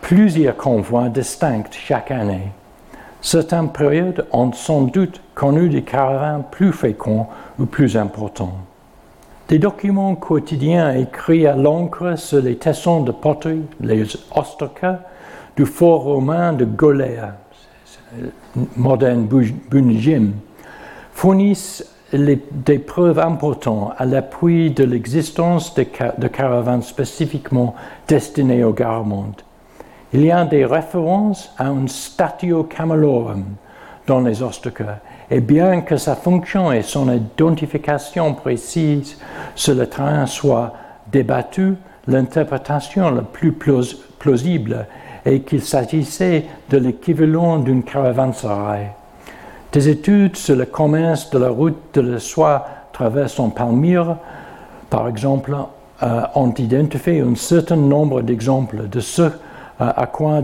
plusieurs 0.01 0.55
convois 0.55 1.09
distincts 1.09 1.63
chaque 1.71 2.11
année. 2.11 2.51
Certaines 3.21 3.71
périodes 3.71 4.25
ont 4.31 4.53
sans 4.53 4.83
doute 4.83 5.21
connu 5.35 5.69
des 5.69 5.81
caravanes 5.81 6.43
plus 6.49 6.71
féconds 6.71 7.27
ou 7.59 7.65
plus 7.65 7.97
importants. 7.97 8.53
Des 9.49 9.59
documents 9.59 10.15
quotidiens 10.15 10.93
écrits 10.95 11.47
à 11.47 11.55
l'encre 11.55 12.17
sur 12.17 12.41
les 12.41 12.55
tessons 12.55 13.01
de 13.01 13.11
poterie, 13.11 13.63
les 13.81 14.03
ostoka, 14.35 15.01
du 15.57 15.65
fort 15.65 16.03
romain 16.03 16.53
de 16.53 16.63
Golea, 16.63 17.35
moderne 18.77 19.27
Bunjim, 19.69 20.31
fournissent 21.11 21.85
des 22.13 22.79
preuves 22.79 23.19
importantes 23.19 23.93
à 23.97 24.05
l'appui 24.05 24.71
de 24.71 24.83
l'existence 24.85 25.73
de, 25.73 25.85
de, 26.17 26.27
caravanes 26.27 26.81
spécifiquement 26.81 27.75
destinées 28.07 28.63
au 28.63 28.71
Garmonde 28.71 29.41
il 30.13 30.25
y 30.25 30.31
a 30.31 30.43
des 30.45 30.65
références 30.65 31.53
à 31.57 31.67
un 31.67 31.87
statio 31.87 32.63
camelorum 32.63 33.43
dans 34.07 34.21
les 34.21 34.41
ostoka, 34.41 34.99
et 35.29 35.41
bien 35.41 35.81
que 35.81 35.97
sa 35.97 36.15
fonction 36.15 36.71
et 36.71 36.81
son 36.81 37.11
identification 37.13 38.33
précise 38.33 39.19
sur 39.55 39.75
le 39.75 39.85
terrain 39.85 40.25
soient 40.25 40.73
débattues, 41.11 41.75
l'interprétation 42.07 43.11
la 43.11 43.21
plus 43.21 43.51
plausible 43.51 44.87
est 45.25 45.41
qu'il 45.41 45.61
s'agissait 45.61 46.45
de 46.69 46.77
l'équivalent 46.77 47.59
d'une 47.59 47.83
caravanserai. 47.83 48.87
Des 49.71 49.89
études 49.89 50.35
sur 50.35 50.55
le 50.55 50.65
commerce 50.65 51.29
de 51.29 51.37
la 51.37 51.49
route 51.49 51.77
de 51.93 52.01
la 52.01 52.19
soie 52.19 52.65
traversant 52.91 53.49
Palmyre, 53.49 54.17
par 54.89 55.07
exemple, 55.07 55.55
euh, 56.01 56.21
ont 56.33 56.53
identifié 56.57 57.21
un 57.21 57.35
certain 57.35 57.75
nombre 57.75 58.21
d'exemples 58.21 58.87
de 58.89 58.99
ce 58.99 59.29
à 59.79 60.07
quoi 60.07 60.41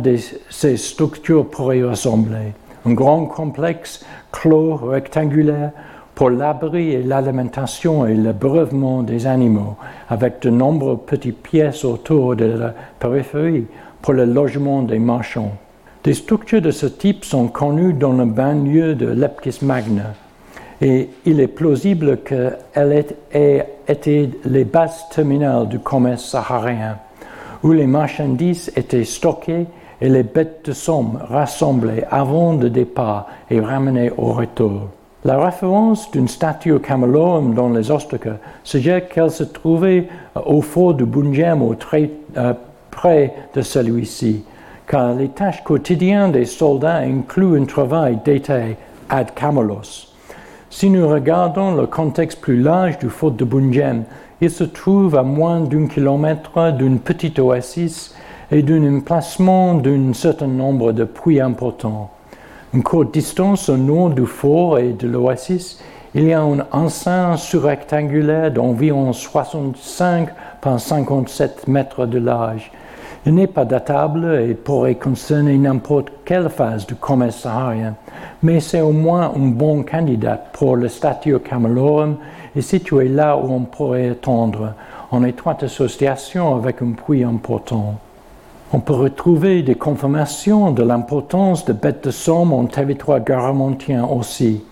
ces 0.49 0.77
structures 0.77 1.49
pourraient 1.49 1.83
ressembler. 1.83 2.53
Un 2.85 2.93
grand 2.93 3.25
complexe 3.25 4.05
clos 4.31 4.75
rectangulaire 4.75 5.71
pour 6.13 6.29
l'abri 6.29 6.91
et 6.91 7.03
l'alimentation 7.03 8.05
et 8.05 8.13
le 8.13 8.31
breuvement 8.31 9.03
des 9.03 9.27
animaux, 9.27 9.75
avec 10.09 10.41
de 10.41 10.49
nombreuses 10.49 10.99
petites 11.05 11.43
pièces 11.43 11.83
autour 11.83 12.35
de 12.37 12.45
la 12.45 12.73
périphérie 12.99 13.65
pour 14.01 14.13
le 14.13 14.23
logement 14.23 14.81
des 14.81 14.99
marchands. 14.99 15.51
Des 16.05 16.13
structures 16.13 16.61
de 16.61 16.71
ce 16.71 16.85
type 16.85 17.25
sont 17.25 17.47
connues 17.47 17.93
dans 17.93 18.13
le 18.13 18.25
banlieue 18.25 18.95
de 18.95 19.07
Lepkis 19.07 19.59
Magna, 19.63 20.13
et 20.79 21.09
il 21.25 21.41
est 21.41 21.47
plausible 21.47 22.19
qu'elles 22.19 23.05
aient 23.33 23.67
été 23.87 24.29
les 24.45 24.63
bases 24.63 25.09
terminales 25.09 25.67
du 25.67 25.79
commerce 25.79 26.23
saharien 26.23 26.97
où 27.65 27.71
les 27.71 27.87
marchandises 27.87 28.71
étaient 28.75 29.03
stockées 29.03 29.65
et 29.99 30.07
les 30.07 30.21
bêtes 30.21 30.65
de 30.65 30.71
somme 30.71 31.19
rassemblées 31.27 32.03
avant 32.11 32.53
le 32.53 32.69
départ 32.69 33.25
et 33.49 33.59
ramenées 33.59 34.11
au 34.17 34.33
retour. 34.33 34.89
La 35.23 35.43
référence 35.43 36.11
d'une 36.11 36.27
statue 36.27 36.79
camelorum 36.79 37.55
dans 37.55 37.69
les 37.69 37.89
Ostoka 37.89 38.37
suggère 38.63 39.09
qu'elle 39.09 39.31
se 39.31 39.43
trouvait 39.43 40.07
euh, 40.37 40.41
au 40.45 40.61
fort 40.61 40.93
de 40.93 41.05
Bunjem 41.05 41.63
ou 41.63 41.73
très 41.73 42.11
euh, 42.37 42.53
près 42.91 43.33
de 43.55 43.63
celui-ci, 43.63 44.43
car 44.85 45.15
les 45.15 45.29
tâches 45.29 45.63
quotidiennes 45.63 46.33
des 46.33 46.45
soldats 46.45 46.97
incluent 46.97 47.59
un 47.59 47.65
travail 47.65 48.19
d'été 48.23 48.77
ad 49.09 49.33
camelos. 49.33 50.13
Si 50.69 50.87
nous 50.91 51.07
regardons 51.07 51.73
le 51.73 51.87
contexte 51.87 52.41
plus 52.41 52.61
large 52.61 52.99
du 52.99 53.09
fort 53.09 53.31
de 53.31 53.43
Bunjem, 53.43 54.03
il 54.41 54.49
se 54.49 54.63
trouve 54.63 55.15
à 55.15 55.23
moins 55.23 55.61
d'un 55.61 55.87
kilomètre 55.87 56.71
d'une 56.73 56.99
petite 56.99 57.39
oasis 57.39 58.13
et 58.51 58.61
d'un 58.61 58.97
emplacement 58.97 59.75
d'un 59.75 60.13
certain 60.13 60.47
nombre 60.47 60.91
de 60.91 61.05
puits 61.05 61.39
importants. 61.39 62.11
Une 62.73 62.83
courte 62.83 63.13
distance 63.13 63.69
au 63.69 63.77
nord 63.77 64.09
du 64.09 64.25
fort 64.25 64.79
et 64.79 64.93
de 64.93 65.07
l'oasis, 65.07 65.79
il 66.13 66.25
y 66.25 66.33
a 66.33 66.41
une 66.41 66.65
enceinte 66.71 67.39
surrectangulaire 67.39 68.51
d'environ 68.51 69.13
65 69.13 70.29
par 70.61 70.79
57 70.79 71.67
mètres 71.67 72.05
de 72.05 72.19
large. 72.19 72.71
Il 73.25 73.33
n'est 73.33 73.47
pas 73.47 73.65
datable 73.65 74.39
et 74.47 74.53
pourrait 74.53 74.95
concerner 74.95 75.57
n'importe 75.57 76.11
quelle 76.25 76.49
phase 76.49 76.85
du 76.85 76.95
commerce 76.95 77.37
saharien, 77.37 77.95
mais 78.43 78.59
c'est 78.59 78.81
au 78.81 78.91
moins 78.91 79.33
un 79.35 79.47
bon 79.47 79.83
candidat 79.83 80.39
pour 80.53 80.75
le 80.75 80.89
statut 80.89 81.39
Camelorum 81.39 82.17
et 82.55 82.61
situé 82.61 83.07
là 83.07 83.37
où 83.37 83.51
on 83.51 83.61
pourrait 83.61 84.09
attendre, 84.09 84.73
en 85.11 85.23
étroite 85.23 85.63
association 85.63 86.55
avec 86.55 86.81
un 86.81 86.91
puits 86.91 87.23
important. 87.23 87.95
On 88.73 88.79
peut 88.79 88.93
retrouver 88.93 89.61
des 89.61 89.75
confirmations 89.75 90.71
de 90.71 90.83
l'importance 90.83 91.65
de 91.65 91.73
bêtes 91.73 92.05
de 92.05 92.11
somme 92.11 92.51
en 92.51 92.65
territoire 92.65 93.23
garamontien 93.23 94.03
aussi, 94.05 94.63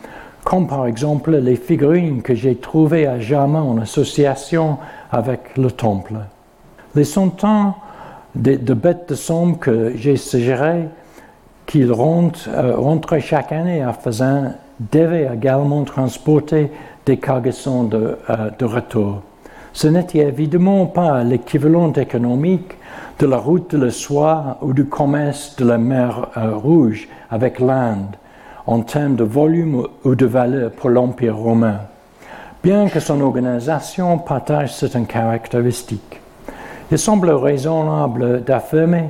comme 0.43 0.67
par 0.67 0.87
exemple 0.87 1.35
les 1.37 1.55
figurines 1.55 2.21
que 2.21 2.35
j'ai 2.35 2.55
trouvées 2.55 3.07
à 3.07 3.19
Jama 3.19 3.61
en 3.61 3.77
association 3.77 4.77
avec 5.11 5.57
le 5.57 5.71
temple. 5.71 6.15
Les 6.95 7.03
centaines 7.03 7.73
de, 8.35 8.73
bêtes 8.73 9.09
de 9.09 9.15
somme 9.15 9.57
que 9.57 9.93
j'ai 9.95 10.17
suggérées 10.17 10.87
qu'ils 11.65 11.91
euh, 11.91 12.75
rentraient 12.75 13.21
chaque 13.21 13.51
année 13.51 13.81
à 13.81 13.93
Faisan 13.93 14.53
devaient 14.91 15.29
également 15.33 15.83
transporter 15.83 16.71
des 17.05 17.17
cargaisons 17.17 17.83
de, 17.83 18.17
euh, 18.29 18.49
retour. 18.61 19.21
Ce 19.73 19.87
n'était 19.87 20.19
évidemment 20.19 20.85
pas 20.85 21.23
l'équivalent 21.23 21.91
économique 21.93 22.77
de 23.19 23.25
la 23.25 23.37
route 23.37 23.71
de 23.75 23.85
la 23.85 23.91
soie 23.91 24.57
ou 24.61 24.73
du 24.73 24.85
commerce 24.85 25.55
de 25.55 25.65
la 25.65 25.77
mer 25.77 26.27
euh, 26.37 26.55
Rouge 26.55 27.07
avec 27.29 27.59
l'Inde 27.59 28.15
en 28.67 28.81
termes 28.81 29.15
de 29.15 29.23
volume 29.23 29.87
ou 30.05 30.15
de 30.15 30.25
valeur 30.25 30.71
pour 30.71 30.89
l'Empire 30.89 31.35
romain, 31.35 31.79
bien 32.63 32.87
que 32.87 32.99
son 32.99 33.19
organisation 33.19 34.17
partage 34.19 34.73
certaines 34.73 35.07
caractéristiques. 35.07 36.21
Il 36.91 36.97
semble 36.97 37.31
raisonnable 37.31 38.43
d'affirmer 38.43 39.09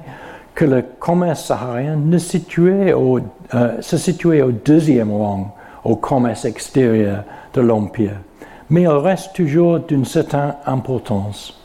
que 0.55 0.65
le 0.65 0.83
commerce 0.99 1.45
saharien 1.45 1.99
euh, 1.99 3.81
se 3.81 3.97
situait 3.97 4.41
au 4.41 4.51
deuxième 4.51 5.11
rang 5.11 5.55
au 5.83 5.95
commerce 5.97 6.45
extérieur 6.45 7.23
de 7.53 7.61
l'Empire, 7.61 8.17
mais 8.69 8.83
il 8.83 8.87
reste 8.87 9.33
toujours 9.33 9.79
d'une 9.79 10.05
certaine 10.05 10.55
importance. 10.65 11.59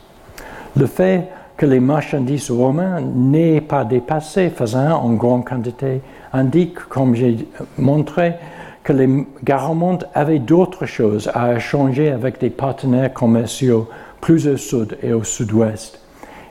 Le 0.75 0.85
fait 0.85 1.29
que 1.57 1.65
les 1.65 1.79
marchandises 1.79 2.51
romaines 2.51 3.11
n'aient 3.31 3.61
pas 3.61 3.83
dépassé 3.83 4.49
faisant 4.49 4.91
en 4.91 5.13
grande 5.13 5.45
quantité 5.45 6.01
indique, 6.31 6.79
comme 6.87 7.15
j'ai 7.15 7.47
montré, 7.77 8.35
que 8.83 8.93
les 8.93 9.25
Garamontes 9.43 10.05
avaient 10.13 10.39
d'autres 10.39 10.85
choses 10.85 11.29
à 11.33 11.55
échanger 11.55 12.11
avec 12.11 12.39
des 12.39 12.49
partenaires 12.49 13.13
commerciaux 13.13 13.89
plus 14.21 14.47
au 14.47 14.57
sud 14.57 14.97
et 15.03 15.13
au 15.13 15.23
sud-ouest. 15.23 15.99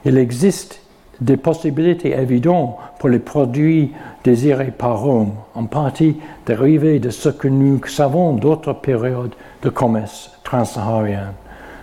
Il 0.05 0.19
existe 0.19 0.81
des 1.21 1.37
possibilités 1.37 2.13
évidentes 2.13 2.77
pour 2.99 3.09
les 3.09 3.19
produits 3.19 3.93
désirés 4.25 4.73
par 4.77 5.01
Rome, 5.01 5.33
en 5.55 5.65
partie 5.67 6.17
dérivés 6.47 7.01
de 7.01 7.11
ce 7.11 7.29
que 7.29 7.49
nous 7.49 7.85
savons 7.87 8.35
d'autres 8.35 8.73
périodes 8.73 9.35
de 9.63 9.69
commerce 9.69 10.39
transsaharien, 10.45 11.33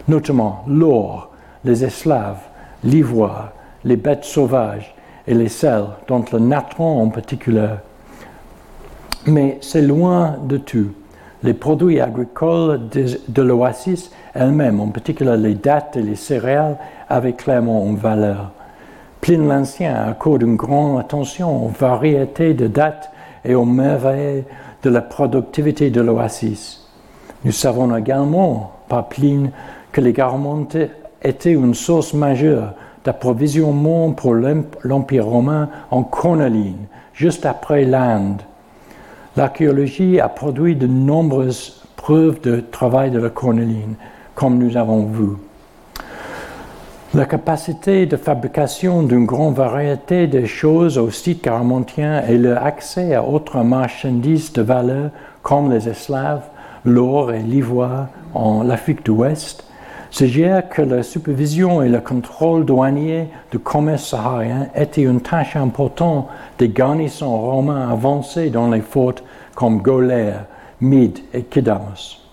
notamment 0.07 0.63
l'or, 0.67 1.31
les 1.63 1.83
esclaves, 1.83 2.41
l'ivoire, 2.83 3.51
les 3.83 3.97
bêtes 3.97 4.23
sauvages 4.23 4.95
et 5.27 5.33
les 5.33 5.49
sels, 5.49 5.85
dont 6.07 6.23
le 6.31 6.39
natron 6.39 7.01
en 7.01 7.09
particulier. 7.09 7.75
Mais 9.27 9.57
c'est 9.61 9.81
loin 9.81 10.35
de 10.43 10.57
tout. 10.57 10.91
Les 11.43 11.53
produits 11.53 11.99
agricoles 11.99 12.89
de, 12.89 13.41
l'oasis 13.41 14.11
elles-mêmes, 14.33 14.79
en 14.79 14.87
particulier 14.87 15.35
les 15.37 15.55
dattes 15.55 15.97
et 15.97 16.01
les 16.01 16.15
céréales, 16.15 16.77
avaient 17.09 17.33
clairement 17.33 17.85
une 17.85 17.97
valeur. 17.97 18.51
Pline 19.25 19.47
l'Ancien 19.47 19.95
accorde 20.07 20.43
une 20.43 20.55
grande 20.55 20.99
attention 20.99 21.65
aux 21.65 21.69
variétés 21.69 22.53
de 22.53 22.67
dates 22.67 23.09
et 23.43 23.55
aux 23.55 23.65
merveilles 23.65 24.43
de 24.83 24.89
la 24.91 25.01
productivité 25.01 25.89
de 25.89 25.99
l'oasis. 25.99 26.87
Nous 27.43 27.51
savons 27.51 27.97
également 27.97 28.73
par 28.87 29.09
Pline 29.09 29.49
que 29.91 29.99
les 29.99 30.13
Garamontes 30.13 30.77
étaient 31.23 31.53
une 31.53 31.73
source 31.73 32.13
majeure 32.13 32.75
d'approvisionnement 33.03 34.11
pour 34.11 34.35
l'Empire 34.35 35.25
romain 35.25 35.69
en 35.89 36.03
cornaline, 36.03 36.85
juste 37.15 37.47
après 37.47 37.83
l'Inde. 37.83 38.43
L'archéologie 39.35 40.19
a 40.19 40.29
produit 40.29 40.75
de 40.75 40.85
nombreuses 40.85 41.83
preuves 41.95 42.41
de 42.41 42.59
travail 42.59 43.09
de 43.09 43.17
la 43.17 43.31
cornaline, 43.31 43.95
comme 44.35 44.59
nous 44.59 44.77
avons 44.77 45.07
vu. 45.07 45.29
La 47.15 47.25
capacité 47.25 48.05
de 48.07 48.17
fabrication 48.17 49.01
d'une 49.01 49.25
grande 49.25 49.55
variété 49.55 50.27
de 50.27 50.45
choses 50.45 50.97
au 50.97 51.09
site 51.11 51.41
caramontien 51.41 52.21
et 52.27 52.37
l'accès 52.37 53.15
à 53.15 53.23
autres 53.23 53.63
marchandises 53.63 54.51
de 54.51 54.61
valeur 54.61 55.11
comme 55.41 55.71
les 55.71 55.87
esclaves, 55.87 56.43
l'or 56.83 57.31
et 57.31 57.39
l'ivoire 57.41 58.07
en 58.33 58.69
Afrique 58.69 59.05
de 59.05 59.13
l'Ouest 59.13 59.63
suggèrent 60.11 60.67
que 60.67 60.81
la 60.81 61.03
supervision 61.03 61.81
et 61.81 61.87
le 61.87 62.01
contrôle 62.01 62.65
douanier 62.65 63.29
du 63.49 63.59
commerce 63.59 64.09
saharien 64.09 64.67
étaient 64.75 65.03
une 65.03 65.21
tâche 65.21 65.55
importante 65.55 66.27
des 66.59 66.67
garnisons 66.67 67.39
romains 67.39 67.89
avancés 67.89 68.49
dans 68.49 68.69
les 68.69 68.81
forts 68.81 69.23
comme 69.55 69.81
Golère, 69.81 70.47
Mide 70.81 71.19
et 71.33 71.43
Kidamos. 71.43 72.24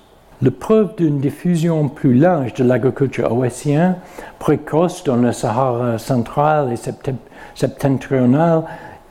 La 0.43 0.51
preuve 0.51 0.97
d'une 0.97 1.20
diffusion 1.20 1.88
plus 1.88 2.14
large 2.14 2.55
de 2.55 2.64
l'agriculture 2.64 3.32
oasienne, 3.32 3.95
précoce 4.40 5.05
dans 5.05 5.14
le 5.14 5.30
Sahara 5.30 5.99
central 5.99 6.72
et 6.72 6.93
septentrional, 7.55 8.64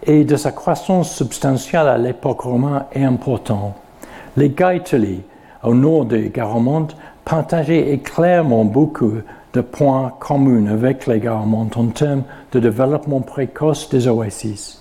et 0.04 0.26
de 0.26 0.36
sa 0.36 0.52
croissance 0.52 1.16
substantielle 1.16 1.88
à 1.88 1.98
l'époque 1.98 2.42
romaine 2.42 2.84
est 2.92 3.06
important. 3.06 3.76
Les 4.36 4.50
Gaetuli, 4.50 5.22
au 5.64 5.74
nord 5.74 6.04
de 6.04 6.18
Garamonte, 6.18 6.98
partageaient 7.24 7.98
clairement 8.00 8.66
beaucoup 8.66 9.14
de 9.54 9.62
points 9.62 10.12
communs 10.20 10.68
avec 10.68 11.08
les 11.08 11.22
Garamontes 11.22 11.78
en 11.78 11.86
termes 11.88 12.24
de 12.52 12.60
développement 12.60 13.22
précoce 13.22 13.88
des 13.88 14.06
oasis. 14.10 14.81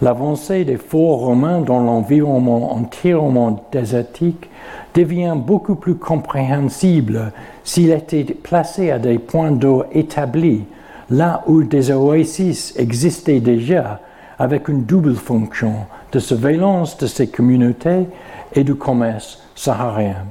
L'avancée 0.00 0.64
des 0.64 0.76
forts 0.76 1.20
romains 1.20 1.60
dans 1.60 1.80
l'environnement 1.80 2.72
entièrement 2.74 3.64
désertique 3.72 4.48
devient 4.94 5.34
beaucoup 5.36 5.74
plus 5.74 5.96
compréhensible 5.96 7.32
s'il 7.64 7.90
était 7.90 8.24
placé 8.24 8.92
à 8.92 8.98
des 8.98 9.18
points 9.18 9.50
d'eau 9.50 9.84
établis, 9.92 10.64
là 11.10 11.42
où 11.46 11.64
des 11.64 11.90
oasis 11.90 12.74
existaient 12.78 13.40
déjà, 13.40 14.00
avec 14.38 14.68
une 14.68 14.84
double 14.84 15.14
fonction 15.14 15.74
de 16.12 16.20
surveillance 16.20 16.96
de 16.98 17.06
ces 17.06 17.26
communautés 17.26 18.06
et 18.54 18.62
du 18.62 18.76
commerce 18.76 19.42
saharien. 19.56 20.26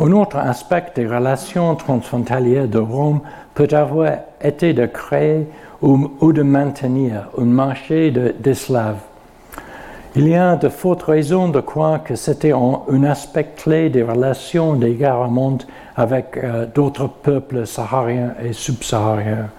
Un 0.00 0.12
autre 0.12 0.36
aspect 0.36 0.86
des 0.94 1.06
relations 1.06 1.74
transfrontalières 1.74 2.68
de 2.68 2.78
Rome 2.78 3.20
peut 3.54 3.68
avoir 3.72 4.12
été 4.40 4.72
de 4.72 4.86
créer 4.86 5.48
ou, 5.82 6.32
de 6.32 6.42
maintenir 6.42 7.28
un 7.38 7.44
marché 7.44 8.10
d'esclaves. 8.10 9.00
Il 10.16 10.26
y 10.26 10.34
a 10.34 10.56
de 10.56 10.68
fortes 10.68 11.02
raisons 11.02 11.48
de 11.48 11.60
croire 11.60 12.02
que 12.02 12.16
c'était 12.16 12.52
un 12.52 13.04
aspect 13.04 13.52
clé 13.56 13.88
des 13.90 14.02
relations 14.02 14.74
des 14.74 14.94
Garamontes 14.94 15.66
avec 15.96 16.36
euh, 16.36 16.66
d'autres 16.66 17.08
peuples 17.08 17.66
sahariens 17.66 18.34
et 18.42 18.52
subsahariens. 18.52 19.50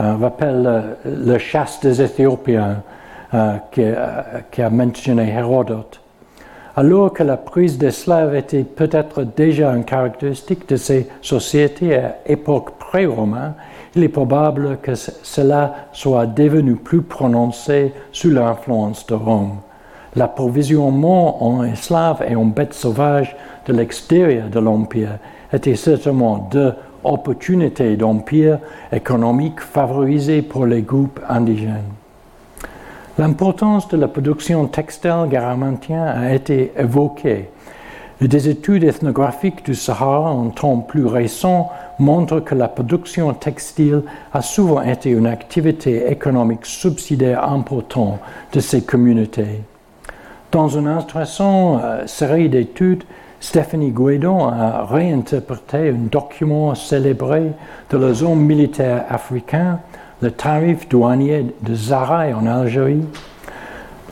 Euh, 0.00 0.14
on 0.16 0.18
rappelle 0.18 0.96
le, 1.04 1.38
chasse 1.38 1.80
des 1.80 2.02
Éthiopiens 2.02 2.82
euh, 3.34 3.56
qui, 3.70 4.62
a 4.62 4.70
mentionné 4.70 5.32
Hérodote. 5.32 6.00
Alors 6.76 7.12
que 7.12 7.22
la 7.22 7.36
prise 7.36 7.78
d'esclaves 7.78 8.34
était 8.34 8.64
peut-être 8.64 9.22
déjà 9.22 9.70
une 9.70 9.84
caractéristique 9.84 10.68
de 10.68 10.76
ces 10.76 11.08
sociétés 11.22 11.96
à 11.96 12.16
époque 12.26 12.78
pré-romaine, 12.78 13.54
il 13.94 14.02
est 14.02 14.08
probable 14.08 14.78
que 14.82 14.94
cela 14.94 15.88
soit 15.92 16.26
devenu 16.26 16.74
plus 16.74 17.02
prononcé 17.02 17.92
sous 18.10 18.30
l'influence 18.30 19.06
de 19.06 19.14
Rome. 19.14 19.58
L'approvisionnement 20.16 21.44
en 21.44 21.62
esclaves 21.64 22.24
et 22.28 22.34
en 22.34 22.44
bêtes 22.44 22.74
sauvages 22.74 23.36
de 23.66 23.72
l'extérieur 23.72 24.48
de 24.48 24.58
l'Empire 24.58 25.18
était 25.52 25.76
certainement 25.76 26.48
deux 26.50 26.72
opportunité 27.04 27.96
d'empire 27.96 28.58
économique 28.90 29.60
favorisé 29.60 30.42
pour 30.42 30.66
les 30.66 30.82
groupes 30.82 31.20
indigènes. 31.28 31.92
L'importance 33.16 33.86
de 33.86 33.96
la 33.96 34.08
production 34.08 34.66
textile 34.66 35.26
garamantienne 35.28 36.00
a 36.00 36.34
été 36.34 36.72
évoquée. 36.76 37.48
des 38.20 38.48
études 38.48 38.82
ethnographiques 38.82 39.64
du 39.64 39.76
Sahara 39.76 40.32
en 40.32 40.50
temps 40.50 40.78
plus 40.78 41.06
récent 41.06 41.70
montrent 42.00 42.40
que 42.40 42.56
la 42.56 42.66
production 42.66 43.32
textile 43.32 44.02
a 44.32 44.42
souvent 44.42 44.82
été 44.82 45.10
une 45.10 45.28
activité 45.28 46.10
économique 46.10 46.66
subsidiaire 46.66 47.44
importante 47.44 48.18
de 48.52 48.58
ces 48.58 48.82
communautés. 48.82 49.62
Dans 50.50 50.68
une 50.68 50.88
intéressante 50.88 51.82
euh, 51.84 52.06
série 52.08 52.48
d'études, 52.48 53.04
Stephanie 53.38 53.92
Guédon 53.92 54.48
a 54.48 54.86
réinterprété 54.86 55.90
un 55.90 56.08
document 56.10 56.74
célébré 56.74 57.52
de 57.90 57.96
la 57.96 58.12
zone 58.12 58.40
militaire 58.40 59.04
africaine, 59.08 59.78
le 60.22 60.30
tarif 60.30 60.88
douanier 60.88 61.54
de 61.62 61.74
Zaraï 61.74 62.32
en 62.32 62.46
Algérie. 62.46 63.04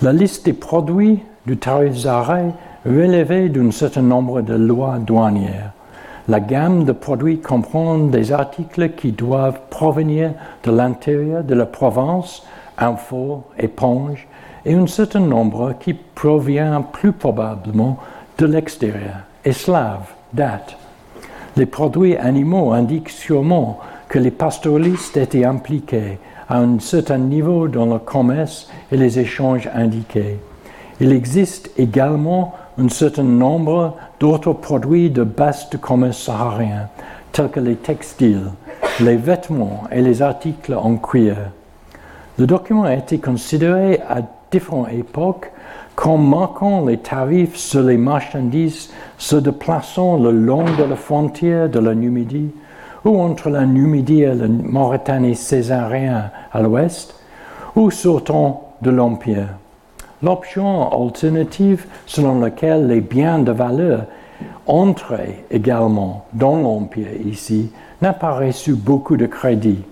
La 0.01 0.13
liste 0.13 0.45
des 0.45 0.53
produits 0.53 1.21
du 1.47 1.57
tarif 1.57 1.95
Zaraï 1.95 2.53
relevait 2.85 3.49
d'un 3.49 3.71
certain 3.71 4.03
nombre 4.03 4.43
de 4.43 4.55
lois 4.55 4.99
douanières. 4.99 5.73
La 6.29 6.41
gamme 6.41 6.85
de 6.85 6.93
produits 6.93 7.41
comprend 7.41 7.99
des 7.99 8.33
articles 8.33 8.91
qui 8.91 9.13
doivent 9.13 9.61
provenir 9.71 10.33
de 10.65 10.71
l'intérieur 10.71 11.43
de 11.43 11.55
la 11.55 11.67
province, 11.67 12.43
info, 12.79 13.45
éponge, 13.59 14.27
et 14.65 14.75
un 14.75 14.87
certain 14.87 15.21
nombre 15.21 15.75
qui 15.81 15.95
provient 15.95 16.83
plus 16.83 17.13
probablement 17.13 17.99
de 18.39 18.47
l'extérieur, 18.47 19.17
esclaves, 19.45 20.13
date. 20.33 20.77
Les 21.57 21.67
produits 21.67 22.17
animaux 22.17 22.73
indiquent 22.73 23.11
sûrement 23.11 23.81
que 24.13 24.19
les 24.19 24.31
pastoralistes 24.31 25.17
étaient 25.17 25.47
impliqués 25.47 26.19
à 26.47 26.59
un 26.59 26.79
certain 26.81 27.17
niveau 27.17 27.67
dans 27.67 27.87
le 27.87 27.99
commerce 27.99 28.69
et 28.93 28.99
les 28.99 29.19
échanges 29.19 29.71
indiqués. 29.75 30.39
Il 31.01 31.13
existe 31.13 31.71
également 31.79 32.53
un 32.77 32.91
certain 32.91 33.23
nombre 33.23 33.97
d'autres 34.21 34.53
produits 34.53 35.09
de 35.09 35.25
base 35.25 35.71
de 35.71 35.79
commerce 35.79 36.25
saharien, 36.25 36.91
tels 37.33 37.49
que 37.49 37.61
les 37.61 37.77
textiles, 37.77 38.51
les 39.01 39.17
vêtements 39.17 39.85
et 39.91 40.03
les 40.03 40.21
articles 40.21 40.75
en 40.75 40.97
cuir. 40.97 41.37
Le 42.37 42.47
document 42.47 42.85
a 42.85 42.95
été 42.95 43.17
considéré 43.17 43.99
à 44.07 44.19
différentes 44.51 44.93
époques 44.93 45.51
comme 45.95 46.29
marquant 46.29 46.85
les 46.85 46.99
tarifs 46.99 47.57
sur 47.57 47.83
les 47.83 47.97
marchandises 47.97 48.91
se 49.17 49.37
déplaçant 49.37 50.19
le 50.19 50.33
long 50.33 50.65
de 50.65 50.85
la 50.85 50.97
frontière 50.97 51.71
de 51.71 51.79
la 51.79 51.95
Numidie 51.95 52.51
ou 53.05 53.21
entre 53.21 53.51
la 53.51 53.67
Numidie 53.67 54.23
et 54.23 54.35
la 54.35 54.49
Mauritanie 54.49 55.35
césarienne 55.35 56.31
à 56.53 56.61
l'ouest, 56.61 57.15
ou 57.75 57.91
sortant 57.91 58.75
de 58.83 58.91
l'Empire. 58.91 59.49
L'option 60.23 60.93
alternative 60.93 61.87
selon 62.07 62.39
laquelle 62.39 62.87
les 62.87 63.01
biens 63.01 63.41
de 63.41 63.53
valeur 63.53 64.05
entraient 64.67 65.45
également 65.51 66.27
dans 66.33 66.57
l'Empire 66.57 67.09
ici 67.25 67.71
n'a 68.01 68.13
pas 68.13 68.33
reçu 68.33 68.75
beaucoup 68.75 69.17
de 69.17 69.27
crédit, 69.27 69.83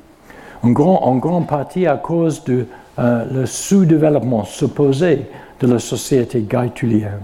en, 0.62 0.70
grande 0.70 1.46
partie 1.46 1.86
à 1.86 1.96
cause 1.96 2.44
de 2.44 2.66
euh, 2.98 3.46
sous-développement 3.46 4.44
supposé 4.44 5.26
de 5.60 5.66
la 5.66 5.78
société 5.78 6.44
gaïtulienne. 6.48 7.20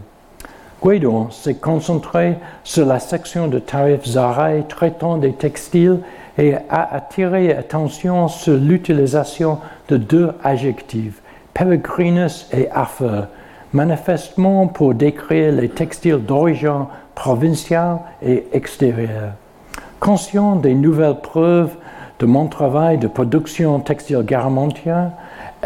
Guédon 0.84 1.30
s'est 1.30 1.54
concentré 1.54 2.36
sur 2.62 2.86
la 2.86 2.98
section 2.98 3.48
de 3.48 3.58
tarifs 3.58 4.06
Zaraï 4.06 4.64
traitant 4.68 5.16
des 5.16 5.32
textiles 5.32 6.00
et 6.38 6.54
a 6.68 6.94
attiré 6.94 7.52
attention 7.52 8.28
sur 8.28 8.56
l'utilisation 8.56 9.58
de 9.88 9.96
deux 9.96 10.32
adjectifs, 10.44 11.22
peregrinus 11.54 12.48
et 12.52 12.68
affreux, 12.70 13.24
manifestement 13.72 14.66
pour 14.66 14.94
décrire 14.94 15.52
les 15.52 15.68
textiles 15.68 16.24
d'origine 16.24 16.86
provinciale 17.14 17.98
et 18.22 18.46
extérieure. 18.52 19.32
Conscient 19.98 20.56
des 20.56 20.74
nouvelles 20.74 21.20
preuves 21.22 21.74
de 22.18 22.26
mon 22.26 22.46
travail 22.48 22.98
de 22.98 23.08
production 23.08 23.80
textile 23.80 24.22
garamantienne, 24.22 25.12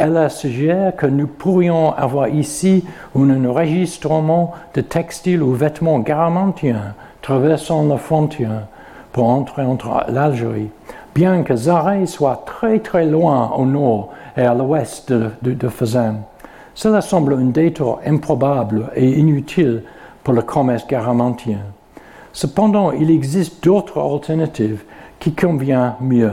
elle 0.00 0.16
a 0.16 0.30
suggéré 0.30 0.92
que 0.96 1.04
nous 1.04 1.26
pourrions 1.26 1.92
avoir 1.92 2.28
ici 2.28 2.84
un 3.14 3.44
enregistrement 3.44 4.54
de 4.74 4.80
textiles 4.80 5.42
ou 5.42 5.52
vêtements 5.52 5.98
garamantiens 5.98 6.94
traversant 7.20 7.86
la 7.86 7.98
frontière 7.98 8.62
pour 9.12 9.28
entrer 9.28 9.62
entre 9.62 10.06
l'Algérie, 10.08 10.70
bien 11.14 11.42
que 11.42 11.54
Zaré 11.54 12.06
soit 12.06 12.44
très 12.46 12.78
très 12.78 13.04
loin 13.04 13.52
au 13.54 13.66
nord 13.66 14.08
et 14.38 14.42
à 14.42 14.54
l'ouest 14.54 15.12
de, 15.12 15.30
de, 15.42 15.68
Cela 16.74 17.02
semble 17.02 17.34
un 17.34 17.46
détour 17.46 18.00
improbable 18.06 18.90
et 18.96 19.18
inutile 19.18 19.82
pour 20.24 20.32
le 20.32 20.40
commerce 20.40 20.86
garamantien. 20.86 21.58
Cependant, 22.32 22.92
il 22.92 23.10
existe 23.10 23.62
d'autres 23.62 24.00
alternatives 24.00 24.84
qui 25.18 25.34
conviennent 25.34 25.94
mieux. 26.00 26.32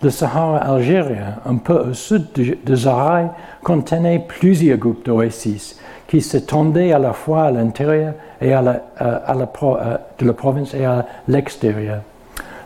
Le 0.00 0.10
Sahara 0.10 0.58
algérien, 0.58 1.36
un 1.44 1.56
peu 1.56 1.90
au 1.90 1.92
sud 1.92 2.26
de, 2.34 2.56
de 2.64 3.28
contenait 3.64 4.24
plusieurs 4.26 4.78
groupes 4.78 5.04
d'oasis 5.04 5.76
qui 6.06 6.22
s'étendaient 6.22 6.92
à 6.92 6.98
la 6.98 7.12
fois 7.12 7.44
à 7.44 7.50
l'intérieur 7.50 8.14
et 8.40 8.52
à 8.52 8.60
euh, 8.60 8.76
euh, 9.02 9.96
de 10.18 10.26
la 10.26 10.32
province 10.32 10.72
et 10.74 10.84
à 10.84 11.04
l'extérieur. 11.26 12.00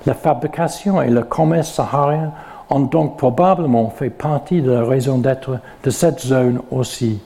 La 0.05 0.15
fabrication 0.15 1.01
et 1.01 1.09
le 1.09 1.23
commerce 1.23 1.73
saharien 1.73 2.33
ont 2.69 2.81
donc 2.81 3.17
probablement 3.17 3.91
fait 3.91 4.11
partie 4.11 4.61
de 4.61 4.71
la 4.71 4.85
raison 4.85 5.19
d'être 5.19 5.59
de 5.83 5.91
cette 5.91 6.21
zone 6.21 6.61
aussi. 6.71 7.21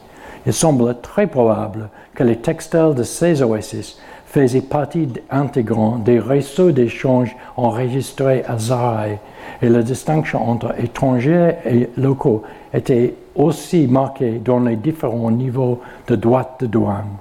Il 0.46 0.52
semble 0.52 1.00
très 1.00 1.26
probable 1.26 1.88
que 2.14 2.22
les 2.22 2.36
textiles 2.36 2.94
de 2.96 3.02
ces 3.02 3.42
oasis 3.42 3.98
faisaient 4.36 4.60
partie 4.60 5.08
intégrante 5.30 6.04
des 6.04 6.18
réseaux 6.18 6.70
d'échanges 6.70 7.34
enregistrés 7.56 8.44
à 8.46 8.58
Zaraï 8.58 9.18
et 9.62 9.68
la 9.70 9.82
distinction 9.82 10.46
entre 10.46 10.74
étrangers 10.78 11.54
et 11.64 11.88
locaux 11.96 12.42
était 12.74 13.14
aussi 13.34 13.86
marquée 13.86 14.38
dans 14.44 14.60
les 14.60 14.76
différents 14.76 15.30
niveaux 15.30 15.80
de 16.06 16.16
droite 16.16 16.56
de 16.60 16.66
douane. 16.66 17.16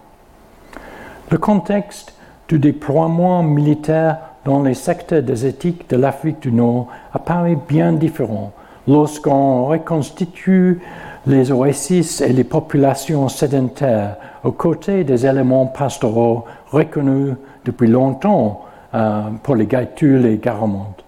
Le 1.32 1.38
contexte 1.38 2.13
du 2.49 2.59
déploiement 2.59 3.43
militaire 3.43 4.18
dans 4.43 4.61
les 4.61 4.74
secteurs 4.74 5.24
des 5.24 5.45
éthiques 5.45 5.89
de 5.89 5.95
l'Afrique 5.95 6.41
du 6.41 6.51
Nord 6.51 6.88
apparaît 7.13 7.57
bien 7.70 7.93
différent 7.93 8.51
lorsqu'on 8.89 9.68
reconstitue 9.68 10.82
les 11.28 11.52
oasis 11.52 12.22
et 12.22 12.34
les 12.34 12.44
populations 12.44 13.28
sédentaires 13.30 14.18
aux 14.44 14.52
côtés 14.52 15.04
des 15.04 15.26
éléments 15.26 15.66
pastoraux 15.66 16.46
reconnus 16.72 17.36
depuis 17.64 17.88
longtemps 17.88 18.66
euh, 18.94 19.22
pour 19.42 19.56
les 19.56 19.66
Gaïtules 19.66 20.26
et 20.26 20.38
Garamontes. 20.38 21.04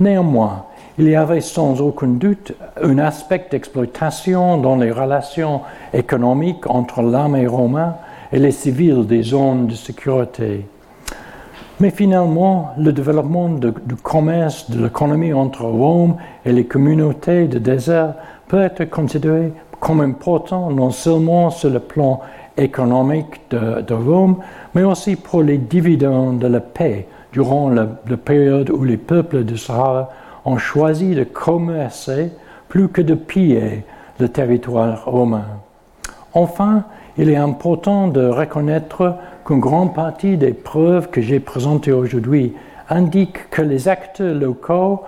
Néanmoins, 0.00 0.64
il 0.98 1.08
y 1.08 1.14
avait 1.14 1.40
sans 1.40 1.80
aucun 1.80 2.08
doute 2.08 2.52
un 2.82 2.98
aspect 2.98 3.46
d'exploitation 3.50 4.58
dans 4.58 4.76
les 4.76 4.90
relations 4.90 5.60
économiques 5.92 6.68
entre 6.68 7.02
l'armée 7.02 7.46
romaine 7.46 7.94
et 8.32 8.38
les 8.38 8.52
civils 8.52 9.06
des 9.06 9.22
zones 9.22 9.68
de 9.68 9.74
sécurité. 9.74 10.66
Mais 11.80 11.90
finalement, 11.90 12.70
le 12.78 12.92
développement 12.92 13.48
du 13.48 13.96
commerce, 13.96 14.70
de 14.70 14.84
l'économie 14.84 15.32
entre 15.32 15.64
Rome 15.64 16.16
et 16.44 16.52
les 16.52 16.64
communautés 16.66 17.48
de 17.48 17.58
désert 17.58 18.14
peut 18.48 18.62
être 18.62 18.84
considéré 18.90 19.52
comme 19.80 20.00
important 20.00 20.70
non 20.70 20.90
seulement 20.90 21.50
sur 21.50 21.70
le 21.70 21.80
plan 21.80 22.20
économique 22.56 23.40
de, 23.50 23.94
Rome, 23.94 24.36
mais 24.74 24.82
aussi 24.82 25.16
pour 25.16 25.42
les 25.42 25.58
dividendes 25.58 26.38
de 26.38 26.46
la 26.46 26.60
paix 26.60 27.06
durant 27.32 27.68
la, 27.68 27.84
période 28.16 28.70
où 28.70 28.84
les 28.84 28.96
peuples 28.96 29.44
du 29.44 29.58
Sahara 29.58 30.10
ont 30.44 30.56
choisi 30.56 31.14
de 31.14 31.24
commercer 31.24 32.32
plus 32.68 32.88
que 32.88 33.02
de 33.02 33.14
piller 33.14 33.84
le 34.20 34.28
territoire 34.28 35.04
romain. 35.04 35.46
Enfin, 36.32 36.84
il 37.16 37.28
est 37.28 37.36
important 37.36 38.08
de 38.08 38.26
reconnaître 38.26 39.16
qu'une 39.44 39.60
grande 39.60 39.94
partie 39.94 40.36
des 40.36 40.52
preuves 40.52 41.10
que 41.10 41.20
j'ai 41.20 41.40
présentées 41.40 41.92
aujourd'hui 41.92 42.54
indiquent 42.88 43.50
que 43.50 43.62
les 43.62 43.88
acteurs 43.88 44.34
locaux 44.34 45.02